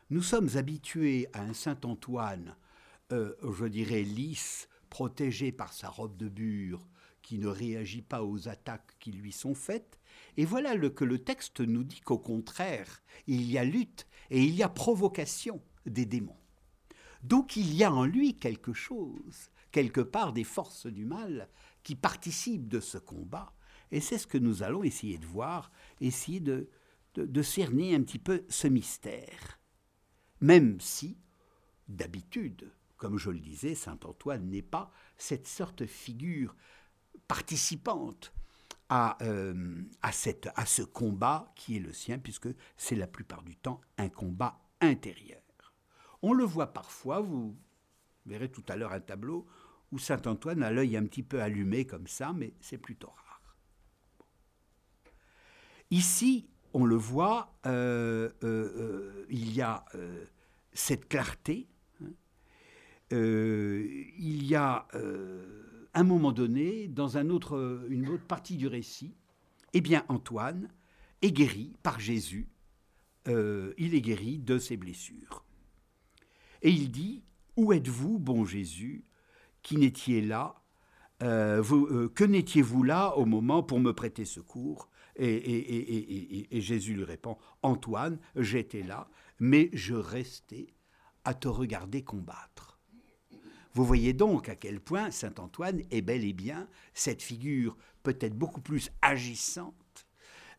Nous 0.08 0.22
sommes 0.22 0.56
habitués 0.56 1.28
à 1.34 1.42
un 1.42 1.52
Saint 1.52 1.80
Antoine, 1.84 2.56
euh, 3.12 3.34
je 3.42 3.66
dirais 3.66 4.00
lisse, 4.00 4.70
protégé 4.88 5.52
par 5.52 5.74
sa 5.74 5.90
robe 5.90 6.16
de 6.16 6.30
bure, 6.30 6.88
qui 7.20 7.36
ne 7.36 7.48
réagit 7.48 8.00
pas 8.00 8.24
aux 8.24 8.48
attaques 8.48 8.96
qui 8.98 9.12
lui 9.12 9.32
sont 9.32 9.54
faites. 9.54 9.98
Et 10.36 10.44
voilà 10.44 10.74
le, 10.74 10.90
que 10.90 11.04
le 11.04 11.18
texte 11.18 11.60
nous 11.60 11.84
dit 11.84 12.00
qu'au 12.00 12.18
contraire, 12.18 13.02
il 13.26 13.50
y 13.50 13.58
a 13.58 13.64
lutte 13.64 14.06
et 14.30 14.42
il 14.42 14.54
y 14.54 14.62
a 14.62 14.68
provocation 14.68 15.62
des 15.86 16.06
démons. 16.06 16.36
Donc 17.22 17.56
il 17.56 17.74
y 17.74 17.84
a 17.84 17.92
en 17.92 18.04
lui 18.04 18.36
quelque 18.36 18.72
chose, 18.72 19.50
quelque 19.70 20.00
part 20.00 20.32
des 20.32 20.44
forces 20.44 20.86
du 20.86 21.04
mal 21.04 21.48
qui 21.82 21.94
participent 21.94 22.68
de 22.68 22.80
ce 22.80 22.98
combat. 22.98 23.54
Et 23.90 24.00
c'est 24.00 24.18
ce 24.18 24.26
que 24.26 24.38
nous 24.38 24.62
allons 24.62 24.82
essayer 24.82 25.18
de 25.18 25.26
voir, 25.26 25.70
essayer 26.00 26.40
de, 26.40 26.68
de 27.14 27.42
cerner 27.42 27.94
un 27.94 28.02
petit 28.02 28.18
peu 28.18 28.44
ce 28.48 28.66
mystère. 28.66 29.60
Même 30.40 30.80
si, 30.80 31.18
d'habitude, 31.88 32.72
comme 32.96 33.18
je 33.18 33.30
le 33.30 33.40
disais, 33.40 33.74
Saint 33.74 33.98
Antoine 34.04 34.48
n'est 34.48 34.62
pas 34.62 34.90
cette 35.16 35.46
sorte 35.46 35.78
de 35.80 35.86
figure 35.86 36.56
participante 37.28 38.32
à, 38.88 39.16
euh, 39.22 39.82
à, 40.02 40.12
cette, 40.12 40.48
à 40.56 40.66
ce 40.66 40.82
combat 40.82 41.52
qui 41.54 41.76
est 41.76 41.80
le 41.80 41.92
sien, 41.92 42.18
puisque 42.18 42.48
c'est 42.76 42.96
la 42.96 43.06
plupart 43.06 43.42
du 43.42 43.56
temps 43.56 43.80
un 43.98 44.08
combat 44.08 44.60
intérieur. 44.80 45.40
On 46.22 46.32
le 46.32 46.44
voit 46.44 46.72
parfois, 46.72 47.20
vous 47.20 47.56
verrez 48.26 48.50
tout 48.50 48.64
à 48.68 48.76
l'heure 48.76 48.92
un 48.92 49.00
tableau 49.00 49.46
où 49.92 49.98
Saint 49.98 50.22
Antoine 50.26 50.62
a 50.62 50.70
l'œil 50.70 50.96
un 50.96 51.04
petit 51.04 51.22
peu 51.22 51.40
allumé 51.40 51.86
comme 51.86 52.06
ça, 52.06 52.32
mais 52.32 52.54
c'est 52.60 52.78
plutôt 52.78 53.08
rare. 53.08 53.56
Ici, 55.90 56.48
on 56.72 56.84
le 56.84 56.96
voit, 56.96 57.54
euh, 57.66 58.30
euh, 58.42 59.26
il 59.28 59.52
y 59.54 59.62
a 59.62 59.84
cette 60.72 61.08
clarté, 61.08 61.68
hein. 62.02 62.10
il 63.12 64.44
y 64.44 64.56
a 64.56 64.88
un 65.94 66.04
moment 66.04 66.32
donné, 66.32 66.88
dans 66.88 67.16
autre, 67.30 67.86
une 67.88 68.08
autre 68.08 68.26
partie 68.26 68.56
du 68.56 68.66
récit, 68.66 69.14
eh 69.72 69.80
bien 69.80 70.04
Antoine 70.08 70.68
est 71.22 71.32
guéri 71.32 71.76
par 71.82 72.00
Jésus. 72.00 72.48
Euh, 73.28 73.72
il 73.78 73.94
est 73.94 74.00
guéri 74.00 74.38
de 74.38 74.58
ses 74.58 74.76
blessures. 74.76 75.44
Et 76.62 76.70
il 76.70 76.90
dit 76.90 77.22
Où 77.56 77.72
êtes-vous, 77.72 78.18
bon 78.18 78.44
Jésus, 78.44 79.04
qui 79.62 79.76
n'étiez 79.76 80.20
là 80.20 80.62
euh, 81.22 81.62
euh, 81.72 82.08
Que 82.08 82.24
n'étiez-vous 82.24 82.82
là 82.82 83.16
au 83.16 83.24
moment 83.24 83.62
pour 83.62 83.80
me 83.80 83.92
prêter 83.92 84.24
secours? 84.24 84.90
Et, 85.16 86.60
Jésus 86.60 86.94
lui 86.94 87.04
répond 87.04 87.38
Antoine, 87.62 88.18
j'étais 88.34 88.82
là, 88.82 89.08
mais 89.38 89.70
je 89.72 89.94
restais 89.94 90.74
à 91.24 91.34
te 91.34 91.46
regarder 91.46 92.02
combattre. 92.02 92.73
Vous 93.74 93.84
voyez 93.84 94.12
donc 94.12 94.48
à 94.48 94.54
quel 94.54 94.80
point 94.80 95.10
Saint 95.10 95.34
Antoine 95.38 95.82
est 95.90 96.02
bel 96.02 96.24
et 96.24 96.32
bien 96.32 96.68
cette 96.94 97.22
figure 97.22 97.76
peut-être 98.04 98.36
beaucoup 98.36 98.60
plus 98.60 98.90
agissante, 99.02 100.06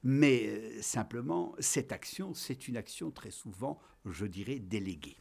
mais 0.04 0.48
euh, 0.48 0.82
simplement 0.82 1.56
cette 1.60 1.94
action, 1.94 2.34
c'est 2.34 2.68
une 2.68 2.76
action 2.76 3.12
très 3.12 3.32
souvent, 3.32 3.80
je 4.06 4.26
dirais, 4.26 4.60
déléguée. 4.60 5.16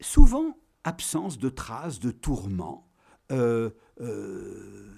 Souvent, 0.00 0.56
absence 0.84 1.38
de 1.38 1.50
traces 1.50 1.98
de 1.98 2.10
tourments, 2.10 2.90
euh, 3.30 3.70
euh, 4.00 4.88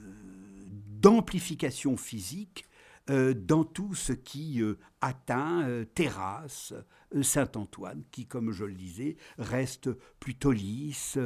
d'amplification 1.00 1.96
physique 1.96 2.64
dans 3.10 3.64
tout 3.64 3.94
ce 3.94 4.12
qui 4.12 4.62
euh, 4.62 4.78
atteint 5.00 5.62
euh, 5.68 5.84
terrasse 5.84 6.74
Saint-Antoine, 7.22 8.04
qui, 8.12 8.26
comme 8.26 8.52
je 8.52 8.64
le 8.64 8.74
disais, 8.74 9.16
reste 9.36 9.90
plutôt 10.20 10.52
lisse, 10.52 11.18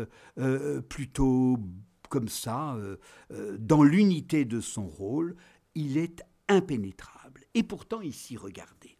plutôt 0.88 1.58
comme 2.08 2.28
ça, 2.28 2.78
dans 3.58 3.82
l'unité 3.82 4.46
de 4.46 4.62
son 4.62 4.86
rôle, 4.86 5.36
il 5.74 5.98
est 5.98 6.22
impénétrable. 6.48 7.42
Et 7.52 7.62
pourtant, 7.62 8.00
ici, 8.00 8.38
regardez, 8.38 8.96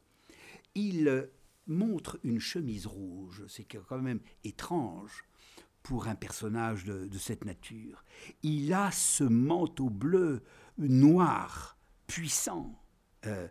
il 0.75 1.31
montre 1.67 2.19
une 2.23 2.39
chemise 2.39 2.87
rouge, 2.87 3.45
c'est 3.49 3.65
quand 3.65 4.03
même 4.03 4.21
étrange 4.45 5.25
pour 5.83 6.07
un 6.07 6.15
personnage 6.17 6.85
de, 6.85 7.07
de, 7.07 7.19
cette 7.19 7.47
nature. 7.47 8.05
Il 8.43 8.75
a 8.75 8.91
ce 8.91 9.25
manteau 9.25 9.89
bleu 9.89 10.43
noir 10.77 11.74
puissant. 12.07 12.81
Euh, 13.27 13.49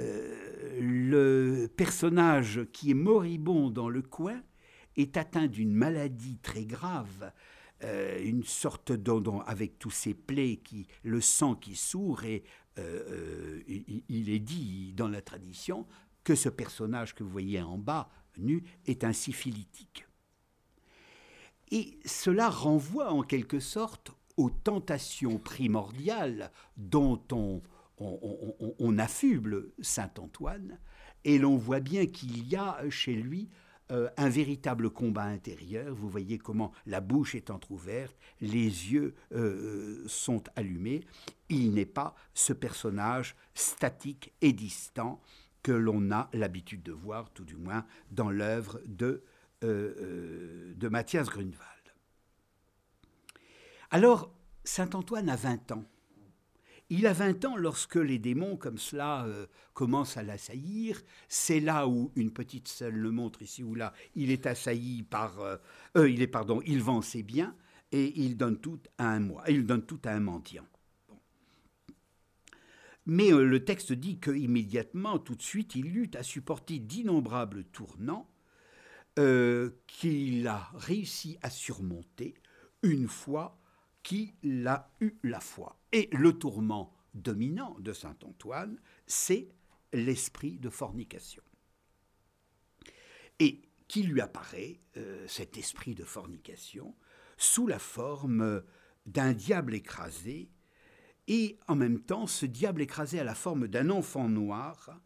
euh, 0.00 0.80
le 0.80 1.68
personnage 1.68 2.66
qui 2.72 2.90
est 2.90 2.94
moribond 2.94 3.70
dans 3.70 3.88
le 3.88 4.02
coin 4.02 4.42
est 4.96 5.16
atteint 5.16 5.46
d'une 5.46 5.72
maladie 5.72 6.38
très 6.38 6.64
grave, 6.64 7.32
euh, 7.84 8.20
une 8.24 8.44
sorte 8.44 8.92
d'endon 8.92 9.40
avec 9.40 9.78
tous 9.78 9.90
ces 9.90 10.14
plaies, 10.14 10.56
qui, 10.56 10.88
le 11.02 11.20
sang 11.20 11.54
qui 11.54 11.76
sourd, 11.76 12.24
et 12.24 12.44
il, 14.08 14.30
est 14.30 14.40
dit 14.40 14.92
dans 14.96 15.06
la 15.06 15.22
tradition 15.22 15.86
que 16.24 16.34
ce 16.34 16.48
personnage 16.48 17.14
que 17.14 17.22
vous 17.22 17.30
voyez 17.30 17.62
en 17.62 17.78
bas, 17.78 18.10
nu, 18.36 18.64
est 18.86 19.04
un 19.04 19.12
syphilitique. 19.12 20.06
Et 21.70 22.00
cela 22.04 22.50
renvoie 22.50 23.12
en 23.12 23.22
quelque 23.22 23.60
sorte 23.60 24.12
aux 24.36 24.50
tentations 24.50 25.38
primordiales 25.38 26.50
dont 26.76 27.22
on, 27.30 27.62
on, 27.98 28.98
affuble 28.98 29.72
Saint 29.80 30.10
Antoine 30.18 30.78
et 31.24 31.38
l'on 31.38 31.56
voit 31.56 31.80
bien 31.80 32.06
qu'il 32.06 32.46
y 32.48 32.56
a 32.56 32.78
chez 32.90 33.14
lui 33.14 33.48
euh, 33.92 34.08
un 34.16 34.28
véritable 34.28 34.90
combat 34.90 35.24
intérieur. 35.24 35.94
Vous 35.94 36.08
voyez 36.08 36.38
comment 36.38 36.72
la 36.86 37.00
bouche 37.00 37.34
est 37.34 37.50
entr'ouverte, 37.50 38.16
les 38.40 38.64
yeux 38.64 39.14
euh, 39.32 40.02
sont 40.06 40.42
allumés. 40.56 41.04
Il 41.48 41.74
n'est 41.74 41.86
pas 41.86 42.14
ce 42.32 42.52
personnage 42.52 43.36
statique 43.54 44.32
et 44.40 44.52
distant 44.52 45.20
que 45.62 45.72
l'on 45.72 46.10
a 46.12 46.28
l'habitude 46.32 46.82
de 46.82 46.92
voir, 46.92 47.30
tout 47.30 47.44
du 47.44 47.56
moins 47.56 47.86
dans 48.10 48.30
l'œuvre 48.30 48.80
de, 48.86 49.22
euh, 49.62 50.74
de 50.76 50.88
Mathias 50.88 51.28
Grunewald. 51.28 51.60
Alors, 53.90 54.30
Saint 54.64 54.90
Antoine 54.94 55.28
a 55.28 55.36
20 55.36 55.72
ans. 55.72 55.84
Il 56.90 57.06
a 57.06 57.12
20 57.14 57.44
ans 57.46 57.56
lorsque 57.56 57.96
les 57.96 58.18
démons 58.18 58.56
comme 58.56 58.76
cela 58.76 59.24
euh, 59.24 59.46
commencent 59.72 60.16
à 60.16 60.22
l'assaillir. 60.22 61.00
C'est 61.28 61.60
là 61.60 61.88
où 61.88 62.12
une 62.14 62.30
petite 62.30 62.68
scène 62.68 62.96
le 62.96 63.10
montre 63.10 63.40
ici 63.42 63.62
ou 63.62 63.74
là. 63.74 63.94
Il 64.14 64.30
est 64.30 64.46
assailli 64.46 65.02
par, 65.02 65.40
euh, 65.40 65.56
euh, 65.96 66.10
il 66.10 66.20
est 66.20 66.26
pardon, 66.26 66.60
il 66.66 66.82
vend 66.82 67.00
ses 67.00 67.22
biens 67.22 67.56
et 67.90 68.12
il 68.20 68.36
donne 68.36 68.60
tout 68.60 68.80
à 68.98 69.08
un 69.08 69.20
mois. 69.20 69.44
Il 69.48 69.64
donne 69.64 69.86
tout 69.86 70.00
à 70.04 70.10
un 70.10 70.20
mendiant. 70.20 70.66
Mais 73.06 73.30
le 73.30 73.64
texte 73.64 73.92
dit 73.92 74.18
qu'immédiatement, 74.18 75.18
tout 75.18 75.34
de 75.34 75.42
suite, 75.42 75.74
il 75.74 75.94
eut 75.96 76.10
à 76.14 76.22
supporter 76.22 76.78
d'innombrables 76.78 77.64
tournants 77.64 78.30
qu'il 79.14 80.48
a 80.48 80.70
réussi 80.74 81.36
à 81.42 81.50
surmonter 81.50 82.34
une 82.82 83.06
fois 83.06 83.58
qu'il 84.02 84.66
a 84.66 84.90
eu 85.00 85.14
la 85.22 85.40
foi. 85.40 85.76
Et 85.94 86.08
le 86.10 86.32
tourment 86.32 86.92
dominant 87.14 87.76
de 87.78 87.92
Saint 87.92 88.16
Antoine, 88.24 88.80
c'est 89.06 89.48
l'esprit 89.92 90.58
de 90.58 90.68
fornication. 90.68 91.44
Et 93.38 93.62
qui 93.86 94.02
lui 94.02 94.20
apparaît, 94.20 94.80
euh, 94.96 95.24
cet 95.28 95.56
esprit 95.56 95.94
de 95.94 96.02
fornication, 96.02 96.96
sous 97.36 97.68
la 97.68 97.78
forme 97.78 98.64
d'un 99.06 99.34
diable 99.34 99.72
écrasé, 99.72 100.50
et 101.28 101.60
en 101.68 101.76
même 101.76 102.00
temps, 102.00 102.26
ce 102.26 102.44
diable 102.44 102.82
écrasé 102.82 103.20
a 103.20 103.24
la 103.24 103.36
forme 103.36 103.68
d'un 103.68 103.88
enfant 103.88 104.28
noir 104.28 105.00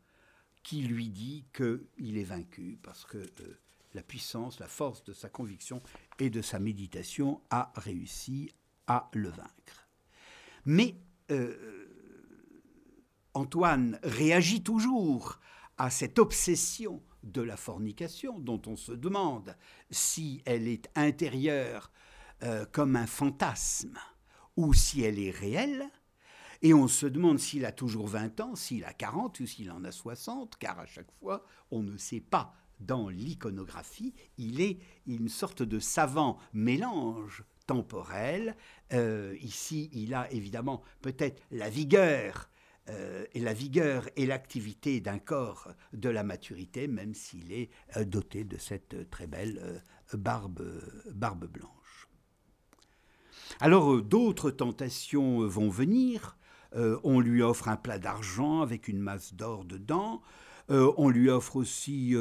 qui 0.63 0.81
lui 0.81 1.11
dit 1.11 1.45
qu'il 1.53 2.17
est 2.17 2.25
vaincu 2.25 2.79
parce 2.83 3.05
que 3.05 3.19
euh, 3.19 3.61
la 3.93 4.03
puissance, 4.03 4.59
la 4.59 4.69
force 4.69 5.05
de 5.05 5.13
sa 5.13 5.29
conviction 5.29 5.83
et 6.19 6.31
de 6.31 6.41
sa 6.41 6.59
méditation 6.59 7.43
a 7.51 7.75
réussi 7.77 8.51
à 8.87 9.11
le 9.13 9.29
vaincre. 9.29 9.88
Mais 10.71 10.97
euh, 11.31 11.57
Antoine 13.33 13.99
réagit 14.03 14.63
toujours 14.63 15.41
à 15.79 15.89
cette 15.89 16.19
obsession 16.19 17.03
de 17.23 17.41
la 17.41 17.57
fornication 17.57 18.39
dont 18.39 18.61
on 18.67 18.77
se 18.77 18.93
demande 18.93 19.57
si 19.91 20.43
elle 20.45 20.69
est 20.69 20.91
intérieure 20.95 21.91
euh, 22.43 22.67
comme 22.71 22.97
un 22.97 23.07
fantasme 23.07 23.97
ou 24.59 24.75
si 24.75 25.01
elle 25.01 25.19
est 25.19 25.31
réelle. 25.31 25.89
Et 26.61 26.75
on 26.75 26.87
se 26.87 27.07
demande 27.07 27.39
s'il 27.39 27.65
a 27.65 27.73
toujours 27.73 28.07
20 28.07 28.39
ans, 28.41 28.55
s'il 28.55 28.85
a 28.85 28.93
40 28.93 29.41
ou 29.41 29.47
s'il 29.47 29.71
en 29.71 29.85
a 29.85 29.91
60, 29.91 30.59
car 30.59 30.79
à 30.79 30.85
chaque 30.87 31.11
fois, 31.13 31.47
on 31.71 31.83
ne 31.83 31.97
sait 31.97 32.21
pas 32.21 32.55
dans 32.79 33.09
l'iconographie, 33.09 34.15
il 34.37 34.61
est 34.61 34.81
une 35.07 35.31
sorte 35.31 35.63
de 35.63 35.79
savant 35.79 36.37
mélange 36.53 37.43
temporel. 37.69 38.57
Euh, 38.93 39.37
ici, 39.41 39.91
il 39.93 40.15
a 40.15 40.31
évidemment 40.33 40.83
peut-être 41.03 41.43
la 41.51 41.69
vigueur 41.69 42.51
euh, 42.89 43.25
et 43.35 43.41
la 43.41 43.53
vigueur 43.53 44.09
et 44.17 44.25
l'activité 44.25 45.01
d'un 45.01 45.19
corps 45.19 45.69
de 45.93 46.09
la 46.09 46.23
maturité, 46.23 46.89
même 46.89 47.15
s'il 47.15 47.53
est 47.53 47.71
euh, 47.97 48.05
doté 48.05 48.45
de 48.45 48.57
cette 48.57 49.11
très 49.11 49.27
belle 49.27 49.83
barbe, 50.15 50.63
barbe 51.13 51.47
blanche. 51.47 52.09
Alors 53.61 54.01
d'autres 54.03 54.51
tentations 54.51 55.47
vont 55.47 55.69
venir. 55.69 56.37
on 56.75 57.21
lui 57.21 57.43
offre 57.43 57.69
un 57.69 57.77
plat 57.77 57.99
d'argent 57.99 58.61
avec 58.61 58.89
une 58.89 59.01
masse 59.01 59.35
d'or 59.35 59.65
dedans. 59.65 60.23
On 60.69 61.09
lui 61.09 61.31
offre 61.31 61.57
aussi... 61.57 62.15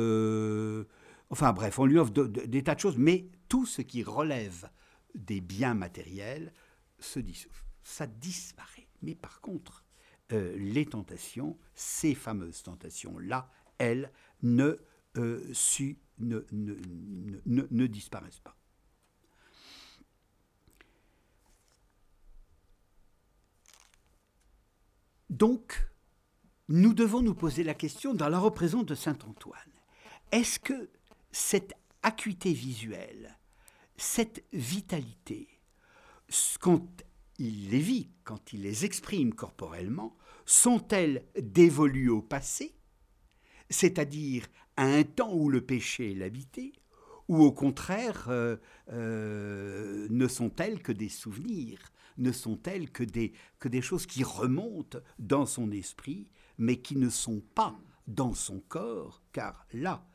Enfin 1.30 1.52
bref, 1.52 1.80
on 1.80 1.86
lui 1.86 1.98
offre 1.98 2.12
des 2.14 2.64
tas 2.64 2.76
de 2.76 2.80
choses, 2.80 2.98
mais 2.98 3.28
tout 3.50 3.66
ce 3.66 3.82
qui 3.82 4.04
relève 4.04 4.70
des 5.18 5.42
biens 5.42 5.74
matériels 5.74 6.54
se 7.00 7.20
dissout. 7.20 7.52
Ça 7.84 8.08
disparaît. 8.08 8.88
Mais 9.02 9.16
par 9.16 9.42
contre, 9.42 9.84
euh, 10.32 10.58
les 10.58 10.86
tentations, 10.86 11.58
ces 11.76 12.16
fameuses 12.16 12.64
tentations-là, 12.64 13.50
elles 13.78 14.12
ne, 14.42 14.78
ne 16.18 17.88
disparaissent 17.88 18.40
pas. 18.40 18.56
Donc, 25.30 25.88
nous 26.70 26.94
devons 26.94 27.22
nous 27.22 27.36
poser 27.36 27.64
la 27.64 27.74
question 27.74 28.14
dans 28.14 28.30
la 28.30 28.40
représentation 28.40 28.84
de 28.84 28.96
Saint 28.96 29.18
Antoine. 29.28 29.60
Est-ce 30.32 30.60
que 30.60 30.90
cette 31.32 31.74
acuité 32.02 32.54
visuelle, 32.54 33.37
cette 33.98 34.44
vitalité, 34.54 35.48
quand 36.60 36.88
il 37.40 37.70
les 37.70 37.80
vit, 37.80 38.10
quand 38.24 38.54
il 38.54 38.62
les 38.62 38.86
exprime 38.86 39.34
corporellement, 39.34 40.16
sont-elles 40.46 41.26
dévolues 41.42 42.10
au 42.10 42.22
passé, 42.22 42.76
c'est-à-dire 43.70 44.48
à 44.76 44.86
un 44.86 45.04
temps 45.04 45.34
où 45.34 45.50
le 45.50 45.62
péché 45.62 46.14
l'habitait, 46.14 46.74
ou 47.28 47.44
au 47.44 47.52
contraire 47.52 48.28
euh, 48.30 48.56
euh, 48.94 50.08
ne 50.10 50.28
sont-elles 50.28 50.82
que 50.82 50.94
des 50.94 51.10
souvenirs, 51.10 51.92
ne 52.18 52.32
sont-elles 52.32 52.92
que 52.92 53.04
des, 53.04 53.34
que 53.60 53.68
des 53.68 53.82
choses 53.82 54.06
qui 54.06 54.24
remontent 54.24 55.00
dans 55.20 55.46
son 55.46 55.72
esprit 55.72 56.30
mais 56.58 56.78
qui 56.78 56.96
ne 56.96 57.10
sont 57.10 57.42
pas 57.54 57.78
dans 58.08 58.34
son 58.34 58.60
corps, 58.62 59.22
car 59.32 59.68
là 59.74 60.08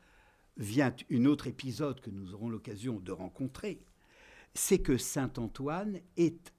vient 0.56 0.94
un 1.10 1.24
autre 1.24 1.46
épisode 1.46 2.00
que 2.00 2.10
nous 2.10 2.34
aurons 2.34 2.48
l'occasion 2.48 3.00
de 3.00 3.12
rencontrer, 3.12 3.84
c'est 4.54 4.80
que 4.80 4.98
Saint 4.98 5.32
Antoine 5.38 6.00
est, 6.16 6.52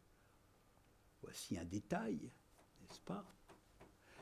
voici 1.22 1.58
un 1.58 1.66
détail, 1.66 2.32
n'est-ce 2.82 3.02
pas? 3.02 3.26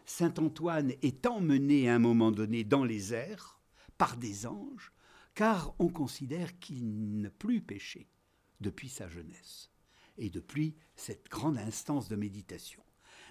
Saint 0.06 0.34
Antoine 0.38 0.92
est 1.02 1.26
emmené 1.26 1.90
à 1.90 1.96
un 1.96 2.00
moment 2.00 2.32
donné 2.32 2.64
dans 2.64 2.84
les 2.84 3.14
airs 3.14 3.62
par 3.98 4.18
des 4.18 4.46
anges, 4.46 4.92
car 5.36 5.74
on 5.80 5.88
considère 5.88 6.60
qu'il 6.60 7.22
n'a 7.22 7.30
plus 7.30 7.62
péché 7.62 8.10
depuis 8.60 8.90
sa 8.90 9.08
jeunesse 9.08 9.72
et 10.18 10.30
depuis 10.30 10.76
cette 10.96 11.30
grande 11.30 11.58
instance 11.58 12.10
de 12.10 12.16
méditation. 12.16 12.84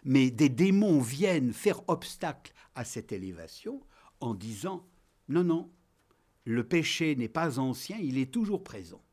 Mais 0.05 0.31
des 0.31 0.49
démons 0.49 1.01
viennent 1.01 1.53
faire 1.53 1.87
obstacle 1.89 2.55
à 2.75 2.85
cette 2.85 3.13
élévation 3.13 3.85
en 4.21 4.35
disant 4.35 4.89
non, 5.29 5.45
non, 5.45 5.71
le 6.45 6.67
péché 6.67 7.17
n'est 7.17 7.29
pas 7.29 7.59
ancien, 7.59 7.99
il 7.99 8.19
est 8.19 8.33
toujours 8.33 8.65
présent. 8.65 9.05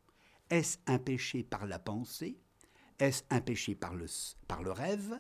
Est-ce 0.50 0.78
un 0.88 1.00
péché 1.00 1.44
par 1.44 1.66
la 1.66 1.80
pensée? 1.80 2.40
Est-ce 3.00 3.24
un 3.30 3.42
péché 3.42 3.76
par 3.76 3.96
le, 3.96 4.72
rêve? 4.72 5.20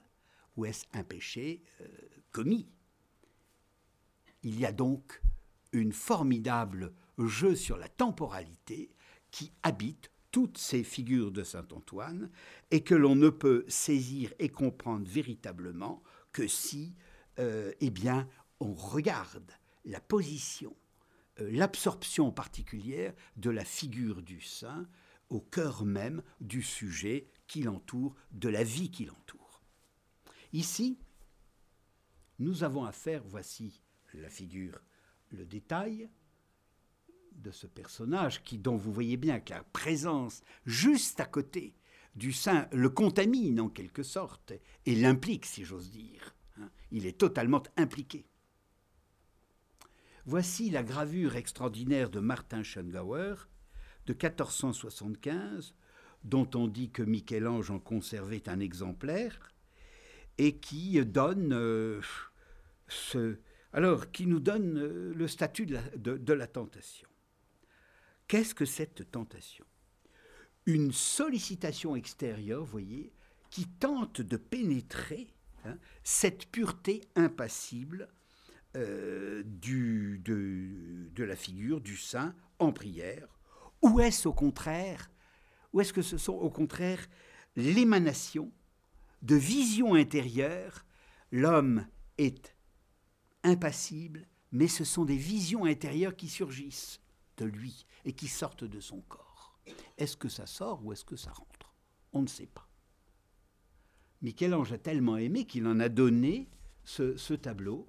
Ou 0.55 0.65
est-ce 0.65 0.85
un 0.93 1.03
péché 1.03 1.63
euh, 1.81 1.87
commis? 2.31 2.67
Il 4.43 4.59
y 4.59 4.65
a 4.65 4.71
donc 4.71 5.21
une 5.73 5.91
formidable 5.91 6.93
jeu 7.17 7.55
sur 7.55 7.77
la 7.77 7.89
temporalité 7.89 8.91
qui 9.31 9.51
habite 9.63 10.11
toutes 10.31 10.57
ces 10.57 10.83
figures 10.83 11.31
de 11.31 11.43
Saint 11.43 11.67
Antoine 11.71 12.29
et 12.71 12.83
que 12.83 12.95
l'on 12.95 13.15
ne 13.15 13.29
peut 13.29 13.65
saisir 13.67 14.33
et 14.39 14.49
comprendre 14.49 15.07
véritablement 15.07 16.03
que 16.31 16.47
si, 16.47 16.95
euh, 17.39 17.71
eh 17.79 17.89
bien, 17.89 18.27
on 18.59 18.73
regarde 18.73 19.51
la 19.85 19.99
position, 19.99 20.75
l'absorption 21.39 22.31
particulière 22.31 23.13
de 23.35 23.49
la 23.49 23.65
figure 23.65 24.21
du 24.21 24.41
saint 24.41 24.87
au 25.29 25.41
cœur 25.41 25.85
même 25.85 26.23
du 26.39 26.61
sujet 26.61 27.27
qui 27.47 27.61
l'entoure, 27.61 28.15
de 28.31 28.49
la 28.49 28.63
vie 28.63 28.91
qui 28.91 29.05
l'entoure. 29.05 29.61
Ici, 30.53 30.99
nous 32.39 32.63
avons 32.63 32.85
affaire, 32.85 33.23
voici 33.25 33.81
la 34.13 34.29
figure, 34.29 34.81
le 35.31 35.45
détail, 35.45 36.09
de 37.33 37.51
ce 37.51 37.67
personnage 37.67 38.43
qui, 38.43 38.57
dont 38.57 38.77
vous 38.77 38.91
voyez 38.91 39.17
bien 39.17 39.39
que 39.39 39.51
la 39.51 39.63
présence 39.63 40.41
juste 40.65 41.19
à 41.19 41.25
côté 41.25 41.75
du 42.15 42.33
saint 42.33 42.67
le 42.71 42.89
contamine 42.89 43.59
en 43.59 43.69
quelque 43.69 44.03
sorte 44.03 44.53
et 44.85 44.95
l'implique, 44.95 45.45
si 45.45 45.63
j'ose 45.63 45.91
dire. 45.91 46.35
Hein. 46.57 46.69
Il 46.91 47.05
est 47.05 47.17
totalement 47.17 47.61
impliqué. 47.75 48.25
Voici 50.29 50.69
la 50.69 50.83
gravure 50.83 51.37
extraordinaire 51.37 52.09
de 52.09 52.19
Martin 52.19 52.61
Schongauer 52.61 53.47
de 54.07 54.11
1475, 54.11 55.73
dont 56.25 56.49
on 56.53 56.67
dit 56.67 56.91
que 56.91 57.01
Michel-Ange 57.01 57.71
en 57.71 57.79
conservait 57.79 58.49
un 58.49 58.59
exemplaire, 58.59 59.53
et 60.37 60.57
qui 60.57 60.99
donne 61.05 61.53
euh, 61.53 62.01
alors 63.71 64.11
qui 64.11 64.27
nous 64.27 64.41
donne 64.41 64.77
euh, 64.77 65.13
le 65.15 65.27
statut 65.29 65.65
de 65.65 66.33
la 66.33 66.47
tentation. 66.47 67.07
Qu'est-ce 68.27 68.53
que 68.53 68.65
cette 68.65 69.09
tentation? 69.09 69.65
Une 70.65 70.91
sollicitation 70.91 71.95
extérieure, 71.95 72.65
voyez, 72.65 73.13
qui 73.49 73.65
tente 73.65 74.19
de 74.19 74.35
pénétrer 74.35 75.33
hein, 75.63 75.77
cette 76.03 76.47
pureté 76.47 76.99
impassible 77.15 78.09
euh, 78.77 79.43
du, 79.45 80.21
de, 80.23 81.09
de, 81.13 81.23
la 81.23 81.35
figure 81.35 81.81
du 81.81 81.97
saint 81.97 82.33
en 82.59 82.71
prière, 82.71 83.27
ou 83.81 83.99
est-ce 83.99 84.27
au 84.27 84.33
contraire, 84.33 85.11
ou 85.73 85.81
est-ce 85.81 85.93
que 85.93 86.01
ce 86.01 86.17
sont 86.17 86.33
au 86.33 86.49
contraire 86.49 87.05
l'émanation 87.55 88.51
de 89.21 89.35
visions 89.35 89.95
intérieures. 89.95 90.85
L'homme 91.31 91.85
est 92.17 92.55
impassible, 93.43 94.27
mais 94.51 94.67
ce 94.67 94.83
sont 94.83 95.05
des 95.05 95.17
visions 95.17 95.65
intérieures 95.65 96.15
qui 96.15 96.29
surgissent 96.29 97.01
de 97.37 97.45
lui 97.45 97.85
et 98.05 98.13
qui 98.13 98.27
sortent 98.27 98.63
de 98.63 98.79
son 98.79 99.01
corps. 99.01 99.59
Est-ce 99.97 100.17
que 100.17 100.29
ça 100.29 100.45
sort 100.45 100.85
ou 100.85 100.93
est-ce 100.93 101.05
que 101.05 101.15
ça 101.15 101.31
rentre? 101.31 101.73
On 102.13 102.21
ne 102.21 102.27
sait 102.27 102.47
pas. 102.47 102.69
Michel-Ange 104.21 104.73
a 104.73 104.77
tellement 104.77 105.17
aimé 105.17 105.45
qu'il 105.45 105.67
en 105.67 105.79
a 105.79 105.89
donné 105.89 106.49
ce, 106.83 107.33
tableau 107.33 107.87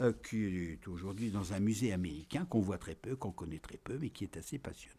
euh, 0.00 0.12
qui 0.12 0.44
est 0.44 0.88
aujourd'hui 0.88 1.30
dans 1.30 1.52
un 1.52 1.60
musée 1.60 1.92
américain 1.92 2.44
qu'on 2.44 2.60
voit 2.60 2.78
très 2.78 2.94
peu, 2.94 3.16
qu'on 3.16 3.32
connaît 3.32 3.58
très 3.58 3.78
peu, 3.78 3.98
mais 3.98 4.10
qui 4.10 4.24
est 4.24 4.36
assez 4.36 4.58
passionnant. 4.58 4.94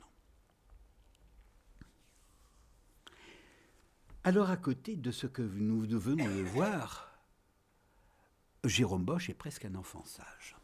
Alors 4.24 4.50
à 4.50 4.58
côté 4.58 4.96
de 4.96 5.12
ce 5.12 5.28
que 5.28 5.42
nous 5.42 5.88
venons 6.00 6.26
de 6.26 6.44
voir, 6.44 7.10
Jérôme 8.66 9.06
Bosch 9.06 9.30
est 9.30 9.34
presque 9.34 9.66
un 9.66 9.76
enfant 9.76 10.04
sage. 10.06 10.58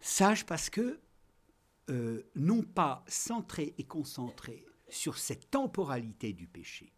Sage 0.00 0.46
parce 0.46 0.70
que, 0.70 1.00
euh, 1.90 2.22
non 2.34 2.62
pas 2.62 3.04
centré 3.06 3.74
et 3.78 3.84
concentré 3.84 4.64
sur 4.88 5.18
cette 5.18 5.50
temporalité 5.50 6.32
du 6.32 6.46
péché, 6.46 6.92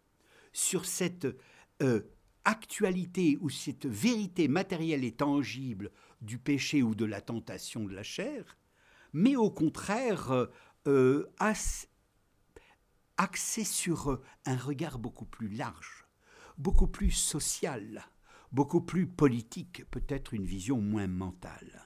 sur 0.53 0.87
cette 0.87 1.27
euh, 1.83 2.03
actualité 2.47 3.37
ou 3.41 3.51
cette 3.51 3.87
vérité 3.87 4.47
matérielle 4.47 5.05
et 5.05 5.13
tangible 5.13 5.91
du 6.23 6.39
péché 6.39 6.83
ou 6.83 6.95
de 6.95 7.05
la 7.05 7.21
tentation 7.21 7.85
de 7.85 7.93
la 7.93 8.05
chair, 8.05 8.57
mais 9.13 9.35
au 9.35 9.51
contraire 9.51 10.49
euh, 10.87 11.27
axé 13.17 13.65
sur 13.65 14.23
un 14.45 14.57
regard 14.57 15.01
beaucoup 15.01 15.27
plus 15.27 15.49
large, 15.49 16.07
beaucoup 16.57 16.87
plus 16.87 17.11
social, 17.11 18.07
beaucoup 18.53 18.81
plus 18.81 19.09
politique, 19.09 19.85
peut-être 19.91 20.33
une 20.33 20.47
vision 20.47 20.81
moins 20.81 21.09
mentale. 21.09 21.86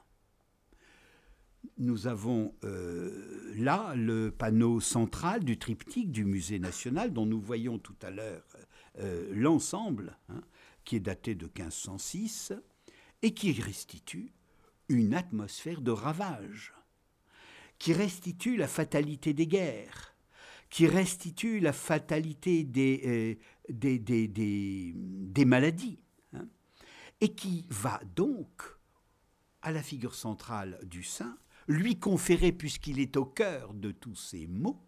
Nous 1.80 2.06
avons 2.06 2.54
euh, 2.62 3.54
là 3.56 3.94
le 3.96 4.30
panneau 4.30 4.80
central 4.80 5.44
du 5.44 5.58
triptyque 5.58 6.12
du 6.12 6.26
musée 6.26 6.58
national 6.58 7.10
dont 7.10 7.24
nous 7.24 7.40
voyons 7.40 7.78
tout 7.78 7.96
à 8.02 8.10
l'heure 8.10 8.44
euh, 8.98 9.32
l'ensemble, 9.34 10.18
hein, 10.28 10.42
qui 10.84 10.96
est 10.96 11.00
daté 11.00 11.34
de 11.34 11.46
1506, 11.46 12.52
et 13.22 13.32
qui 13.32 13.52
restitue 13.52 14.30
une 14.90 15.14
atmosphère 15.14 15.80
de 15.80 15.90
ravage, 15.90 16.74
qui 17.78 17.94
restitue 17.94 18.58
la 18.58 18.68
fatalité 18.68 19.32
des 19.32 19.46
guerres, 19.46 20.14
qui 20.68 20.86
restitue 20.86 21.60
la 21.60 21.72
fatalité 21.72 22.62
des, 22.62 23.38
euh, 23.70 23.72
des, 23.72 25.44
maladies, 25.46 25.98
hein, 26.34 26.46
et 27.22 27.34
qui 27.34 27.64
va 27.70 28.02
donc 28.14 28.62
à 29.62 29.72
la 29.72 29.82
figure 29.82 30.14
centrale 30.14 30.78
du 30.84 31.02
saint, 31.02 31.38
lui 31.70 32.00
conférer, 32.00 32.50
puisqu'il 32.50 32.98
est 32.98 33.16
au 33.16 33.24
cœur 33.24 33.74
de 33.74 33.92
tous 33.92 34.16
ces 34.16 34.48
mots, 34.48 34.84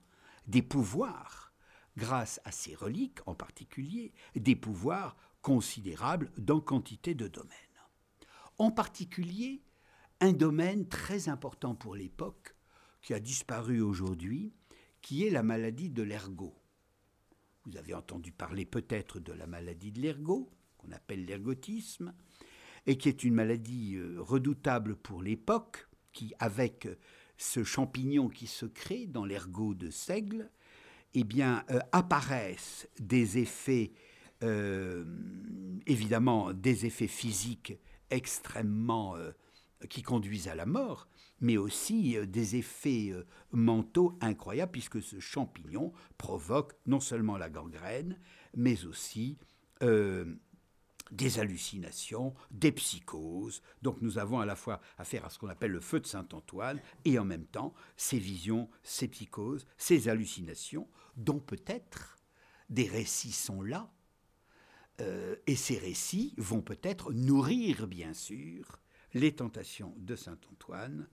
des 0.49 0.62
pouvoirs, 0.62 1.53
grâce 1.97 2.41
à 2.45 2.51
ses 2.51 2.74
reliques 2.74 3.20
en 3.26 3.37
particulier, 3.37 4.12
des 4.35 4.57
pouvoirs 4.57 5.16
considérables 5.43 6.33
dans 6.37 6.61
quantité 6.61 7.14
de 7.14 7.28
domaines. 7.28 7.57
En 8.59 8.72
particulier, 8.72 9.62
un 10.20 10.33
domaine 10.33 10.89
très 10.89 11.28
important 11.28 11.76
pour 11.76 11.95
l'époque, 11.95 12.57
qui 13.01 13.14
a 13.14 13.20
disparu 13.20 13.80
aujourd'hui, 13.80 14.53
qui 15.01 15.24
est 15.24 15.30
la 15.30 15.45
maladie 15.45 15.91
de 15.91 16.03
l'ergot. 16.03 16.57
Vous 17.64 17.76
avez 17.76 17.95
entendu 17.95 18.33
parler 18.33 18.64
peut-être 18.64 19.20
de 19.20 19.33
la 19.33 19.47
maladie 19.47 19.93
de 19.93 20.01
l'ergot, 20.01 20.51
qu'on 20.78 20.91
appelle 20.91 21.26
l'ergotisme, 21.26 22.12
et 22.87 22.99
qui 22.99 23.09
est 23.09 23.22
une 23.22 23.35
maladie 23.35 23.95
euh, 23.95 24.20
redoutable 24.20 24.97
pour 24.97 25.22
l'époque, 25.22 25.89
qui, 26.13 26.35
avec 26.39 26.89
ce 27.37 27.65
champignon 27.65 28.29
qui 28.29 28.47
se 28.47 28.67
crée 28.67 29.07
dans 29.07 29.25
l'ergot 29.25 29.75
de 29.75 29.91
seigle, 29.91 30.51
eh 31.15 31.25
euh, 31.41 31.81
apparaissent 31.93 32.89
des 32.99 33.39
effets, 33.39 33.93
euh, 34.43 35.05
évidemment, 35.87 36.53
des 36.53 36.87
effets 36.87 37.09
physiques 37.09 37.75
extrêmement 38.11 39.17
qui 39.89 40.03
conduisent 40.03 40.49
à 40.49 40.55
la 40.55 40.67
mort, 40.67 41.09
mais 41.41 41.57
aussi 41.57 42.17
euh, 42.17 42.27
des 42.27 42.57
effets 42.57 43.11
euh, 43.11 43.25
mentaux 43.51 44.17
incroyables, 44.21 44.73
puisque 44.73 45.03
ce 45.03 45.21
champignon 45.21 45.93
provoque 46.19 46.75
non 46.87 47.01
seulement 47.01 47.37
la 47.37 47.51
gangrène, 47.51 48.19
mais 48.57 48.85
aussi 48.85 49.39
euh, 49.83 50.25
des 51.13 51.39
hallucinations, 51.39 52.35
des 52.51 52.73
psychoses. 52.73 53.63
Donc 53.83 54.03
nous 54.03 54.19
avons 54.19 54.41
à 54.41 54.47
la 54.47 54.57
fois 54.57 54.81
affaire 54.99 55.25
à 55.25 55.31
ce 55.31 55.39
qu'on 55.39 55.49
appelle 55.49 55.71
le 55.71 55.81
feu 55.81 56.01
de 56.01 56.07
Saint-Antoine, 56.07 56.81
et 57.05 57.19
en 57.19 57.25
même 57.25 57.47
temps 57.47 57.75
ces 57.97 58.19
visions, 58.19 58.69
ces 58.83 59.07
psychoses, 59.07 59.67
ces 59.79 60.09
hallucinations, 60.09 60.89
dont 61.17 61.39
peut-être 61.39 62.19
des 62.69 62.89
récits 62.89 63.33
sont 63.33 63.63
là, 63.63 63.93
et 65.47 65.57
ces 65.57 65.79
récits 65.79 66.35
vont 66.37 66.63
peut-être 66.63 67.13
nourrir, 67.13 67.87
bien 67.87 68.15
sûr, 68.15 68.81
les 69.15 69.35
tentations 69.35 69.95
de 69.99 70.15
Saint 70.17 70.39
Antoine, 70.53 71.09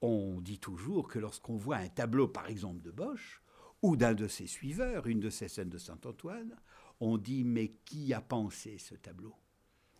on 0.00 0.40
dit 0.40 0.58
toujours 0.58 1.08
que 1.08 1.18
lorsqu'on 1.18 1.56
voit 1.56 1.76
un 1.76 1.88
tableau, 1.88 2.28
par 2.28 2.48
exemple, 2.48 2.82
de 2.82 2.90
Bosch, 2.90 3.40
ou 3.82 3.96
d'un 3.96 4.14
de 4.14 4.28
ses 4.28 4.46
suiveurs, 4.46 5.06
une 5.06 5.20
de 5.20 5.30
ces 5.30 5.48
scènes 5.48 5.70
de 5.70 5.78
Saint 5.78 5.98
Antoine, 6.04 6.54
on 7.00 7.18
dit 7.18 7.44
mais 7.44 7.68
qui 7.84 8.12
a 8.12 8.20
pensé 8.20 8.78
ce 8.78 8.94
tableau? 8.94 9.34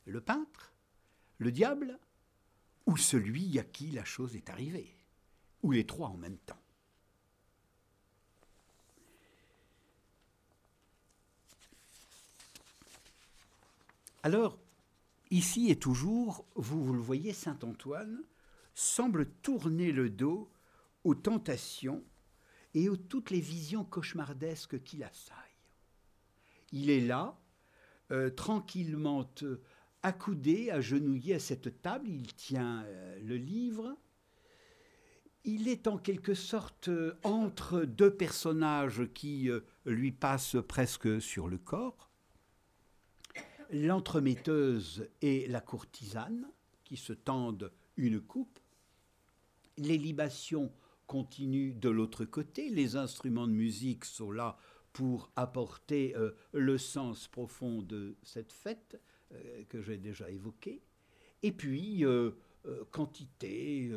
Le 0.06 0.20
peintre? 0.20 0.72
Le 1.38 1.50
diable? 1.50 1.98
Ou 2.86 2.96
celui 2.96 3.58
à 3.58 3.64
qui 3.64 3.90
la 3.90 4.04
chose 4.04 4.36
est 4.36 4.50
arrivée? 4.50 4.94
Ou 5.62 5.72
les 5.72 5.86
trois 5.86 6.08
en 6.08 6.16
même 6.16 6.38
temps? 6.38 6.60
Alors, 14.22 14.58
Ici 15.34 15.68
et 15.68 15.76
toujours, 15.76 16.44
vous, 16.54 16.92
le 16.92 17.00
voyez, 17.00 17.32
Saint 17.32 17.58
Antoine 17.64 18.22
semble 18.72 19.28
tourner 19.42 19.90
le 19.90 20.08
dos 20.08 20.48
aux 21.02 21.16
tentations 21.16 22.04
et 22.72 22.88
aux 22.88 22.96
toutes 22.96 23.30
les 23.30 23.40
visions 23.40 23.84
cauchemardesques 23.84 24.80
qui 24.84 24.98
l'assaillent. 24.98 25.36
Il 26.74 26.90
est 26.90 27.00
là, 27.00 27.38
euh, 28.10 28.30
tranquillement 28.30 29.30
euh, 29.44 29.62
accoudé, 30.02 30.72
agenouillé 30.72 31.34
à 31.34 31.38
cette 31.38 31.80
table, 31.80 32.08
il 32.08 32.34
tient 32.34 32.82
euh, 32.82 33.16
le 33.22 33.36
livre. 33.36 33.96
Il 35.44 35.68
est 35.68 35.86
en 35.86 35.98
quelque 35.98 36.34
sorte 36.34 36.90
entre 37.22 37.82
deux 37.82 38.12
personnages 38.12 39.06
qui 39.12 39.50
lui 39.84 40.10
passent 40.10 40.56
presque 40.66 41.20
sur 41.20 41.48
le 41.48 41.58
corps 41.58 42.10
l'entremetteuse 43.70 45.08
et 45.20 45.46
la 45.48 45.60
courtisane 45.60 46.48
qui 46.82 46.96
se 46.96 47.12
tendent 47.12 47.72
une 47.96 48.20
coupe. 48.20 48.58
Les 49.76 49.98
libations 49.98 50.72
continuent 51.06 51.78
de 51.78 51.90
l'autre 51.90 52.24
côté. 52.24 52.70
Les 52.70 52.96
instruments 52.96 53.46
de 53.46 53.52
musique 53.52 54.06
sont 54.06 54.30
là 54.30 54.56
pour 54.94 55.28
apporter 55.34 56.16
euh, 56.16 56.30
le 56.52 56.78
sens 56.78 57.28
profond 57.28 57.82
de 57.82 58.16
cette 58.22 58.52
fête 58.52 58.98
euh, 59.32 59.64
que 59.68 59.82
j'ai 59.82 59.98
déjà 59.98 60.30
évoquée. 60.30 60.80
Et 61.42 61.52
puis, 61.52 62.06
euh, 62.06 62.30
quantité 62.90 63.92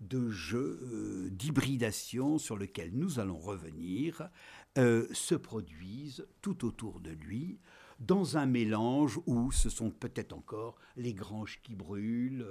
de 0.00 0.28
jeux 0.28 1.30
d'hybridation 1.30 2.36
sur 2.36 2.58
lesquels 2.58 2.90
nous 2.92 3.18
allons 3.18 3.38
revenir 3.38 4.28
se 4.76 5.34
produisent 5.34 6.26
tout 6.42 6.66
autour 6.66 7.00
de 7.00 7.12
lui 7.12 7.58
dans 8.00 8.36
un 8.36 8.44
mélange 8.44 9.18
où 9.24 9.50
ce 9.50 9.70
sont 9.70 9.90
peut-être 9.90 10.34
encore 10.34 10.76
les 10.96 11.14
granges 11.14 11.58
qui 11.62 11.74
brûlent, 11.74 12.46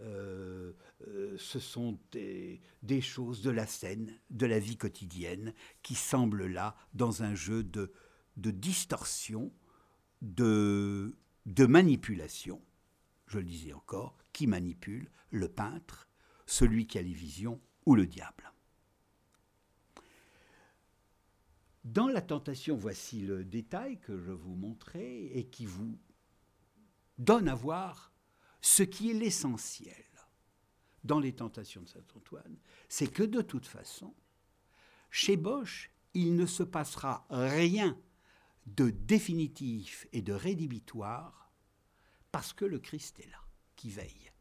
euh, 0.00 0.72
euh, 1.08 1.36
ce 1.38 1.58
sont 1.58 1.98
des, 2.12 2.60
choses 3.00 3.42
de 3.42 3.50
la 3.50 3.66
scène, 3.66 4.18
de 4.30 4.46
la 4.46 4.58
vie 4.58 4.76
quotidienne, 4.76 5.54
qui 5.82 5.94
semblent 5.94 6.46
là 6.46 6.76
dans 6.94 7.22
un 7.22 7.34
jeu 7.34 7.62
de, 7.62 7.90
distorsion, 8.36 9.52
de, 10.22 11.16
de 11.46 11.66
manipulation. 11.66 12.60
Je 13.26 13.38
le 13.38 13.44
disais 13.44 13.72
encore, 13.72 14.18
qui 14.32 14.46
manipule 14.46 15.10
Le 15.30 15.48
peintre, 15.48 16.08
celui 16.46 16.86
qui 16.86 16.98
a 16.98 17.02
les 17.02 17.12
visions 17.12 17.60
ou 17.86 17.94
le 17.94 18.06
diable. 18.06 18.52
Dans 21.84 22.08
la 22.08 22.20
tentation, 22.20 22.76
voici 22.76 23.20
le 23.20 23.44
détail 23.44 23.98
que 24.00 24.18
je 24.18 24.32
vous 24.32 24.56
montrais 24.56 25.26
et 25.26 25.46
qui 25.46 25.66
vous 25.66 25.96
donne 27.18 27.48
à 27.48 27.54
voir 27.54 28.12
ce 28.66 28.82
qui 28.82 29.10
est 29.10 29.14
l'essentiel 29.14 30.04
dans 31.04 31.20
les 31.20 31.32
tentations 31.32 31.82
de 31.82 31.88
Saint 31.88 32.00
Antoine, 32.16 32.58
c'est 32.88 33.06
que 33.06 33.22
de 33.22 33.40
toute 33.40 33.64
façon, 33.64 34.12
chez 35.08 35.36
Bosch, 35.36 35.92
il 36.14 36.34
ne 36.34 36.46
se 36.46 36.64
passera 36.64 37.28
rien 37.30 37.96
de 38.66 38.90
définitif 38.90 40.08
et 40.12 40.20
de 40.20 40.32
rédhibitoire 40.32 41.52
parce 42.32 42.52
que 42.52 42.64
le 42.64 42.80
Christ 42.80 43.20
est 43.20 43.30
là, 43.30 43.40
qui 43.76 43.88
veille. 43.88 44.32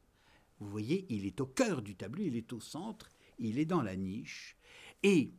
Vous 0.59 0.69
voyez, 0.69 1.05
il 1.09 1.27
est 1.27 1.39
au 1.39 1.45
cœur 1.45 1.83
du 1.83 1.95
tableau, 1.95 2.23
il 2.23 2.35
est 2.35 2.51
au 2.51 2.59
centre, 2.59 3.11
il 3.37 3.59
est 3.59 3.65
dans 3.65 3.83
la 3.83 3.95
niche. 3.95 4.57
Et 5.03 5.35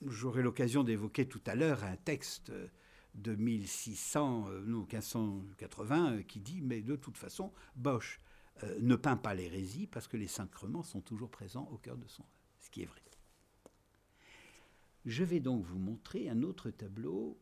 j'aurai 0.00 0.42
l'occasion 0.42 0.84
d'évoquer 0.84 1.26
tout 1.26 1.42
à 1.46 1.56
l'heure 1.56 1.82
un 1.82 1.96
texte 1.96 2.52
de 3.16 3.34
1600, 3.34 4.48
euh, 4.48 4.64
non, 4.66 4.86
1580 4.90 6.12
euh, 6.12 6.22
qui 6.22 6.40
dit, 6.40 6.60
mais 6.60 6.82
de 6.82 6.96
toute 6.96 7.16
façon, 7.16 7.52
Bosch 7.74 8.20
euh, 8.62 8.78
ne 8.80 8.96
peint 8.96 9.16
pas 9.16 9.34
l'hérésie 9.34 9.86
parce 9.86 10.06
que 10.06 10.16
les 10.16 10.28
sacrements 10.28 10.82
sont 10.82 11.00
toujours 11.00 11.30
présents 11.30 11.68
au 11.72 11.78
cœur 11.78 11.96
de 11.96 12.06
son 12.06 12.22
œuvre, 12.22 12.30
ce 12.60 12.70
qui 12.70 12.82
est 12.82 12.86
vrai. 12.86 13.02
Je 15.04 15.24
vais 15.24 15.40
donc 15.40 15.64
vous 15.64 15.78
montrer 15.78 16.28
un 16.28 16.42
autre 16.42 16.70
tableau, 16.70 17.38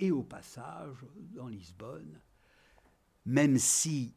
et 0.00 0.10
au 0.10 0.22
passage, 0.22 1.04
dans 1.32 1.46
Lisbonne, 1.46 2.20
même 3.24 3.58
si 3.58 4.14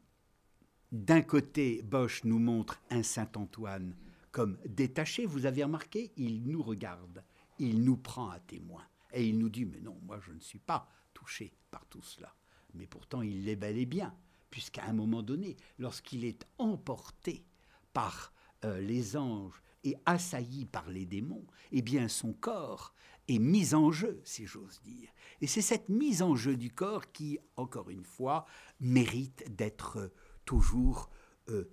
d'un 0.90 1.22
côté 1.22 1.82
Bosch 1.82 2.24
nous 2.24 2.38
montre 2.38 2.80
un 2.90 3.02
Saint-Antoine 3.02 3.94
comme 4.32 4.58
détaché, 4.66 5.26
vous 5.26 5.46
avez 5.46 5.64
remarqué, 5.64 6.12
il 6.16 6.44
nous 6.44 6.62
regarde, 6.62 7.22
il 7.58 7.82
nous 7.82 7.96
prend 7.96 8.30
à 8.30 8.40
témoin, 8.40 8.84
et 9.12 9.26
il 9.26 9.38
nous 9.38 9.48
dit, 9.48 9.64
mais 9.64 9.80
non, 9.80 9.98
moi 10.02 10.20
je 10.20 10.32
ne 10.32 10.40
suis 10.40 10.58
pas 10.58 10.88
touché 11.14 11.54
par 11.70 11.86
tout 11.86 12.02
cela. 12.02 12.34
Mais 12.74 12.86
pourtant, 12.86 13.22
il 13.22 13.44
l'est 13.44 13.56
bel 13.56 13.78
et 13.78 13.86
bien, 13.86 14.14
puisqu'à 14.50 14.84
un 14.84 14.92
moment 14.92 15.22
donné, 15.22 15.56
lorsqu'il 15.78 16.24
est 16.24 16.46
emporté 16.58 17.44
par 17.92 18.32
euh, 18.64 18.80
les 18.80 19.16
anges 19.16 19.62
et 19.84 19.96
assailli 20.06 20.66
par 20.66 20.90
les 20.90 21.06
démons, 21.06 21.46
eh 21.72 21.82
bien 21.82 22.08
son 22.08 22.32
corps 22.32 22.94
est 23.28 23.38
mis 23.38 23.74
en 23.74 23.90
jeu, 23.90 24.20
si 24.24 24.46
j'ose 24.46 24.80
dire. 24.82 25.10
Et 25.40 25.46
c'est 25.46 25.62
cette 25.62 25.88
mise 25.88 26.22
en 26.22 26.34
jeu 26.34 26.56
du 26.56 26.70
corps 26.70 27.12
qui, 27.12 27.38
encore 27.56 27.90
une 27.90 28.04
fois, 28.04 28.46
mérite 28.80 29.44
d'être 29.54 29.98
euh, 29.98 30.08
toujours 30.44 31.10
euh, 31.50 31.70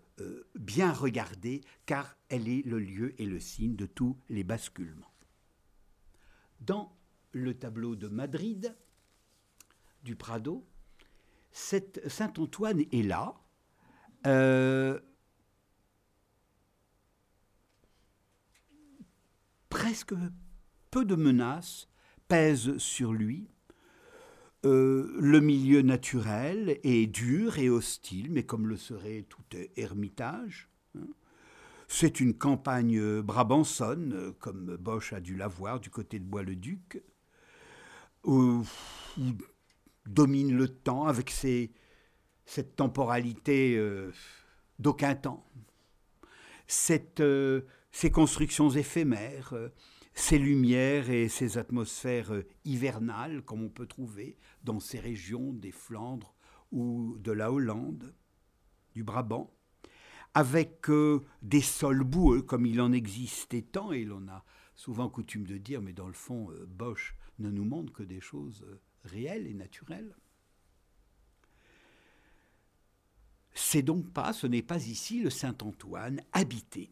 bien 0.56 0.94
regardée, 0.94 1.62
car 1.86 2.16
elle 2.30 2.48
est 2.48 2.66
le 2.66 2.80
lieu 2.80 3.20
et 3.22 3.26
le 3.26 3.40
signe 3.40 3.76
de 3.76 3.86
tous 3.86 4.18
les 4.30 4.46
basculements. 4.46 5.14
Dans 6.62 6.96
le 7.36 7.54
tableau 7.54 7.98
de 7.98 8.08
Madrid, 8.08 8.74
du 10.04 10.16
Prado, 10.16 10.66
Saint-Antoine 11.52 12.80
est 12.94 13.06
là. 13.06 13.36
Euh, 14.26 15.00
presque 19.70 20.14
peu 20.92 21.04
de 21.04 21.16
menaces 21.16 21.90
pèsent 22.30 22.78
sur 22.78 23.12
lui. 23.12 23.50
Euh, 24.64 25.14
le 25.20 25.42
milieu 25.42 25.82
naturel 25.82 26.80
est 26.84 27.06
dur 27.06 27.58
et 27.58 27.70
hostile, 27.70 28.32
mais 28.32 28.44
comme 28.44 28.68
le 28.68 28.78
serait 28.78 29.26
tout 29.28 29.44
ermitage. 29.76 30.70
Hein. 30.98 31.08
C'est 31.90 32.22
une 32.22 32.34
campagne 32.34 33.22
brabançonne, 33.22 34.34
comme 34.40 34.78
Bosch 34.78 35.12
a 35.12 35.20
dû 35.20 35.36
l'avoir 35.36 35.82
du 35.82 35.90
côté 35.90 36.18
de 36.18 36.26
Bois-le-Duc, 36.26 37.04
domine 40.06 40.56
le 40.56 40.68
temps 40.68 41.06
avec 41.06 41.30
ses, 41.30 41.72
cette 42.46 42.76
temporalité 42.76 43.76
euh, 43.78 44.12
d'aucun 44.80 45.16
temps, 45.16 45.46
euh, 47.20 47.62
ces 47.92 48.12
constructions 48.12 48.70
éphémères, 48.70 49.54
euh, 49.54 49.70
ces 50.14 50.38
lumières 50.38 51.10
et 51.10 51.28
ces 51.28 51.58
atmosphères 51.58 52.32
hivernales 52.64 53.42
comme 53.42 53.64
on 53.64 53.70
peut 53.70 53.88
trouver 53.88 54.38
dans 54.64 54.80
ces 54.80 55.00
régions 55.00 55.52
des 55.52 55.72
Flandres 55.72 56.36
ou 56.72 57.18
de 57.20 57.32
la 57.32 57.52
Hollande, 57.52 58.14
du 58.94 59.04
Brabant, 59.04 59.52
avec 60.34 60.88
des 61.42 61.62
sols 61.62 62.04
boueux 62.04 62.42
comme 62.42 62.66
il 62.66 62.80
en 62.80 62.94
existait 62.94 63.62
tant, 63.62 63.92
et 63.92 64.06
l'on 64.06 64.28
a 64.30 64.46
souvent 64.76 65.10
coutume 65.10 65.46
de 65.46 65.58
dire, 65.58 65.82
mais 65.82 65.94
dans 65.94 66.08
le 66.08 66.14
fond, 66.14 66.50
Bosch 66.68 67.14
ne 67.40 67.50
nous 67.50 67.66
montre 67.66 67.94
que 67.94 68.04
des 68.04 68.22
choses 68.22 68.66
réel 69.04 69.48
et 69.48 69.54
naturel. 69.54 70.16
C'est 73.54 73.82
donc 73.82 74.12
pas, 74.12 74.34
ce 74.34 74.48
n'est 74.48 74.62
pas 74.62 74.86
ici 74.86 75.22
le 75.22 75.30
Saint-Antoine 75.30 76.22
habité 76.34 76.92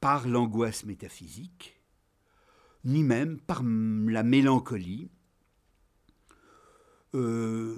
par 0.00 0.28
l'angoisse 0.28 0.84
métaphysique, 0.84 1.80
ni 2.84 3.02
même 3.02 3.40
par 3.40 3.62
la 3.62 4.22
mélancolie. 4.22 5.10
Euh, 7.14 7.76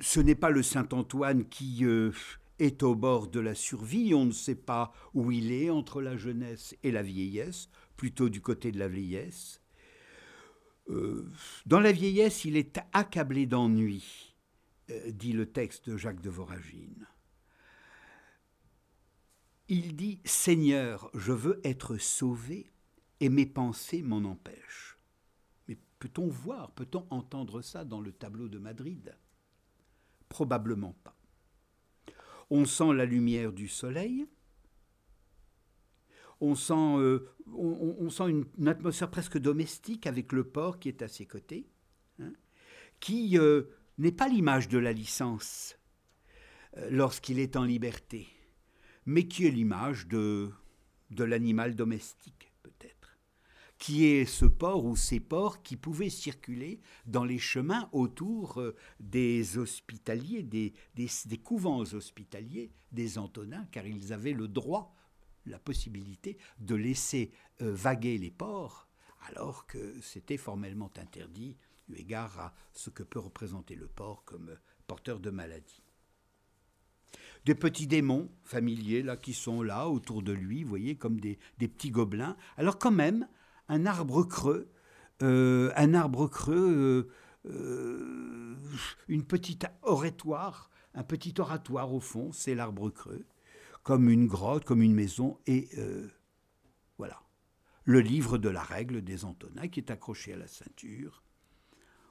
ce 0.00 0.20
n'est 0.20 0.34
pas 0.34 0.50
le 0.50 0.62
Saint-Antoine 0.62 1.48
qui 1.48 1.84
euh, 1.84 2.12
est 2.58 2.82
au 2.82 2.94
bord 2.94 3.28
de 3.28 3.40
la 3.40 3.54
survie, 3.54 4.14
on 4.14 4.26
ne 4.26 4.32
sait 4.32 4.54
pas 4.54 4.92
où 5.14 5.32
il 5.32 5.52
est 5.52 5.70
entre 5.70 6.00
la 6.00 6.16
jeunesse 6.16 6.76
et 6.82 6.92
la 6.92 7.02
vieillesse, 7.02 7.68
plutôt 7.96 8.28
du 8.28 8.40
côté 8.40 8.70
de 8.70 8.78
la 8.78 8.88
vieillesse. 8.88 9.60
Euh, 10.88 11.28
dans 11.66 11.80
la 11.80 11.92
vieillesse, 11.92 12.44
il 12.44 12.56
est 12.56 12.78
accablé 12.92 13.46
d'ennui, 13.46 14.34
euh, 14.90 15.10
dit 15.10 15.32
le 15.32 15.46
texte 15.46 15.88
de 15.90 15.96
Jacques 15.96 16.20
de 16.20 16.30
Voragine. 16.30 17.06
Il 19.68 19.96
dit 19.96 20.20
Seigneur, 20.24 21.10
je 21.14 21.32
veux 21.32 21.60
être 21.64 21.96
sauvé, 21.96 22.70
et 23.18 23.28
mes 23.28 23.46
pensées 23.46 24.02
m'en 24.02 24.18
empêchent. 24.18 24.96
Mais 25.66 25.76
peut-on 25.98 26.28
voir, 26.28 26.70
peut-on 26.72 27.06
entendre 27.10 27.62
ça 27.62 27.84
dans 27.84 28.00
le 28.00 28.12
tableau 28.12 28.48
de 28.48 28.58
Madrid? 28.58 29.16
Probablement 30.28 30.96
pas. 31.02 31.16
On 32.50 32.64
sent 32.64 32.92
la 32.92 33.06
lumière 33.06 33.52
du 33.52 33.66
soleil, 33.66 34.26
on 36.40 36.54
sent, 36.54 36.74
euh, 36.74 37.28
on, 37.52 38.10
sent 38.10 38.30
une, 38.30 38.68
atmosphère 38.68 39.10
presque 39.10 39.38
domestique 39.38 40.06
avec 40.06 40.32
le 40.32 40.44
port 40.44 40.78
qui 40.78 40.88
est 40.88 41.02
à 41.02 41.08
ses 41.08 41.26
côtés, 41.26 41.68
hein, 42.18 42.32
qui 43.00 43.38
euh, 43.38 43.64
n'est 43.98 44.12
pas 44.12 44.28
l'image 44.28 44.68
de 44.68 44.78
la 44.78 44.92
licence 44.92 45.78
euh, 46.76 46.88
lorsqu'il 46.90 47.38
est 47.38 47.56
en 47.56 47.64
liberté, 47.64 48.28
mais 49.06 49.26
qui 49.26 49.46
est 49.46 49.50
l'image 49.50 50.08
de, 50.08 50.50
de 51.10 51.24
l'animal 51.24 51.74
domestique 51.74 52.52
peut-être, 52.62 53.18
qui 53.78 54.04
est 54.04 54.26
ce 54.26 54.44
port 54.44 54.84
ou 54.84 54.96
ces 54.96 55.20
ports 55.20 55.62
qui 55.62 55.76
pouvaient 55.76 56.10
circuler 56.10 56.80
dans 57.06 57.24
les 57.24 57.38
chemins 57.38 57.88
autour 57.92 58.62
des 59.00 59.56
hospitaliers, 59.56 60.42
des, 60.42 60.74
des 60.94 61.38
couvents 61.38 61.80
hospitaliers, 61.80 62.72
des 62.92 63.16
Antonins, 63.16 63.66
car 63.70 63.86
ils 63.86 64.12
avaient 64.12 64.32
le 64.32 64.48
droit 64.48 64.95
la 65.46 65.58
possibilité 65.58 66.38
de 66.58 66.74
laisser 66.74 67.32
euh, 67.62 67.72
vaguer 67.72 68.18
les 68.18 68.30
porcs, 68.30 68.88
alors 69.28 69.66
que 69.66 70.00
c'était 70.00 70.36
formellement 70.36 70.90
interdit 70.98 71.56
eu 71.88 71.94
égard 71.96 72.38
à 72.38 72.54
ce 72.72 72.90
que 72.90 73.02
peut 73.02 73.18
représenter 73.18 73.74
le 73.74 73.86
porc 73.86 74.24
comme 74.24 74.56
porteur 74.86 75.20
de 75.20 75.30
maladie. 75.30 75.82
Des 77.44 77.54
petits 77.54 77.86
démons 77.86 78.30
familiers 78.42 79.02
là 79.02 79.16
qui 79.16 79.32
sont 79.32 79.62
là 79.62 79.88
autour 79.88 80.22
de 80.22 80.32
lui, 80.32 80.64
vous 80.64 80.68
voyez, 80.68 80.96
comme 80.96 81.20
des, 81.20 81.38
petits 81.58 81.90
gobelins. 81.90 82.36
Alors 82.56 82.78
quand 82.78 82.90
même, 82.90 83.28
un 83.68 83.86
arbre 83.86 84.24
creux, 84.24 84.68
euh, 85.22 85.72
un 85.76 85.94
arbre 85.94 86.26
creux, 86.26 87.08
euh, 87.46 88.56
une 89.08 89.24
petite 89.24 89.66
oratoire, 89.82 90.70
un 90.94 91.04
petit 91.04 91.34
oratoire 91.38 91.92
au 91.92 92.00
fond, 92.00 92.32
c'est 92.32 92.54
l'arbre 92.54 92.90
creux 92.90 93.24
comme 93.86 94.10
une 94.10 94.26
grotte, 94.26 94.64
comme 94.64 94.82
une 94.82 94.94
maison, 94.94 95.38
et 95.46 95.68
euh, 95.78 96.08
voilà. 96.98 97.22
Le 97.84 98.00
livre 98.00 98.36
de 98.36 98.48
la 98.48 98.64
règle 98.64 99.00
des 99.00 99.24
Antonins 99.24 99.68
qui 99.68 99.78
est 99.78 99.92
accroché 99.92 100.32
à 100.32 100.36
la 100.36 100.48
ceinture. 100.48 101.22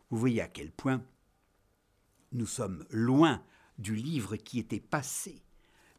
Vous 0.10 0.18
voyez 0.18 0.40
à 0.40 0.48
quel 0.48 0.72
point 0.72 1.04
nous 2.32 2.46
sommes 2.46 2.86
loin 2.92 3.44
du 3.78 3.94
livre 3.94 4.38
qui 4.38 4.58
était 4.58 4.80
passé 4.80 5.44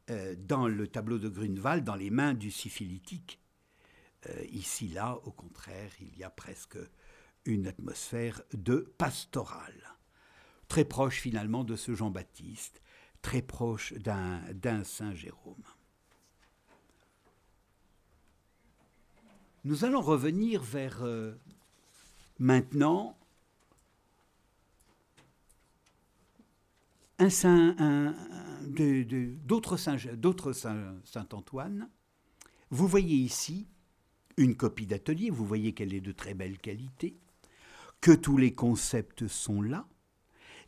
euh, 0.08 0.34
dans 0.38 0.66
le 0.66 0.88
tableau 0.88 1.18
de 1.18 1.28
Grunewald 1.28 1.84
dans 1.84 1.94
les 1.94 2.08
mains 2.08 2.32
du 2.32 2.50
syphilitique. 2.50 3.38
Euh, 4.30 4.46
ici, 4.48 4.88
là, 4.88 5.20
au 5.24 5.30
contraire, 5.30 5.90
il 6.00 6.16
y 6.16 6.24
a 6.24 6.30
presque 6.30 6.78
une 7.44 7.66
atmosphère 7.66 8.40
de 8.54 8.94
pastoral, 8.96 9.98
très 10.68 10.86
proche 10.86 11.20
finalement 11.20 11.64
de 11.64 11.76
ce 11.76 11.94
Jean-Baptiste 11.94 12.80
très 13.26 13.42
proche 13.42 13.92
d'un 13.94 14.84
Saint 14.84 15.12
Jérôme. 15.12 15.64
Nous 19.64 19.84
allons 19.84 20.00
revenir 20.00 20.62
vers 20.62 21.02
euh, 21.02 21.34
maintenant 22.38 23.18
un 27.18 27.28
saint, 27.28 28.14
d'autres 29.44 29.76
saints, 29.76 29.96
d'autres 30.14 30.52
saint, 30.52 30.94
Antoine. 31.32 31.90
Vous 32.70 32.86
voyez 32.86 33.16
ici 33.16 33.66
une 34.36 34.56
copie 34.56 34.86
d'atelier, 34.86 35.30
vous 35.30 35.44
voyez 35.44 35.72
qu'elle 35.72 35.94
est 35.94 36.00
de 36.00 36.12
très 36.12 36.34
belle 36.34 36.58
qualité, 36.58 37.18
que 38.00 38.12
tous 38.12 38.36
les 38.36 38.54
concepts 38.54 39.26
sont 39.26 39.62
là, 39.62 39.88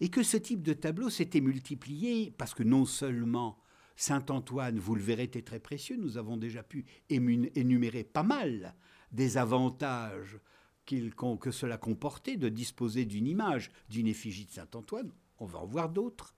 et 0.01 0.09
que 0.09 0.23
ce 0.23 0.37
type 0.37 0.63
de 0.63 0.73
tableau 0.73 1.11
s'était 1.11 1.41
multiplié 1.41 2.33
parce 2.37 2.55
que 2.55 2.63
non 2.63 2.85
seulement 2.85 3.59
Saint-Antoine, 3.97 4.79
vous 4.79 4.95
le 4.95 5.03
verrez, 5.03 5.25
était 5.25 5.43
très 5.43 5.59
précieux, 5.59 5.97
nous 5.97 6.19
avons 6.19 6.37
déjà 6.37 6.63
pu 6.63 6.85
énumérer 7.09 8.05
pas 8.05 8.23
mal 8.23 8.75
des 9.11 9.39
avantages 9.39 10.39
que 10.85 11.51
cela 11.51 11.77
comportait 11.77 12.37
de 12.37 12.49
disposer 12.49 13.05
d'une 13.05 13.27
image 13.27 13.71
d'une 13.91 14.07
effigie 14.07 14.47
de 14.47 14.53
Saint-Antoine, 14.53 15.13
on 15.39 15.47
va 15.47 15.59
en 15.59 15.67
voir 15.67 15.91
d'autres, 15.91 16.35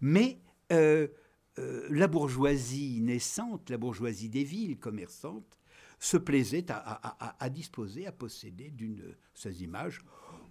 mais 0.00 0.40
euh, 0.72 1.08
euh, 1.58 1.86
la 1.90 2.06
bourgeoisie 2.06 3.00
naissante, 3.00 3.70
la 3.70 3.78
bourgeoisie 3.78 4.28
des 4.28 4.44
villes 4.44 4.78
commerçantes, 4.78 5.58
se 5.98 6.16
plaisait 6.16 6.64
à, 6.70 7.50
disposer, 7.50 8.06
à 8.06 8.12
posséder 8.12 8.70
d'une 8.70 9.14
ces 9.34 9.62
images 9.62 10.00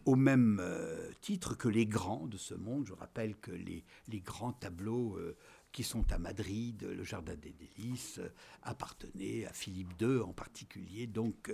au 0.06 0.16
même 0.16 0.60
euh, 0.62 1.12
titre 1.22 1.56
que 1.56 1.68
les 1.68 1.86
grands 1.86 2.28
de 2.28 2.38
ce 2.38 2.54
monde. 2.54 2.86
Je 2.86 2.94
rappelle 2.94 3.36
que 3.36 3.52
les, 3.52 3.84
grands 4.22 4.54
tableaux 4.54 5.16
euh, 5.18 5.38
qui 5.72 5.84
sont 5.84 6.12
à 6.12 6.18
Madrid, 6.18 6.84
le 6.84 7.04
Jardin 7.04 7.36
des 7.36 7.54
Délices, 7.54 8.20
euh, 8.20 8.30
appartenaient 8.64 9.46
à 9.46 9.54
Philippe 9.54 9.94
II 10.02 10.20
en 10.20 10.34
particulier. 10.34 11.08
Donc, 11.08 11.52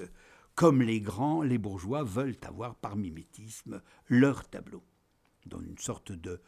comme 0.55 0.81
les 0.81 1.01
grands, 1.01 1.41
les 1.41 1.57
bourgeois 1.57 2.03
veulent 2.03 2.37
avoir 2.43 2.75
par 2.75 2.95
mimétisme 2.95 3.81
leur 4.07 4.47
tableau, 4.47 4.83
dans 5.45 5.61
une 5.61 5.77
sorte 5.77 6.11
de 6.11 6.41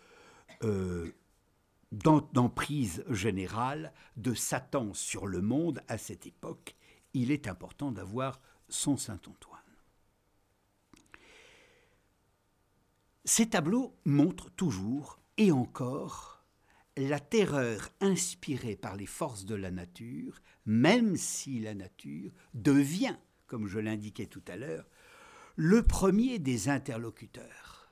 d'emprise 1.91 3.06
générale 3.10 3.93
de 4.18 4.34
Satan 4.34 4.93
sur 4.93 5.26
le 5.26 5.41
monde 5.41 5.82
à 5.88 5.98
cette 5.98 6.26
époque. 6.26 6.76
Il 7.14 7.32
est 7.32 7.48
important 7.48 7.91
d'avoir 7.91 8.41
son 8.68 8.98
Saint-Antoine. 8.98 9.57
Ces 13.28 13.49
tableaux 13.49 13.93
montrent 14.05 14.49
toujours 14.51 15.19
et 15.36 15.51
encore 15.51 16.45
la 16.95 17.19
terreur 17.19 17.89
inspirée 17.99 18.78
par 18.78 18.95
les 18.95 19.05
forces 19.05 19.43
de 19.43 19.53
la 19.53 19.69
nature, 19.69 20.39
même 20.65 21.17
si 21.17 21.59
la 21.59 21.73
nature 21.73 22.32
devient, 22.53 23.17
comme 23.45 23.67
je 23.67 23.80
l'indiquais 23.80 24.28
tout 24.28 24.43
à 24.47 24.55
l'heure, 24.55 24.88
le 25.57 25.84
premier 25.84 26.39
des 26.39 26.69
interlocuteurs, 26.69 27.91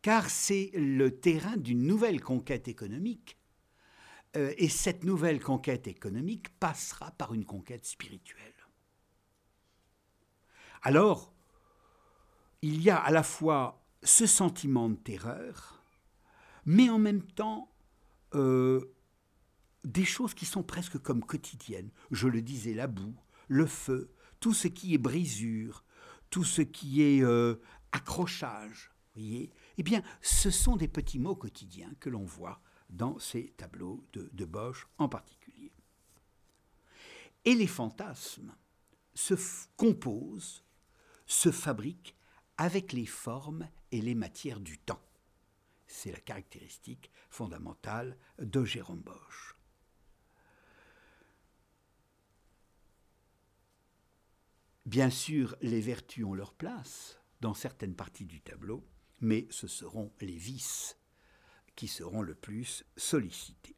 car 0.00 0.30
c'est 0.30 0.70
le 0.74 1.10
terrain 1.10 1.56
d'une 1.56 1.84
nouvelle 1.84 2.20
conquête 2.20 2.68
économique, 2.68 3.40
euh, 4.36 4.54
et 4.58 4.68
cette 4.68 5.02
nouvelle 5.02 5.42
conquête 5.42 5.88
économique 5.88 6.56
passera 6.60 7.10
par 7.10 7.34
une 7.34 7.44
conquête 7.44 7.84
spirituelle. 7.84 8.54
Alors, 10.82 11.34
il 12.62 12.80
y 12.80 12.90
a 12.90 12.98
à 12.98 13.10
la 13.10 13.24
fois 13.24 13.81
ce 14.02 14.26
sentiment 14.26 14.88
de 14.88 14.96
terreur, 14.96 15.84
mais 16.64 16.88
en 16.88 16.98
même 16.98 17.22
temps 17.22 17.72
euh, 18.34 18.94
des 19.84 20.04
choses 20.04 20.34
qui 20.34 20.46
sont 20.46 20.62
presque 20.62 20.98
comme 20.98 21.24
quotidiennes. 21.24 21.90
Je 22.10 22.28
le 22.28 22.42
disais, 22.42 22.74
la 22.74 22.86
boue, 22.86 23.14
le 23.48 23.66
feu, 23.66 24.10
tout 24.40 24.54
ce 24.54 24.68
qui 24.68 24.94
est 24.94 24.98
brisure, 24.98 25.84
tout 26.30 26.44
ce 26.44 26.62
qui 26.62 27.02
est 27.02 27.22
euh, 27.22 27.56
accrochage, 27.92 28.92
voyez 29.14 29.50
Eh 29.78 29.82
bien, 29.82 30.02
ce 30.20 30.50
sont 30.50 30.76
des 30.76 30.88
petits 30.88 31.18
mots 31.18 31.36
quotidiens 31.36 31.92
que 32.00 32.10
l'on 32.10 32.24
voit 32.24 32.60
dans 32.90 33.18
ces 33.18 33.50
tableaux 33.56 34.04
de, 34.12 34.30
de 34.32 34.44
Bosch 34.44 34.86
en 34.98 35.08
particulier. 35.08 35.72
Et 37.44 37.54
les 37.54 37.66
fantasmes 37.66 38.54
se 39.14 39.34
composent, 39.76 40.64
se 41.26 41.50
fabriquent 41.50 42.16
avec 42.62 42.92
les 42.92 43.06
formes 43.06 43.68
et 43.90 44.00
les 44.00 44.14
matières 44.14 44.60
du 44.60 44.78
temps. 44.78 45.02
C'est 45.88 46.12
la 46.12 46.20
caractéristique 46.20 47.10
fondamentale 47.28 48.16
de 48.38 48.64
Jérôme 48.64 49.00
Bosch. 49.00 49.56
Bien 54.86 55.10
sûr, 55.10 55.56
les 55.60 55.80
vertus 55.80 56.24
ont 56.24 56.34
leur 56.34 56.54
place 56.54 57.18
dans 57.40 57.52
certaines 57.52 57.96
parties 57.96 58.26
du 58.26 58.40
tableau, 58.40 58.86
mais 59.20 59.48
ce 59.50 59.66
seront 59.66 60.12
les 60.20 60.36
vices 60.36 60.96
qui 61.74 61.88
seront 61.88 62.22
le 62.22 62.36
plus 62.36 62.84
sollicités. 62.96 63.74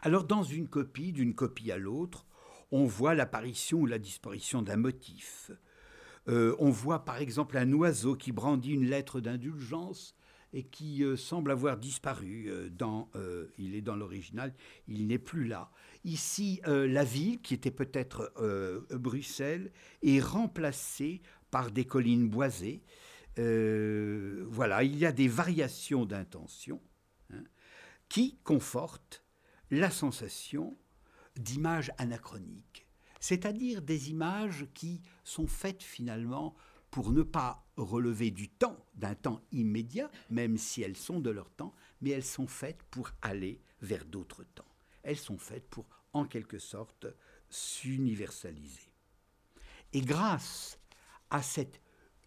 Alors 0.00 0.24
dans 0.24 0.42
une 0.42 0.66
copie, 0.66 1.12
d'une 1.12 1.36
copie 1.36 1.70
à 1.70 1.78
l'autre, 1.78 2.26
on 2.72 2.86
voit 2.86 3.14
l'apparition 3.14 3.78
ou 3.78 3.86
la 3.86 4.00
disparition 4.00 4.62
d'un 4.62 4.78
motif, 4.78 5.52
euh, 6.28 6.56
on 6.58 6.70
voit 6.70 7.04
par 7.04 7.18
exemple 7.18 7.58
un 7.58 7.70
oiseau 7.72 8.16
qui 8.16 8.32
brandit 8.32 8.72
une 8.72 8.86
lettre 8.86 9.20
d'indulgence 9.20 10.16
et 10.52 10.62
qui 10.62 11.04
euh, 11.04 11.16
semble 11.16 11.50
avoir 11.50 11.76
disparu. 11.76 12.46
Euh, 12.48 12.70
dans, 12.70 13.10
il 13.58 13.74
est 13.74 13.82
dans 13.82 13.96
l'original, 13.96 14.54
il 14.88 15.06
n'est 15.06 15.18
plus 15.18 15.44
là. 15.44 15.70
Ici, 16.04 16.60
la 16.66 17.04
ville, 17.04 17.40
qui 17.40 17.54
était 17.54 17.70
peut-être 17.70 18.32
Bruxelles, 18.90 19.72
est 20.02 20.20
remplacée 20.20 21.22
par 21.50 21.70
des 21.70 21.86
collines 21.86 22.28
boisées. 22.28 22.82
voilà, 23.36 24.82
il 24.82 24.96
y 24.96 25.06
a 25.06 25.12
des 25.12 25.28
variations 25.28 26.04
d'intention 26.04 26.82
hein, 27.32 27.44
qui 28.10 28.36
confortent 28.44 29.24
la 29.70 29.90
sensation 29.90 30.76
d'image 31.36 31.90
anachronique 31.96 32.73
c'est-à-dire 33.24 33.80
des 33.80 34.10
images 34.10 34.66
qui 34.74 35.00
sont 35.24 35.46
faites 35.46 35.82
finalement 35.82 36.54
pour 36.90 37.10
ne 37.10 37.22
pas 37.22 37.66
relever 37.78 38.30
du 38.30 38.50
temps, 38.50 38.76
d'un 38.96 39.14
temps 39.14 39.40
immédiat, 39.50 40.10
même 40.28 40.58
si 40.58 40.82
elles 40.82 40.98
sont 40.98 41.20
de 41.20 41.30
leur 41.30 41.48
temps, 41.48 41.74
mais 42.02 42.10
elles 42.10 42.22
sont 42.22 42.46
faites 42.46 42.82
pour 42.90 43.12
aller 43.22 43.62
vers 43.80 44.04
d'autres 44.04 44.44
temps. 44.44 44.68
Elles 45.02 45.16
sont 45.16 45.38
faites 45.38 45.66
pour, 45.70 45.86
en 46.12 46.26
quelque 46.26 46.58
sorte, 46.58 47.06
s'universaliser. 47.48 48.92
Et 49.94 50.02
grâce 50.02 50.78
à 51.30 51.40
cette 51.40 51.80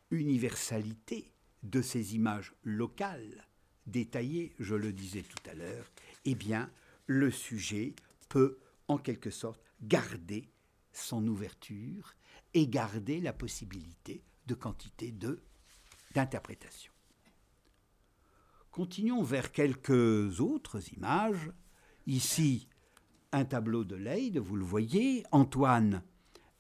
universalité 0.10 1.32
de 1.62 1.84
ces 1.84 2.16
images 2.16 2.56
locales, 2.64 3.46
détaillées, 3.86 4.56
je 4.58 4.74
le 4.74 4.92
disais 4.92 5.22
tout 5.22 5.48
à 5.48 5.54
l'heure, 5.54 5.92
eh 6.26 6.34
bien, 6.34 6.72
le 7.06 7.30
sujet 7.30 7.94
peut, 8.30 8.58
en 8.88 8.98
quelque 8.98 9.30
sorte, 9.30 9.62
garder 9.80 10.50
son 10.98 11.26
ouverture 11.28 12.16
et 12.54 12.68
garder 12.68 13.20
la 13.20 13.34
possibilité 13.34 14.24
de 14.48 14.54
quantité 14.54 15.12
de 15.12 15.42
d'interprétation. 16.14 16.92
Continuons 18.72 19.24
vers 19.24 19.52
quelques 19.52 20.40
autres 20.40 20.94
images. 20.94 21.52
Ici, 22.06 22.68
un 23.32 23.46
tableau 23.46 23.84
de 23.84 23.96
Leyde, 23.96 24.38
vous 24.38 24.56
le 24.56 24.64
voyez. 24.64 25.24
Antoine 25.32 26.04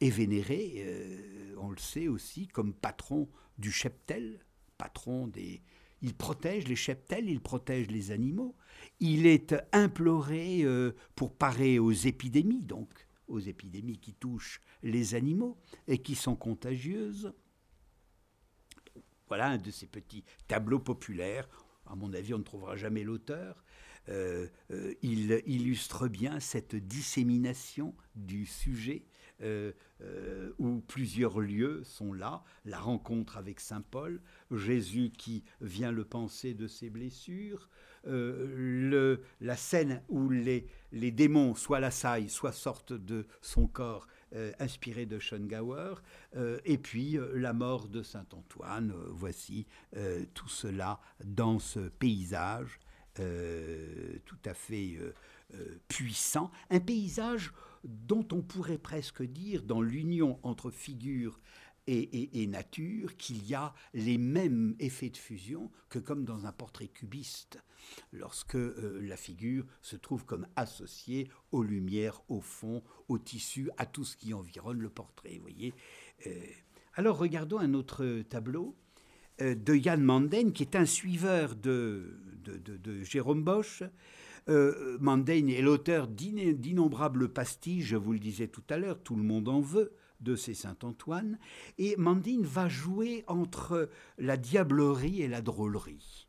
est 0.01 0.09
vénéré, 0.09 0.83
euh, 0.85 1.55
on 1.57 1.69
le 1.69 1.77
sait 1.77 2.07
aussi, 2.07 2.47
comme 2.47 2.73
patron 2.73 3.29
du 3.57 3.71
cheptel, 3.71 4.39
patron 4.77 5.27
des... 5.27 5.63
Il 6.03 6.13
protège 6.13 6.67
les 6.67 6.75
cheptels, 6.75 7.27
il 7.27 7.41
protège 7.41 7.87
les 7.87 8.11
animaux. 8.11 8.55
Il 8.99 9.25
est 9.25 9.55
imploré 9.73 10.61
euh, 10.63 10.91
pour 11.15 11.35
parer 11.35 11.79
aux 11.79 11.91
épidémies, 11.91 12.63
donc 12.63 13.06
aux 13.27 13.39
épidémies 13.39 13.99
qui 13.99 14.13
touchent 14.13 14.61
les 14.83 15.15
animaux 15.15 15.57
et 15.87 15.99
qui 15.99 16.15
sont 16.15 16.35
contagieuses. 16.35 17.33
Voilà 19.27 19.47
un 19.49 19.57
de 19.57 19.71
ces 19.71 19.87
petits 19.87 20.23
tableaux 20.47 20.79
populaires. 20.79 21.47
À 21.85 21.95
mon 21.95 22.13
avis, 22.13 22.33
on 22.33 22.39
ne 22.39 22.43
trouvera 22.43 22.75
jamais 22.75 23.03
l'auteur. 23.03 23.63
Euh, 24.09 24.47
euh, 24.71 24.93
il 25.01 25.41
illustre 25.45 26.07
bien 26.07 26.39
cette 26.39 26.75
dissémination 26.75 27.93
du 28.15 28.45
sujet 28.45 29.05
euh, 29.41 29.73
où 30.57 30.79
plusieurs 30.79 31.39
lieux 31.39 31.83
sont 31.83 32.13
là. 32.13 32.43
La 32.65 32.79
rencontre 32.79 33.37
avec 33.37 33.59
Saint 33.59 33.81
Paul, 33.81 34.21
Jésus 34.51 35.11
qui 35.15 35.43
vient 35.61 35.91
le 35.91 36.05
penser 36.05 36.53
de 36.53 36.67
ses 36.67 36.89
blessures, 36.89 37.69
le, 38.05 39.21
la 39.41 39.57
scène 39.57 40.01
où 40.07 40.29
les, 40.29 40.67
les 40.91 41.11
démons 41.11 41.55
soit 41.55 41.79
l'assaillent, 41.79 42.29
soit 42.29 42.51
sortent 42.51 42.93
de 42.93 43.25
son 43.41 43.67
corps 43.67 44.07
euh, 44.35 44.51
inspiré 44.59 45.05
de 45.05 45.19
Schongauer, 45.19 45.95
euh, 46.35 46.59
et 46.65 46.77
puis 46.77 47.17
euh, 47.17 47.31
la 47.35 47.53
mort 47.53 47.87
de 47.87 48.03
Saint 48.03 48.25
Antoine. 48.33 48.93
voici 49.11 49.65
tout 50.33 50.49
cela 50.49 50.99
dans 51.23 51.59
ce 51.59 51.79
paysage 51.79 52.79
tout 53.15 54.37
à 54.45 54.53
fait 54.53 54.99
puissant, 55.87 56.51
un 56.69 56.79
paysage 56.79 57.51
dont 57.83 58.27
on 58.31 58.43
pourrait 58.43 58.77
presque 58.77 59.23
dire, 59.23 59.63
dans 59.63 59.81
l'union 59.81 60.39
entre 60.43 60.69
figures 60.69 61.39
et, 61.87 62.47
nature, 62.47 63.15
qu'il 63.17 63.47
y 63.47 63.55
a 63.55 63.73
les 63.93 64.17
mêmes 64.17 64.75
effets 64.79 65.09
de 65.09 65.17
fusion 65.17 65.71
que 65.89 65.99
comme 65.99 66.25
dans 66.25 66.45
un 66.45 66.51
portrait 66.51 66.87
cubiste, 66.87 67.59
lorsque 68.11 68.55
euh, 68.55 68.99
la 69.01 69.17
figure 69.17 69.65
se 69.81 69.95
trouve 69.95 70.25
comme 70.25 70.47
associée 70.55 71.29
aux 71.51 71.63
lumières, 71.63 72.21
au 72.27 72.41
fond, 72.41 72.83
au 73.07 73.17
tissu, 73.17 73.69
à 73.77 73.85
tout 73.85 74.03
ce 74.03 74.17
qui 74.17 74.33
environne 74.33 74.79
le 74.79 74.89
portrait. 74.89 75.37
Voyez. 75.41 75.73
Euh. 76.25 76.31
alors 76.95 77.17
regardons 77.17 77.59
un 77.59 77.73
autre 77.73 78.21
tableau 78.29 78.75
euh, 79.41 79.55
de 79.55 79.75
Jan 79.75 79.97
Manden, 79.97 80.51
qui 80.51 80.63
est 80.63 80.75
un 80.75 80.85
suiveur 80.85 81.55
de, 81.55 82.19
de, 82.43 83.03
Jérôme 83.03 83.43
Bosch. 83.43 83.83
Euh, 84.49 84.97
Manden 84.99 85.49
est 85.49 85.61
l'auteur 85.61 86.07
d'innombrables 86.07 87.29
pastilles, 87.29 87.81
je 87.81 87.97
vous 87.97 88.13
le 88.13 88.19
disais 88.19 88.47
tout 88.47 88.63
à 88.69 88.77
l'heure, 88.77 88.99
tout 89.03 89.15
le 89.15 89.23
monde 89.23 89.47
en 89.47 89.61
veut 89.61 89.93
de 90.19 90.35
ces 90.35 90.53
Saint-Antoine, 90.53 91.37
et 91.77 91.95
Mandine 91.97 92.43
va 92.43 92.67
jouer 92.69 93.23
entre 93.27 93.89
la 94.17 94.37
diablerie 94.37 95.21
et 95.21 95.27
la 95.27 95.41
drôlerie. 95.41 96.27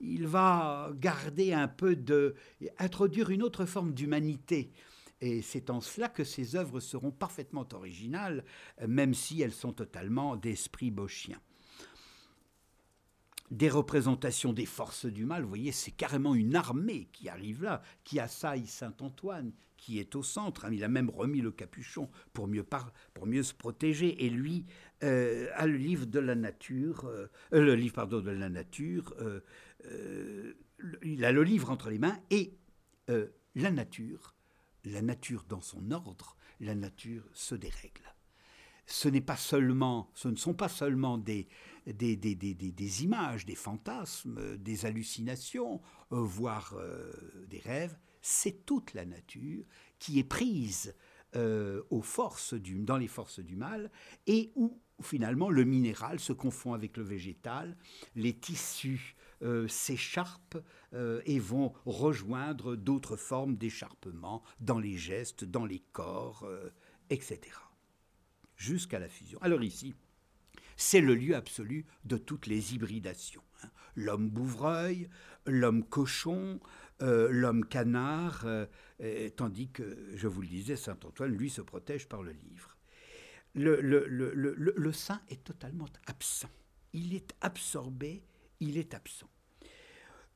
Il 0.00 0.26
va 0.26 0.92
garder 0.94 1.52
un 1.52 1.68
peu 1.68 1.96
de... 1.96 2.34
introduire 2.78 3.30
une 3.30 3.42
autre 3.42 3.64
forme 3.64 3.92
d'humanité. 3.92 4.72
Et 5.20 5.42
c'est 5.42 5.70
en 5.70 5.80
cela 5.80 6.08
que 6.08 6.22
ses 6.22 6.54
œuvres 6.54 6.78
seront 6.78 7.10
parfaitement 7.10 7.66
originales, 7.72 8.44
même 8.86 9.14
si 9.14 9.42
elles 9.42 9.52
sont 9.52 9.72
totalement 9.72 10.36
d'esprit 10.36 10.90
boschien 10.90 11.38
des 13.50 13.70
représentations 13.70 14.52
des 14.52 14.66
forces 14.66 15.06
du 15.06 15.24
mal. 15.24 15.42
Vous 15.42 15.48
voyez, 15.48 15.72
c'est 15.72 15.90
carrément 15.90 16.34
une 16.34 16.56
armée 16.56 17.08
qui 17.12 17.28
arrive 17.28 17.62
là, 17.62 17.82
qui 18.04 18.20
assaille 18.20 18.66
Saint-Antoine, 18.66 19.52
qui 19.78 19.98
est 19.98 20.14
au 20.14 20.22
centre. 20.22 20.66
Hein. 20.66 20.70
Il 20.72 20.84
a 20.84 20.88
même 20.88 21.08
remis 21.08 21.40
le 21.40 21.50
capuchon 21.50 22.10
pour 22.34 22.46
mieux, 22.46 22.66
pour 23.14 23.26
mieux 23.26 23.42
se 23.42 23.54
protéger. 23.54 24.26
Et 24.26 24.28
lui 24.28 24.66
euh, 25.02 25.48
a 25.54 25.66
le 25.66 25.78
livre 25.78 26.04
de 26.04 26.18
la 26.18 26.34
nature, 26.34 27.06
euh, 27.06 27.28
euh, 27.54 27.64
le 27.64 27.74
livre 27.74 27.94
pardon 27.94 28.20
de 28.20 28.30
la 28.30 28.50
nature. 28.50 29.14
il 31.02 31.24
a 31.24 31.32
le 31.32 31.42
livre 31.42 31.70
entre 31.70 31.88
les 31.88 31.98
mains 31.98 32.20
et 32.30 32.52
la 33.54 33.70
nature, 33.70 34.34
la 34.84 35.00
nature 35.00 35.44
dans 35.48 35.62
son 35.62 35.90
ordre, 35.92 36.36
la 36.60 36.74
nature 36.74 37.24
se 37.32 37.54
dérègle. 37.54 38.14
Ce 38.86 39.08
n'est 39.08 39.22
pas 39.22 39.36
seulement, 39.36 40.10
ce 40.14 40.28
ne 40.28 40.36
sont 40.36 40.54
pas 40.54 40.68
seulement 40.68 41.18
des, 41.18 41.46
des, 41.86 42.16
des, 42.16 42.34
des, 42.34 42.54
des 42.54 43.04
images, 43.04 43.44
des 43.46 43.54
fantasmes, 43.54 44.56
des 44.56 44.86
hallucinations, 44.86 45.80
voire 46.10 46.74
des 47.48 47.60
rêves, 47.60 47.96
c'est 48.22 48.64
toute 48.66 48.94
la 48.94 49.04
nature 49.04 49.64
qui 49.98 50.18
est 50.18 50.24
prise 50.24 50.94
euh, 51.36 51.82
aux 51.90 52.00
forces 52.00 52.54
du, 52.54 52.80
dans 52.80 52.96
les 52.96 53.06
forces 53.06 53.40
du 53.40 53.54
mal 53.54 53.90
et 54.26 54.50
où 54.54 54.80
finalement 55.02 55.50
le 55.50 55.64
minéral 55.64 56.20
se 56.20 56.32
confond 56.32 56.72
avec 56.72 56.96
le 56.96 57.02
végétal, 57.02 57.76
les 58.16 58.34
tissus 58.34 59.14
euh, 59.42 59.68
s'écharpent 59.68 60.58
euh, 60.94 61.20
et 61.26 61.38
vont 61.38 61.74
rejoindre 61.84 62.76
d'autres 62.76 63.16
formes 63.16 63.56
d'écharpement 63.56 64.42
dans 64.60 64.78
les 64.78 64.96
gestes, 64.96 65.44
dans 65.44 65.66
les 65.66 65.82
corps, 65.92 66.48
etc. 67.10 67.40
Jusqu'à 68.56 68.98
la 68.98 69.08
fusion. 69.08 69.38
Alors 69.42 69.62
ici, 69.62 69.94
c'est 70.78 71.00
le 71.00 71.14
lieu 71.14 71.36
absolu 71.36 71.84
de 72.04 72.16
toutes 72.16 72.46
les 72.46 72.74
hybridations. 72.74 73.42
Hein. 73.62 73.68
L'homme 73.96 74.30
bouvreuil, 74.30 75.10
l'homme 75.48 75.84
cochon, 75.84 76.60
euh, 77.00 77.28
l'homme 77.30 77.64
canard, 77.64 78.44
euh, 78.44 78.66
tandis 79.36 79.70
que, 79.70 80.12
je 80.14 80.26
vous 80.26 80.42
le 80.42 80.48
disais, 80.48 80.76
Saint 80.76 80.98
Antoine, 81.04 81.32
lui, 81.32 81.50
se 81.50 81.60
protège 81.60 82.08
par 82.08 82.22
le 82.22 82.32
livre. 82.32 82.76
Le, 83.54 83.80
le, 83.80 84.92
saint 84.92 85.20
est 85.28 85.42
totalement 85.42 85.88
absent. 86.06 86.50
Il 86.92 87.14
est 87.14 87.34
absorbé, 87.40 88.22
il 88.60 88.78
est 88.78 88.94
absent. 88.94 89.28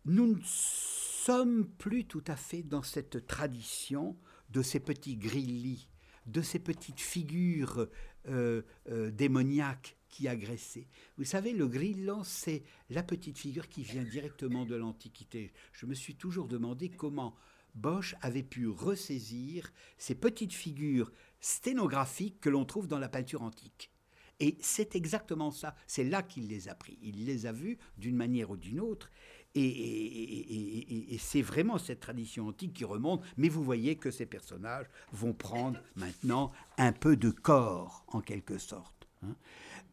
Nous 0.05 0.27
ne 0.35 0.41
sommes 0.43 1.69
plus 1.79 2.05
tout 2.05 2.25
à 2.27 2.37
fait 2.37 2.63
dans 2.63 2.83
cette 2.83 3.27
tradition 3.27 4.17
de 4.51 4.63
ces 4.63 4.81
petits 4.81 5.17
grillis, 5.17 5.89
de 6.27 6.43
ces 6.43 6.59
petites 6.59 7.01
figures 7.01 7.89
euh, 8.29 8.63
démoniaques 9.11 9.97
qui 10.13 10.29
agressait. 10.29 10.87
Vous 11.19 11.25
savez, 11.25 11.53
le 11.53 11.67
grillant, 11.67 12.23
c'est 12.23 12.63
la 12.91 13.03
petite 13.03 13.39
figure 13.39 13.69
qui 13.69 13.83
vient 13.83 14.05
directement 14.05 14.65
de 14.65 14.77
l'Antiquité. 14.77 15.53
Je 15.73 15.87
me 15.87 15.95
suis 15.95 16.15
toujours 16.15 16.47
demandé 16.47 16.91
comment 16.91 17.35
Bosch 17.75 18.15
avait 18.21 18.43
pu 18.43 18.69
ressaisir 18.69 19.73
ces 19.97 20.15
petites 20.15 20.53
figures 20.53 21.11
sténographiques 21.41 22.41
que 22.41 22.51
l'on 22.51 22.67
trouve 22.67 22.87
dans 22.87 22.99
la 22.99 23.09
peinture 23.09 23.43
antique. 23.43 23.91
Et 24.39 24.59
c'est 24.61 24.95
exactement 24.97 25.51
ça, 25.51 25.75
c'est 25.87 26.05
là 26.05 26.23
qu'il 26.23 26.49
les 26.49 26.69
a 26.69 26.75
pris. 26.75 26.99
Il 27.03 27.25
les 27.25 27.47
a 27.47 27.53
vus 27.53 27.79
d'une 27.97 28.17
manière 28.17 28.51
ou 28.51 28.57
d'une 28.57 28.81
autre. 28.81 29.11
Et 29.55 31.17
c'est 31.19 31.43
vraiment 31.43 31.79
cette 31.79 32.01
tradition 32.01 32.49
antique 32.49 32.75
qui 32.75 32.85
remonte. 32.85 33.23
Mais 33.37 33.49
vous 33.49 33.63
voyez 33.63 33.97
que 33.97 34.11
ces 34.11 34.27
personnages 34.27 34.87
vont 35.13 35.33
prendre 35.33 35.81
maintenant 35.97 36.53
un 36.77 36.93
peu 36.93 37.17
de 37.17 37.31
corps, 37.31 38.05
en 38.09 38.21
quelque 38.21 38.59
sorte. 38.59 39.02
Hein. 39.23 39.36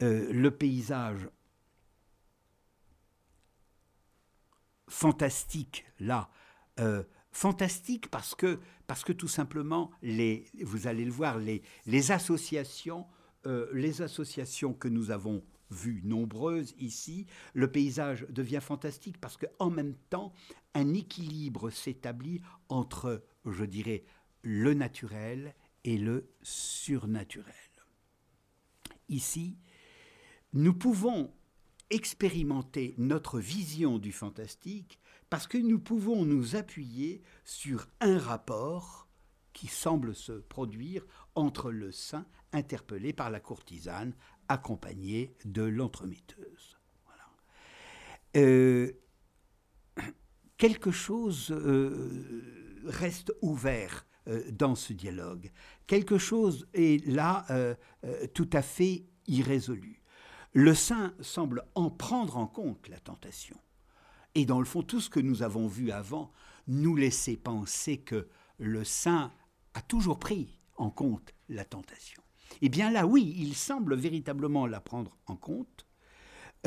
Euh, 0.01 0.31
le 0.31 0.51
paysage 0.51 1.30
fantastique 4.88 5.85
là, 5.99 6.30
euh, 6.80 7.03
fantastique 7.31 8.10
parce 8.10 8.35
que, 8.35 9.11
tout 9.14 9.27
simplement, 9.27 9.91
les, 10.01 10.45
vous 10.61 10.88
allez 10.88 11.06
le 11.06 11.11
voir, 11.11 11.38
les, 11.38 11.61
les 11.85 12.11
associations, 12.11 13.06
euh, 13.45 13.69
les 13.73 14.01
associations 14.01 14.73
que 14.73 14.88
nous 14.88 15.11
avons 15.11 15.43
vues 15.69 16.01
nombreuses 16.03 16.73
ici, 16.80 17.27
le 17.53 17.72
paysage 17.72 18.26
devient 18.30 18.61
fantastique 18.61 19.19
parce 19.22 19.38
qu'en 19.38 19.69
même 19.69 19.95
temps, 20.10 20.34
un 20.73 20.93
équilibre 20.93 21.69
s'établit 21.69 22.41
entre, 22.69 23.23
je 23.45 23.65
dirais, 23.65 24.03
le 24.41 24.73
naturel 24.73 25.53
et 25.84 25.97
le 25.97 26.31
surnaturel. 26.41 27.69
Ici, 29.10 29.57
nous 30.53 30.73
pouvons 30.73 31.34
expérimenter 31.90 32.94
notre 32.98 33.40
vision 33.40 33.98
du 33.98 34.11
fantastique 34.11 34.99
parce 35.30 35.48
que 35.48 35.57
nous 35.57 35.80
pouvons 35.80 36.26
nous 36.26 36.56
appuyer 36.56 37.22
sur 37.44 37.88
un 37.99 38.18
rapport 38.18 39.07
qui 39.53 39.68
semble 39.68 40.15
se 40.15 40.31
produire 40.31 41.06
entre 41.36 41.72
le 41.72 41.91
saint 41.91 42.26
interpellé 42.53 43.14
par 43.14 43.30
la 43.30 43.40
courtisane 43.40 44.14
accompagné 44.48 45.36
de 45.45 45.64
l'entremetteuse. 45.64 46.77
Euh, 48.38 48.91
quelque 50.57 50.91
chose 50.91 51.52
euh, 51.52 52.81
reste 52.86 53.34
ouvert 53.41 54.06
dans 54.51 54.76
ce 54.76 54.93
dialogue. 54.93 55.51
Quelque 55.88 56.18
chose 56.18 56.68
est 56.73 57.06
là 57.07 57.45
tout 58.34 58.49
à 58.53 58.61
fait 58.61 59.06
irrésolu. 59.27 60.03
Le 60.53 60.73
saint 60.73 61.14
semble 61.22 61.64
en 61.76 61.89
prendre 61.89 62.38
en 62.38 62.47
compte 62.47 62.88
la 62.89 62.99
tentation. 62.99 63.57
Et 64.35 64.45
dans 64.45 64.60
le 64.60 64.65
fond, 64.65 64.81
tout 64.81 64.99
ce 64.99 65.10
que 65.10 65.19
nous 65.19 65.43
avons 65.43 65.68
vu 65.68 65.91
avant 65.91 66.31
nous 66.68 66.95
laissait 66.95 67.38
penser 67.38 67.97
que 67.97 68.27
le 68.57 68.84
saint 68.84 69.31
a 69.73 69.81
toujours 69.81 70.19
pris 70.19 70.60
en 70.77 70.89
compte 70.89 71.34
la 71.49 71.65
tentation. 71.65 72.22
Eh 72.61 72.69
bien 72.69 72.91
là, 72.91 73.06
oui, 73.06 73.35
il 73.38 73.56
semble 73.56 73.95
véritablement 73.95 74.65
la 74.65 74.80
prendre 74.80 75.18
en 75.27 75.35
compte. 75.35 75.85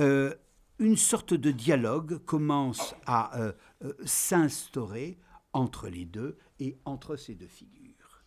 Euh, 0.00 0.34
une 0.78 0.96
sorte 0.96 1.34
de 1.34 1.50
dialogue 1.50 2.18
commence 2.24 2.94
à 3.06 3.38
euh, 3.38 3.52
euh, 3.84 3.92
s'instaurer 4.04 5.18
entre 5.52 5.88
les 5.88 6.04
deux 6.04 6.38
et 6.58 6.78
entre 6.84 7.16
ces 7.16 7.34
deux 7.34 7.46
figures. 7.46 8.24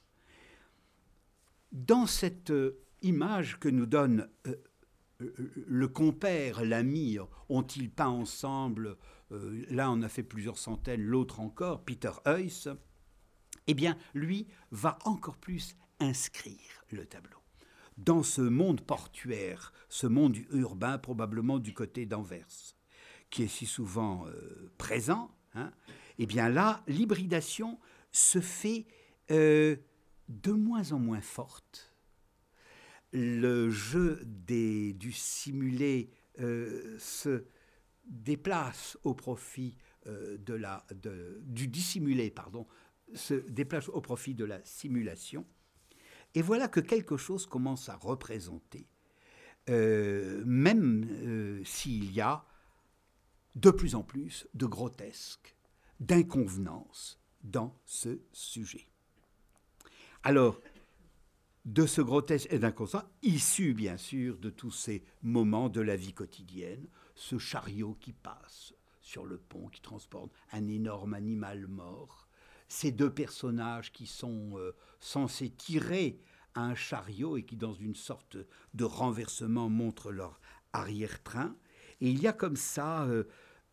Dans 1.72 2.06
cette 2.06 2.54
image 3.02 3.60
que 3.60 3.70
nous 3.70 3.86
donne 3.86 4.30
le 5.20 5.88
compère, 5.88 6.64
l'ami, 6.64 7.18
ont-ils 7.50 7.90
peint 7.90 8.08
ensemble 8.08 8.98
euh, 9.32 9.66
Là, 9.70 9.92
on 9.92 10.02
a 10.02 10.10
fait 10.10 10.24
plusieurs 10.24 10.58
centaines, 10.58 11.02
l'autre 11.02 11.40
encore, 11.40 11.84
Peter 11.84 12.12
Heuss. 12.26 12.68
Eh 13.68 13.74
bien, 13.74 13.98
lui 14.14 14.48
va 14.72 15.00
encore 15.06 15.38
plus 15.38 15.76
inscrire 16.00 16.86
le 16.92 17.06
tableau. 17.06 17.40
Dans 17.98 18.24
ce 18.24 18.42
monde 18.42 18.82
portuaire, 18.82 19.72
ce 19.88 20.06
monde 20.06 20.36
urbain, 20.52 20.98
probablement 20.98 21.60
du 21.60 21.74
côté 21.74 22.06
d'Anvers, 22.06 22.76
qui 23.30 23.44
est 23.44 23.48
si 23.48 23.66
souvent 23.66 24.28
euh, 24.28 24.72
présent, 24.78 25.32
hein, 25.54 25.72
eh 26.20 26.26
bien 26.26 26.50
là, 26.50 26.84
l'hybridation 26.88 27.80
se 28.12 28.40
fait 28.40 28.86
euh, 29.32 29.76
de 30.30 30.52
moins 30.52 30.92
en 30.92 31.00
moins 31.00 31.22
forte 31.22 31.92
le 33.12 33.70
jeu 33.70 34.22
du 34.26 35.12
simulé 35.14 36.10
euh, 36.40 36.98
se 37.00 37.46
déplace 38.06 38.98
au 39.06 39.14
profit 39.14 39.78
euh, 40.08 40.38
du 41.42 41.68
dissimulé, 41.68 42.30
pardon, 42.30 42.68
se 43.14 43.36
déplace 43.50 43.88
au 43.88 44.02
profit 44.02 44.36
de 44.36 44.44
la 44.44 44.62
simulation. 44.66 45.46
Et 46.34 46.42
voilà 46.42 46.68
que 46.68 46.82
quelque 46.82 47.16
chose 47.16 47.46
commence 47.46 47.88
à 47.88 47.96
représenter 47.96 48.88
même 49.68 51.64
s'il 51.64 52.12
y 52.12 52.22
a 52.22 52.46
de 53.56 53.72
plus 53.72 53.96
en 53.96 54.04
plus 54.04 54.48
de 54.54 54.68
grotesques, 54.68 55.55
d'inconvenances 56.00 57.20
dans 57.44 57.78
ce 57.86 58.20
sujet. 58.32 58.88
Alors, 60.24 60.60
de 61.66 61.86
ce 61.86 62.02
grotesque 62.02 62.48
et 62.52 62.60
d'inconscient, 62.60 63.04
issu 63.24 63.74
bien 63.74 63.98
sûr 63.98 64.38
de 64.38 64.50
tous 64.50 64.72
ces 64.72 65.04
moments 65.24 65.70
de 65.70 65.82
la 65.82 65.96
vie 65.96 66.14
quotidienne, 66.14 66.88
ce 67.16 67.38
chariot 67.38 67.98
qui 68.00 68.14
passe 68.14 68.74
sur 69.02 69.26
le 69.26 69.38
pont, 69.38 69.68
qui 69.70 69.82
transporte 69.82 70.32
un 70.52 70.68
énorme 70.68 71.14
animal 71.14 71.68
mort, 71.68 72.28
ces 72.68 72.92
deux 72.92 73.12
personnages 73.12 73.92
qui 73.92 74.08
sont 74.08 74.58
euh, 74.58 74.76
censés 75.00 75.50
tirer 75.50 76.20
un 76.56 76.76
chariot 76.76 77.38
et 77.38 77.44
qui, 77.44 77.56
dans 77.56 77.74
une 77.74 77.96
sorte 77.96 78.38
de 78.74 78.84
renversement, 78.84 79.70
montrent 79.70 80.12
leur 80.12 80.40
arrière-train. 80.74 81.56
Et 82.02 82.10
il 82.10 82.20
y 82.20 82.28
a 82.28 82.34
comme 82.34 82.56
ça 82.56 83.04
euh, 83.06 83.26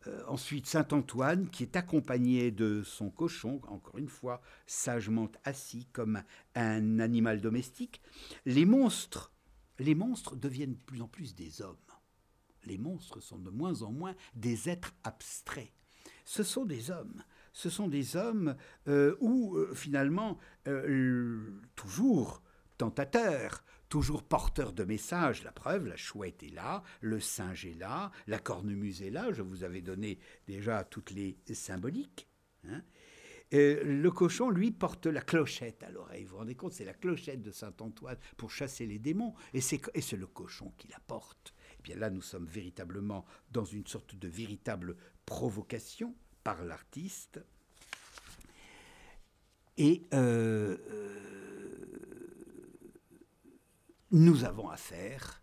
euh, 0.07 0.23
ensuite, 0.27 0.67
Saint 0.67 0.87
Antoine, 0.91 1.49
qui 1.49 1.63
est 1.63 1.75
accompagné 1.75 2.51
de 2.51 2.83
son 2.83 3.09
cochon, 3.09 3.61
encore 3.67 3.97
une 3.97 4.09
fois, 4.09 4.41
sagement 4.65 5.29
assis 5.43 5.87
comme 5.91 6.23
un 6.55 6.99
animal 6.99 7.41
domestique. 7.41 8.01
Les 8.45 8.65
monstres, 8.65 9.31
les 9.79 9.95
monstres 9.95 10.35
deviennent 10.35 10.75
de 10.75 10.83
plus 10.85 11.01
en 11.01 11.07
plus 11.07 11.35
des 11.35 11.61
hommes. 11.61 11.77
Les 12.65 12.77
monstres 12.77 13.19
sont 13.21 13.39
de 13.39 13.49
moins 13.49 13.81
en 13.81 13.91
moins 13.91 14.15
des 14.35 14.69
êtres 14.69 14.93
abstraits. 15.03 15.71
Ce 16.25 16.43
sont 16.43 16.65
des 16.65 16.91
hommes. 16.91 17.23
Ce 17.51 17.69
sont 17.69 17.87
des 17.87 18.15
hommes 18.15 18.55
euh, 18.87 19.15
où, 19.19 19.55
euh, 19.55 19.73
finalement, 19.75 20.37
toujours 21.75 22.41
tentateurs, 22.77 23.63
toujours 23.93 24.23
porteur 24.23 24.73
de 24.73 24.83
messages. 24.85 25.43
La 25.43 25.51
preuve, 25.51 25.85
la 25.85 25.95
chouette 25.95 26.41
est 26.41 26.55
là, 26.55 26.81
le 27.01 27.19
singe 27.19 27.67
est 27.67 27.75
là, 27.75 28.09
la 28.25 28.39
cornemuse 28.39 29.03
est 29.03 29.11
là. 29.11 29.31
Je 29.31 29.43
vous 29.43 29.63
avais 29.63 29.83
donné 29.83 30.17
déjà 30.47 30.83
toutes 30.83 31.11
les 31.11 31.37
symboliques. 31.53 32.27
Hein. 32.67 32.81
le 33.51 34.09
cochon, 34.09 34.49
lui, 34.49 34.71
porte 34.71 35.05
la 35.05 35.21
clochette 35.21 35.83
à 35.83 35.91
l'oreille. 35.91 36.23
Vous 36.23 36.31
vous 36.31 36.37
rendez 36.37 36.55
compte, 36.55 36.73
c'est 36.73 36.85
la 36.85 36.95
clochette 36.95 37.43
de 37.43 37.51
Saint 37.51 37.75
Antoine 37.81 38.17
pour 38.35 38.49
chasser 38.49 38.87
les 38.87 38.97
démons, 38.97 39.35
et 39.53 39.61
c'est 39.61 40.17
le 40.17 40.25
cochon 40.25 40.73
qui 40.79 40.87
la 40.87 40.99
porte. 41.05 41.53
Et 41.73 41.75
eh 41.77 41.81
bien 41.83 41.95
là, 41.97 42.09
nous 42.09 42.23
sommes 42.23 42.47
véritablement 42.47 43.25
dans 43.51 43.65
une 43.65 43.85
sorte 43.85 44.15
de 44.15 44.27
véritable 44.27 44.97
provocation 45.27 46.15
par 46.43 46.63
l'artiste. 46.63 47.39
Et 49.77 50.01
euh, 50.15 50.77
euh, 50.89 51.33
nous 54.13 54.45
avons 54.45 54.69
affaire, 54.69 55.41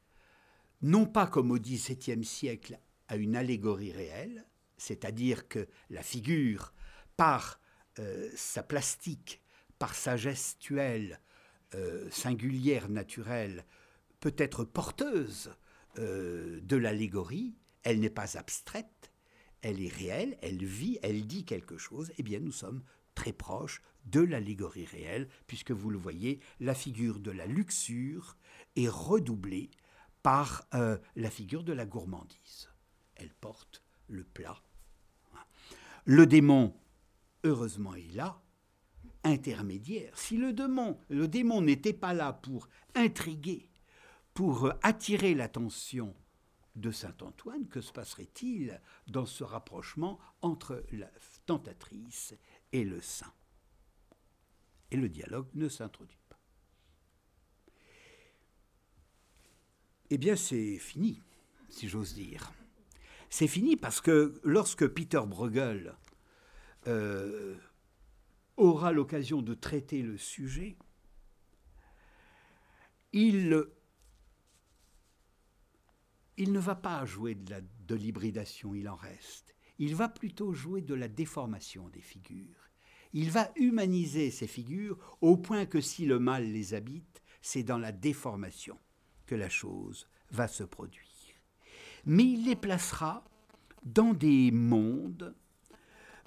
non 0.80 1.04
pas 1.04 1.26
comme 1.26 1.50
au 1.50 1.58
XVIIe 1.58 2.24
siècle, 2.24 2.78
à 3.08 3.16
une 3.16 3.34
allégorie 3.34 3.90
réelle, 3.90 4.46
c'est-à-dire 4.78 5.48
que 5.48 5.66
la 5.90 6.04
figure, 6.04 6.72
par 7.16 7.60
euh, 7.98 8.30
sa 8.36 8.62
plastique, 8.62 9.42
par 9.80 9.96
sa 9.96 10.16
gestuelle 10.16 11.20
euh, 11.74 12.08
singulière, 12.10 12.88
naturelle, 12.88 13.66
peut 14.20 14.36
être 14.38 14.62
porteuse 14.62 15.52
euh, 15.98 16.60
de 16.62 16.76
l'allégorie, 16.76 17.56
elle 17.82 17.98
n'est 17.98 18.08
pas 18.08 18.38
abstraite, 18.38 19.10
elle 19.62 19.82
est 19.82 19.92
réelle, 19.92 20.38
elle 20.42 20.64
vit, 20.64 21.00
elle 21.02 21.26
dit 21.26 21.44
quelque 21.44 21.76
chose, 21.76 22.12
eh 22.18 22.22
bien 22.22 22.38
nous 22.38 22.52
sommes 22.52 22.84
très 23.16 23.32
proches 23.32 23.82
de 24.04 24.20
l'allégorie 24.20 24.86
réelle, 24.86 25.28
puisque 25.48 25.72
vous 25.72 25.90
le 25.90 25.98
voyez, 25.98 26.38
la 26.60 26.74
figure 26.74 27.18
de 27.18 27.32
la 27.32 27.46
luxure 27.46 28.36
est 28.76 28.88
redoublée 28.88 29.70
par 30.22 30.66
euh, 30.74 30.98
la 31.16 31.30
figure 31.30 31.64
de 31.64 31.72
la 31.72 31.86
gourmandise. 31.86 32.70
Elle 33.16 33.32
porte 33.34 33.82
le 34.08 34.24
plat. 34.24 34.60
Le 36.04 36.26
démon, 36.26 36.74
heureusement, 37.44 37.94
est 37.94 38.14
là, 38.14 38.40
intermédiaire. 39.24 40.16
Si 40.16 40.36
le 40.36 40.52
démon, 40.52 40.98
le 41.08 41.28
démon 41.28 41.60
n'était 41.60 41.92
pas 41.92 42.14
là 42.14 42.32
pour 42.32 42.68
intriguer, 42.94 43.68
pour 44.34 44.66
euh, 44.66 44.72
attirer 44.82 45.34
l'attention 45.34 46.14
de 46.76 46.90
saint 46.90 47.16
Antoine, 47.20 47.66
que 47.68 47.80
se 47.80 47.92
passerait-il 47.92 48.80
dans 49.08 49.26
ce 49.26 49.44
rapprochement 49.44 50.18
entre 50.40 50.84
la 50.92 51.10
tentatrice 51.46 52.34
et 52.72 52.84
le 52.84 53.00
saint? 53.00 53.32
Et 54.90 54.96
le 54.96 55.08
dialogue 55.08 55.48
ne 55.54 55.68
s'introduit 55.68 56.19
eh 60.10 60.18
bien 60.18 60.36
c'est 60.36 60.76
fini, 60.78 61.22
si 61.68 61.88
j'ose 61.88 62.14
dire. 62.14 62.52
C'est 63.30 63.46
fini 63.46 63.76
parce 63.76 64.00
que 64.00 64.40
lorsque 64.42 64.86
Peter 64.88 65.22
Bruegel 65.24 65.94
euh, 66.88 67.56
aura 68.56 68.92
l'occasion 68.92 69.40
de 69.40 69.54
traiter 69.54 70.02
le 70.02 70.18
sujet, 70.18 70.76
il, 73.12 73.64
il 76.36 76.52
ne 76.52 76.58
va 76.58 76.74
pas 76.74 77.04
jouer 77.04 77.36
de 77.36 77.94
l'hybridation, 77.94 78.74
il 78.74 78.88
en 78.88 78.96
reste. 78.96 79.54
Il 79.78 79.94
va 79.94 80.08
plutôt 80.08 80.52
jouer 80.52 80.82
de 80.82 80.94
la 80.94 81.08
déformation 81.08 81.88
des 81.88 82.02
figures. 82.02 82.68
Il 83.12 83.30
va 83.30 83.50
humaniser 83.56 84.30
ces 84.30 84.46
figures 84.46 84.98
au 85.20 85.36
point 85.36 85.66
que 85.66 85.80
si 85.80 86.04
le 86.04 86.18
mal 86.18 86.44
les 86.44 86.74
habite, 86.74 87.22
c'est 87.42 87.62
dans 87.62 87.78
la 87.78 87.92
déformation 87.92 88.78
que 89.30 89.36
la 89.36 89.48
chose 89.48 90.08
va 90.32 90.48
se 90.48 90.64
produire. 90.64 91.04
Mais 92.04 92.24
il 92.24 92.46
les 92.46 92.56
placera 92.56 93.24
dans 93.84 94.12
des 94.12 94.50
mondes, 94.50 95.36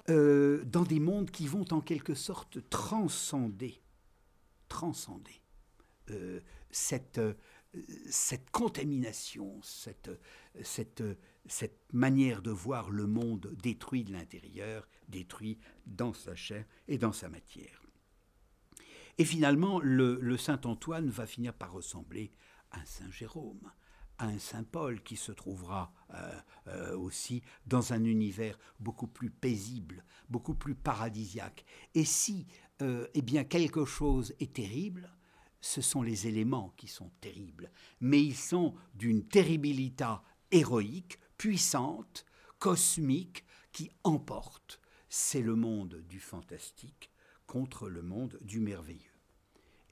euh, 0.08 0.64
dans 0.64 0.84
des 0.84 1.00
mondes 1.00 1.30
qui 1.30 1.46
vont 1.46 1.66
en 1.70 1.82
quelque 1.82 2.14
sorte 2.14 2.66
transcender, 2.70 3.82
transcender 4.68 5.42
euh, 6.12 6.40
cette, 6.70 7.18
euh, 7.18 7.34
cette 8.08 8.50
contamination, 8.50 9.60
cette, 9.62 10.10
cette, 10.62 11.02
cette 11.44 11.92
manière 11.92 12.40
de 12.40 12.52
voir 12.52 12.88
le 12.88 13.06
monde 13.06 13.54
détruit 13.62 14.04
de 14.04 14.12
l'intérieur, 14.12 14.88
détruit 15.08 15.58
dans 15.84 16.14
sa 16.14 16.34
chair 16.34 16.64
et 16.88 16.96
dans 16.96 17.12
sa 17.12 17.28
matière. 17.28 17.82
Et 19.18 19.26
finalement, 19.26 19.78
le, 19.78 20.18
le 20.22 20.36
Saint 20.38 20.62
Antoine 20.64 21.10
va 21.10 21.26
finir 21.26 21.52
par 21.52 21.72
ressembler 21.72 22.32
un 22.74 22.84
Saint 22.84 23.10
Jérôme, 23.10 23.70
un 24.18 24.38
Saint 24.38 24.64
Paul 24.64 25.02
qui 25.02 25.16
se 25.16 25.32
trouvera 25.32 25.92
euh, 26.14 26.40
euh, 26.68 26.96
aussi 26.96 27.42
dans 27.66 27.92
un 27.92 28.04
univers 28.04 28.58
beaucoup 28.78 29.06
plus 29.06 29.30
paisible, 29.30 30.04
beaucoup 30.28 30.54
plus 30.54 30.74
paradisiaque. 30.74 31.64
Et 31.94 32.04
si 32.04 32.46
euh, 32.82 33.06
eh 33.14 33.22
bien 33.22 33.44
quelque 33.44 33.84
chose 33.84 34.34
est 34.40 34.54
terrible, 34.54 35.10
ce 35.60 35.80
sont 35.80 36.02
les 36.02 36.26
éléments 36.26 36.74
qui 36.76 36.88
sont 36.88 37.10
terribles, 37.20 37.70
mais 38.00 38.22
ils 38.22 38.36
sont 38.36 38.74
d'une 38.94 39.26
terribilité 39.26 40.14
héroïque, 40.50 41.18
puissante, 41.38 42.24
cosmique, 42.58 43.44
qui 43.72 43.90
emporte. 44.04 44.80
C'est 45.08 45.42
le 45.42 45.56
monde 45.56 46.02
du 46.08 46.20
fantastique 46.20 47.10
contre 47.46 47.88
le 47.88 48.02
monde 48.02 48.38
du 48.42 48.60
merveilleux. 48.60 49.00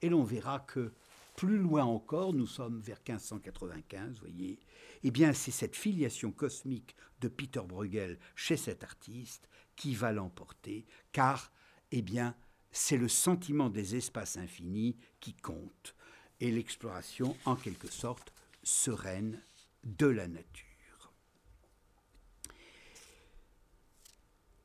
Et 0.01 0.09
l'on 0.09 0.23
verra 0.23 0.59
que 0.59 0.93
plus 1.35 1.57
loin 1.57 1.83
encore, 1.83 2.33
nous 2.33 2.47
sommes 2.47 2.79
vers 2.79 2.97
1595, 2.97 4.19
voyez, 4.19 4.59
eh 5.03 5.11
bien 5.11 5.33
c'est 5.33 5.51
cette 5.51 5.75
filiation 5.75 6.31
cosmique 6.31 6.95
de 7.21 7.27
Peter 7.27 7.61
Bruegel 7.65 8.19
chez 8.35 8.57
cet 8.57 8.83
artiste 8.83 9.49
qui 9.75 9.95
va 9.95 10.11
l'emporter, 10.11 10.85
car, 11.11 11.51
eh 11.91 12.01
bien, 12.01 12.35
c'est 12.71 12.97
le 12.97 13.07
sentiment 13.07 13.69
des 13.69 13.95
espaces 13.95 14.37
infinis 14.37 14.97
qui 15.19 15.33
compte, 15.33 15.95
et 16.39 16.51
l'exploration, 16.51 17.35
en 17.45 17.55
quelque 17.55 17.89
sorte, 17.89 18.33
sereine 18.63 19.41
de 19.83 20.07
la 20.07 20.27
nature. 20.27 21.13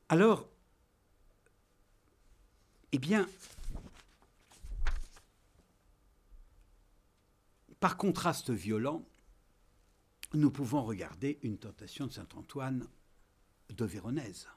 Alors, 0.09 0.49
eh 2.91 2.97
bien, 2.97 3.27
Par 7.79 7.95
contraste 7.95 8.49
violent, 8.49 9.05
nous 10.33 10.51
pouvons 10.51 10.83
regarder 10.83 11.39
une 11.43 11.57
tentation 11.57 12.07
de 12.07 12.11
Saint 12.11 12.27
Antoine 12.35 12.85
de 13.69 13.85
Véronèse. 13.85 14.49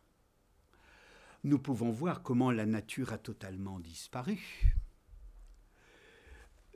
Nous 1.44 1.60
pouvons 1.60 1.90
voir 1.90 2.24
comment 2.24 2.50
la 2.50 2.66
nature 2.66 3.12
a 3.12 3.18
totalement 3.18 3.78
disparu 3.78 4.74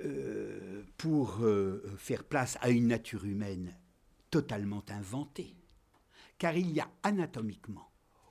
euh, 0.04 0.84
pour 0.96 1.40
euh, 1.40 1.82
faire 1.98 2.22
place 2.22 2.58
à 2.60 2.70
une 2.70 2.86
nature 2.86 3.24
humaine 3.24 3.76
totalement 4.30 4.84
inventée, 4.88 5.56
car 6.38 6.56
il 6.56 6.72
n'y 6.72 6.80
a 6.80 6.90
anatomiquement 7.02 7.90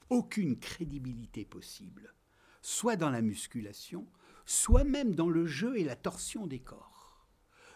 aucune 0.10 0.58
crédibilité 0.58 1.44
possible, 1.44 2.14
soit 2.62 2.96
dans 2.96 3.10
la 3.10 3.22
musculation, 3.22 4.08
soit 4.46 4.86
même 4.86 5.16
dans 5.16 5.30
le 5.30 5.46
jeu 5.46 5.78
et 5.78 5.84
la 5.84 5.98
torsion 5.98 6.48
des 6.48 6.60
corps 6.60 6.95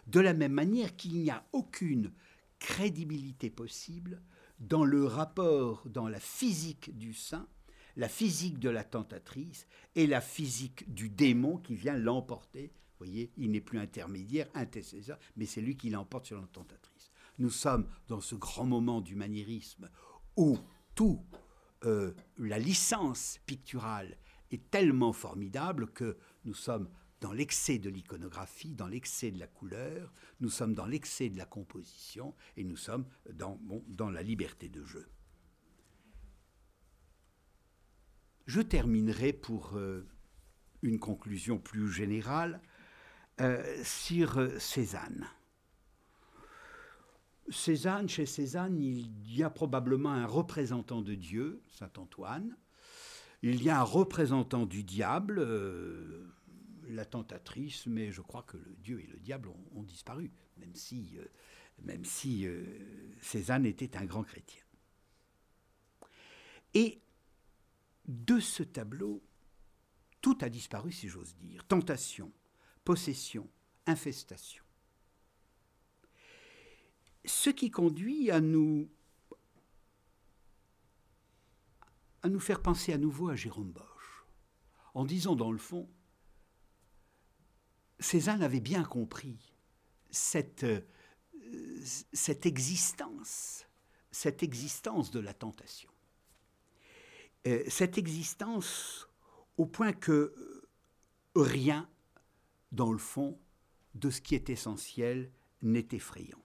De 0.06 0.20
la 0.20 0.34
même 0.34 0.52
manière 0.52 0.96
qu'il 0.96 1.18
n'y 1.18 1.30
a 1.30 1.44
aucune 1.52 2.12
crédibilité 2.58 3.50
possible 3.50 4.22
dans 4.58 4.84
le 4.84 5.04
rapport, 5.04 5.82
dans 5.86 6.08
la 6.08 6.20
physique 6.20 6.96
du 6.96 7.14
saint, 7.14 7.48
la 7.96 8.08
physique 8.08 8.58
de 8.58 8.68
la 8.68 8.84
tentatrice 8.84 9.66
et 9.94 10.06
la 10.06 10.20
physique 10.20 10.92
du 10.92 11.08
démon 11.08 11.58
qui 11.58 11.74
vient 11.74 11.96
l'emporter. 11.96 12.72
Vous 12.98 13.06
voyez, 13.06 13.32
il 13.36 13.50
n'est 13.50 13.60
plus 13.60 13.78
intermédiaire, 13.78 14.48
intercesseur, 14.54 15.18
mais 15.36 15.46
c'est 15.46 15.62
lui 15.62 15.76
qui 15.76 15.90
l'emporte 15.90 16.26
sur 16.26 16.40
la 16.40 16.46
tentatrice. 16.46 17.10
Nous 17.38 17.50
sommes 17.50 17.88
dans 18.08 18.20
ce 18.20 18.34
grand 18.34 18.66
moment 18.66 19.00
du 19.00 19.16
maniérisme 19.16 19.88
où 20.36 20.58
tout 20.94 21.24
euh, 21.84 22.12
la 22.38 22.58
licence 22.58 23.40
picturale 23.46 24.18
est 24.50 24.70
tellement 24.70 25.12
formidable 25.12 25.86
que 25.88 26.18
nous 26.44 26.54
sommes 26.54 26.88
dans 27.20 27.32
l'excès 27.32 27.78
de 27.78 27.90
l'iconographie, 27.90 28.74
dans 28.74 28.86
l'excès 28.86 29.30
de 29.30 29.38
la 29.38 29.46
couleur, 29.46 30.12
nous 30.40 30.48
sommes 30.48 30.74
dans 30.74 30.86
l'excès 30.86 31.28
de 31.28 31.36
la 31.36 31.44
composition 31.44 32.34
et 32.56 32.64
nous 32.64 32.76
sommes 32.76 33.04
dans, 33.32 34.10
la 34.10 34.22
liberté 34.22 34.68
de 34.68 34.84
jeu. 34.84 35.06
Je 38.46 38.60
terminerai 38.60 39.32
pour 39.32 39.76
euh, 39.76 40.08
une 40.82 40.98
conclusion 40.98 41.58
plus 41.58 41.92
générale 41.92 42.60
euh, 43.40 43.84
sur 43.84 44.38
euh, 44.38 44.58
Cézanne. 44.58 45.26
Cézanne, 47.50 48.08
chez 48.08 48.26
Cézanne, 48.26 48.80
il 48.80 49.36
y 49.36 49.42
a 49.42 49.50
probablement 49.50 50.10
un 50.10 50.26
représentant 50.26 51.02
de 51.02 51.14
Dieu, 51.14 51.62
Saint 51.68 51.90
Antoine. 51.98 52.56
Il 53.42 53.62
y 53.62 53.70
a 53.70 53.80
un 53.80 53.84
représentant 53.84 54.66
du 54.66 54.84
diable, 54.84 55.44
la 56.90 57.04
tentatrice, 57.04 57.86
mais 57.86 58.12
je 58.12 58.20
crois 58.20 58.42
que 58.42 58.56
le 58.56 58.76
Dieu 58.76 59.00
et 59.00 59.06
le 59.06 59.18
diable 59.18 59.50
ont, 59.74 59.82
disparu, 59.82 60.30
même 60.56 60.74
si, 60.74 61.16
euh, 61.16 61.24
euh, 61.88 63.14
Cézanne 63.20 63.66
était 63.66 63.96
un 63.96 64.04
grand 64.04 64.22
chrétien. 64.22 64.62
Et 66.74 67.00
de 68.06 68.40
ce 68.40 68.62
tableau, 68.62 69.22
tout 70.20 70.38
a 70.40 70.48
disparu, 70.48 70.92
si 70.92 71.08
j'ose 71.08 71.36
dire. 71.36 71.64
Tentation, 71.66 72.32
possession, 72.84 73.48
infestation. 73.86 74.64
Ce 77.24 77.50
qui 77.50 77.70
conduit 77.70 78.30
à 78.30 78.40
nous, 78.40 78.88
à 82.22 82.28
nous 82.28 82.40
faire 82.40 82.62
penser 82.62 82.92
à 82.92 82.98
nouveau 82.98 83.28
à 83.28 83.36
Jérôme 83.36 83.72
Bosch, 83.72 84.24
en 84.94 85.04
disant 85.04 85.36
dans 85.36 85.52
le 85.52 85.58
fond, 85.58 85.88
Cézanne 88.00 88.42
avait 88.42 88.60
bien 88.60 88.82
compris 88.82 89.38
cette, 90.10 90.64
euh, 90.64 90.80
cette 92.12 92.46
existence, 92.46 93.66
cette 94.10 94.42
existence 94.42 95.10
de 95.10 95.20
la 95.20 95.34
tentation. 95.34 95.90
Euh, 97.46 97.62
cette 97.68 97.98
existence 97.98 99.08
au 99.56 99.66
point 99.66 99.92
que 99.92 100.34
rien, 101.36 101.88
dans 102.72 102.90
le 102.90 102.98
fond, 102.98 103.38
de 103.94 104.10
ce 104.10 104.20
qui 104.20 104.34
est 104.34 104.50
essentiel 104.50 105.30
n'est 105.62 105.88
effrayant. 105.92 106.42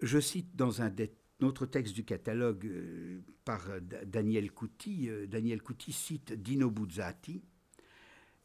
Je 0.00 0.20
cite 0.20 0.54
dans 0.56 0.82
un 0.82 0.94
autre 1.42 1.66
texte 1.66 1.94
du 1.94 2.04
catalogue 2.04 2.66
euh, 2.66 3.22
par 3.44 3.66
Daniel 4.06 4.52
Couty, 4.52 5.08
Daniel 5.26 5.62
Couty 5.62 5.92
cite 5.92 6.32
Dino 6.32 6.70
Buzzati, 6.70 7.42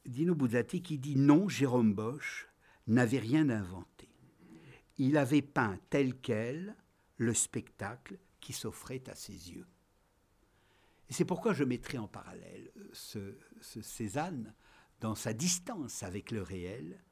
Dino 0.08 0.36
Buzzati 0.36 0.82
qui 0.82 0.98
dit 0.98 1.18
non, 1.18 1.50
Jérôme 1.50 1.94
Bosch 1.94 2.48
n'avait 2.88 3.20
rien 3.20 3.50
inventé. 3.50 4.08
Il 4.98 5.18
avait 5.18 5.42
peint 5.42 5.78
tel 5.90 6.16
quel 6.16 6.76
le 7.18 7.34
spectacle 7.34 8.18
qui 8.40 8.54
s'offrait 8.54 9.04
à 9.10 9.16
ses 9.16 9.52
yeux. 9.52 9.68
Et 11.10 11.14
c'est 11.14 11.26
pourquoi 11.26 11.54
je 11.54 11.66
mettrai 11.66 11.98
en 11.98 12.08
parallèle 12.08 12.72
ce, 12.94 13.38
Cézanne 13.60 14.54
dans 15.02 15.16
sa 15.16 15.34
distance 15.34 16.04
avec 16.04 16.32
le 16.32 16.42
réel 16.42 17.04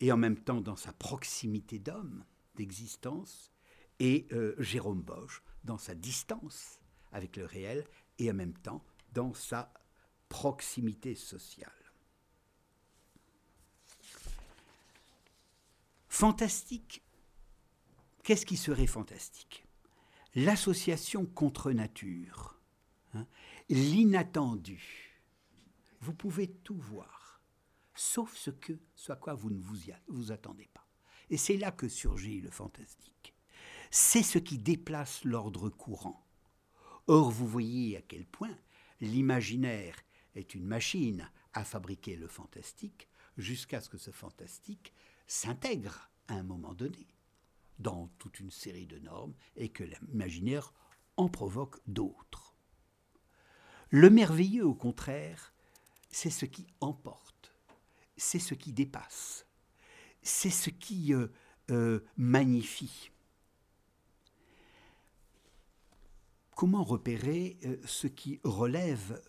et 0.00 0.10
en 0.10 0.16
même 0.16 0.38
temps 0.38 0.60
dans 0.60 0.76
sa 0.76 0.92
proximité 0.92 1.78
d'homme, 1.78 2.24
d'existence, 2.56 3.52
et 4.00 4.26
euh, 4.32 4.54
Jérôme 4.58 5.02
Bosch 5.02 5.42
dans 5.62 5.78
sa 5.78 5.94
distance 5.94 6.80
avec 7.12 7.36
le 7.36 7.44
réel 7.44 7.84
et 8.18 8.30
en 8.30 8.34
même 8.34 8.54
temps 8.54 8.82
dans 9.12 9.32
sa 9.32 9.72
proximité 10.28 11.14
sociale. 11.14 11.70
Fantastique, 16.20 17.02
qu'est-ce 18.24 18.44
qui 18.44 18.58
serait 18.58 18.86
fantastique? 18.86 19.64
L'association 20.34 21.24
contre 21.24 21.72
nature, 21.72 22.60
hein, 23.14 23.26
l'inattendu. 23.70 25.18
Vous 26.02 26.12
pouvez 26.12 26.48
tout 26.50 26.76
voir, 26.76 27.40
sauf 27.94 28.36
ce 28.36 28.50
que, 28.50 28.78
quoi 29.18 29.32
vous 29.32 29.48
ne 29.48 29.62
vous 30.08 30.30
attendez 30.30 30.68
pas. 30.74 30.86
Et 31.30 31.38
c'est 31.38 31.56
là 31.56 31.72
que 31.72 31.88
surgit 31.88 32.42
le 32.42 32.50
fantastique. 32.50 33.34
C'est 33.90 34.22
ce 34.22 34.36
qui 34.36 34.58
déplace 34.58 35.24
l'ordre 35.24 35.70
courant. 35.70 36.26
Or, 37.06 37.30
vous 37.30 37.48
voyez 37.48 37.96
à 37.96 38.02
quel 38.02 38.26
point 38.26 38.58
l'imaginaire 39.00 39.96
est 40.34 40.54
une 40.54 40.66
machine 40.66 41.30
à 41.54 41.64
fabriquer 41.64 42.16
le 42.16 42.28
fantastique, 42.28 43.08
jusqu'à 43.38 43.80
ce 43.80 43.88
que 43.88 43.96
ce 43.96 44.10
fantastique 44.10 44.92
s'intègre 45.30 46.10
à 46.26 46.34
un 46.34 46.42
moment 46.42 46.74
donné 46.74 47.06
dans 47.78 48.08
toute 48.18 48.40
une 48.40 48.50
série 48.50 48.88
de 48.88 48.98
normes 48.98 49.32
et 49.54 49.68
que 49.68 49.84
l'imaginaire 49.84 50.74
en 51.16 51.28
provoque 51.28 51.78
d'autres. 51.86 52.56
Le 53.90 54.10
merveilleux, 54.10 54.66
au 54.66 54.74
contraire, 54.74 55.54
c'est 56.10 56.30
ce 56.30 56.46
qui 56.46 56.66
emporte, 56.80 57.54
c'est 58.16 58.40
ce 58.40 58.54
qui 58.54 58.72
dépasse, 58.72 59.46
c'est 60.20 60.50
ce 60.50 60.68
qui 60.68 61.14
euh, 61.14 61.28
euh, 61.70 62.00
magnifie. 62.16 63.12
Comment 66.56 66.82
repérer 66.82 67.56
euh, 67.64 67.76
ce 67.84 68.08
qui 68.08 68.40
relève 68.42 69.22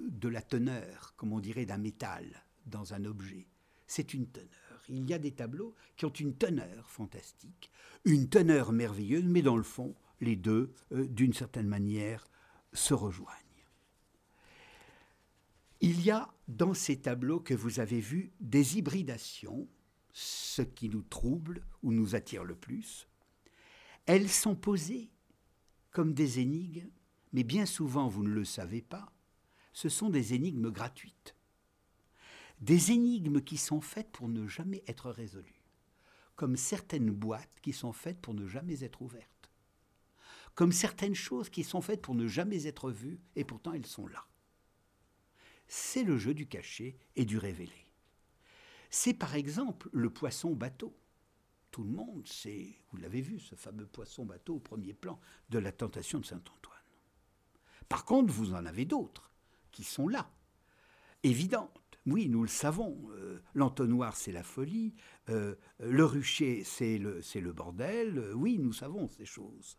de 0.00 0.28
la 0.28 0.42
teneur, 0.42 1.14
comme 1.16 1.32
on 1.32 1.38
dirait, 1.38 1.64
d'un 1.64 1.78
métal 1.78 2.44
dans 2.66 2.92
un 2.92 3.04
objet? 3.04 3.46
C'est 3.86 4.14
une 4.14 4.26
teneur 4.26 4.63
il 4.88 5.08
y 5.08 5.14
a 5.14 5.18
des 5.18 5.32
tableaux 5.32 5.74
qui 5.96 6.04
ont 6.04 6.12
une 6.12 6.36
teneur 6.36 6.90
fantastique, 6.90 7.70
une 8.04 8.28
teneur 8.28 8.72
merveilleuse, 8.72 9.24
mais 9.24 9.42
dans 9.42 9.56
le 9.56 9.62
fond, 9.62 9.94
les 10.20 10.36
deux, 10.36 10.72
euh, 10.92 11.06
d'une 11.06 11.32
certaine 11.32 11.68
manière, 11.68 12.26
se 12.72 12.94
rejoignent. 12.94 13.34
Il 15.80 16.02
y 16.02 16.10
a 16.10 16.32
dans 16.48 16.74
ces 16.74 16.96
tableaux 16.96 17.40
que 17.40 17.54
vous 17.54 17.80
avez 17.80 18.00
vus 18.00 18.32
des 18.40 18.78
hybridations, 18.78 19.68
ce 20.12 20.62
qui 20.62 20.88
nous 20.88 21.02
trouble 21.02 21.62
ou 21.82 21.92
nous 21.92 22.14
attire 22.14 22.44
le 22.44 22.54
plus. 22.54 23.08
Elles 24.06 24.30
sont 24.30 24.54
posées 24.54 25.10
comme 25.90 26.14
des 26.14 26.40
énigmes, 26.40 26.90
mais 27.32 27.44
bien 27.44 27.66
souvent 27.66 28.08
vous 28.08 28.22
ne 28.22 28.30
le 28.30 28.44
savez 28.44 28.82
pas, 28.82 29.12
ce 29.72 29.88
sont 29.88 30.08
des 30.08 30.34
énigmes 30.34 30.70
gratuites 30.70 31.34
des 32.64 32.92
énigmes 32.92 33.42
qui 33.42 33.58
sont 33.58 33.82
faites 33.82 34.10
pour 34.10 34.26
ne 34.26 34.46
jamais 34.46 34.82
être 34.86 35.10
résolues, 35.10 35.62
comme 36.34 36.56
certaines 36.56 37.10
boîtes 37.10 37.60
qui 37.60 37.74
sont 37.74 37.92
faites 37.92 38.18
pour 38.22 38.32
ne 38.32 38.46
jamais 38.46 38.82
être 38.82 39.02
ouvertes, 39.02 39.50
comme 40.54 40.72
certaines 40.72 41.14
choses 41.14 41.50
qui 41.50 41.62
sont 41.62 41.82
faites 41.82 42.00
pour 42.00 42.14
ne 42.14 42.26
jamais 42.26 42.66
être 42.66 42.90
vues, 42.90 43.20
et 43.36 43.44
pourtant 43.44 43.74
elles 43.74 43.84
sont 43.84 44.06
là. 44.06 44.26
C'est 45.68 46.04
le 46.04 46.16
jeu 46.16 46.32
du 46.32 46.46
caché 46.46 46.96
et 47.16 47.26
du 47.26 47.36
révélé. 47.36 47.86
C'est 48.88 49.14
par 49.14 49.34
exemple 49.34 49.90
le 49.92 50.08
poisson 50.08 50.54
bateau. 50.54 50.96
Tout 51.70 51.84
le 51.84 51.90
monde 51.90 52.26
sait, 52.26 52.80
vous 52.90 52.96
l'avez 52.96 53.20
vu, 53.20 53.40
ce 53.40 53.56
fameux 53.56 53.86
poisson 53.86 54.24
bateau 54.24 54.54
au 54.54 54.60
premier 54.60 54.94
plan 54.94 55.20
de 55.50 55.58
la 55.58 55.72
tentation 55.72 56.18
de 56.18 56.24
Saint-Antoine. 56.24 56.78
Par 57.90 58.06
contre, 58.06 58.32
vous 58.32 58.54
en 58.54 58.64
avez 58.64 58.86
d'autres 58.86 59.30
qui 59.70 59.84
sont 59.84 60.08
là, 60.08 60.30
évidentes 61.24 61.83
oui, 62.06 62.28
nous 62.28 62.42
le 62.42 62.48
savons, 62.48 63.08
euh, 63.12 63.40
l'entonnoir 63.54 64.16
c'est 64.16 64.32
la 64.32 64.42
folie, 64.42 64.94
euh, 65.30 65.54
le 65.78 66.04
rucher 66.04 66.62
c'est 66.64 66.98
le, 66.98 67.52
bordel, 67.52 68.18
euh, 68.18 68.32
oui, 68.34 68.58
nous 68.58 68.72
savons 68.72 69.08
ces 69.08 69.24
choses. 69.24 69.78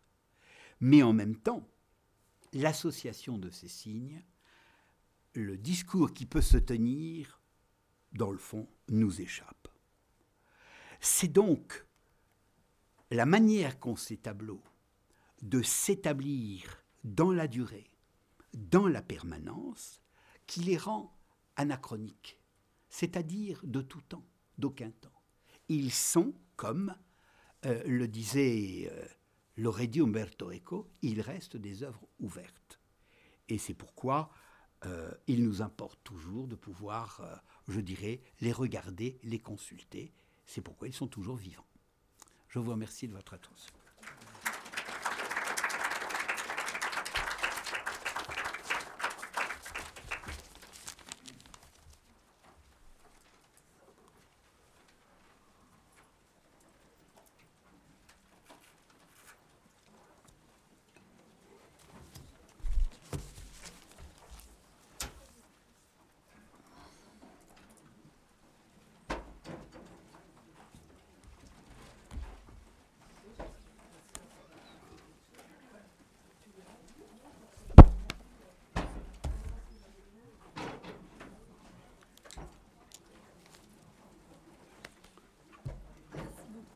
Mais 0.80 1.03
en 1.03 1.14
même 1.14 1.35
temps, 1.35 1.69
l'association 2.53 3.38
de 3.38 3.49
ces 3.49 3.68
signes, 3.68 4.23
le 5.34 5.57
discours 5.57 6.14
qui 6.14 6.26
peut 6.26 6.41
se 6.41 6.57
tenir, 6.57 7.41
dans 8.14 8.31
le 8.31 8.38
fond, 8.38 8.68
nous 8.89 9.22
échappe. 9.22 9.68
C'est 11.02 11.31
donc 11.31 11.85
la 13.11 13.26
manière 13.26 13.80
qu'ont 13.80 13.95
ces 13.95 14.18
tableaux 14.18 14.64
de 15.43 15.61
s'établir 15.61 16.84
dans 17.03 17.31
la 17.31 17.47
durée, 17.47 17.91
dans 18.53 18.88
la 18.88 19.03
permanence, 19.03 20.02
qui 20.47 20.61
les 20.61 20.77
rend 20.77 21.14
anachronique, 21.56 22.40
c'est-à-dire 22.90 23.60
de 23.64 23.82
tout 23.82 24.02
temps, 24.02 24.26
d'aucun 24.57 24.91
temps. 24.91 25.22
ils 25.68 25.91
sont 25.91 26.34
comme 26.56 26.95
euh, 27.65 27.82
le 27.86 28.07
disait, 28.07 28.90
euh, 28.91 29.06
l'aurait 29.57 29.90
Umberto 29.98 30.52
Eco, 30.52 30.90
ils 31.02 31.22
restent 31.22 31.57
des 31.57 31.84
œuvres 31.84 32.07
ouvertes. 32.19 32.80
Et 33.49 33.57
c'est 33.57 33.73
pourquoi 33.73 34.30
euh, 34.86 35.11
il 35.27 35.44
nous 35.44 35.61
importe 35.61 35.99
toujours 36.03 36.48
de 36.48 36.56
pouvoir, 36.56 37.41
je 37.68 37.80
dirais, 37.80 38.22
les 38.41 38.52
regarder, 38.52 39.19
les 39.23 39.40
consulter. 39.40 40.14
C'est 40.45 40.61
pourquoi 40.61 40.88
ils 40.88 40.94
sont 40.94 41.07
toujours 41.07 41.38
vivants. 41.38 41.65
Je 42.49 42.60
vous 42.60 42.72
remercie 42.72 43.07
de 43.07 43.14
votre 43.14 43.34
attention. 43.34 43.74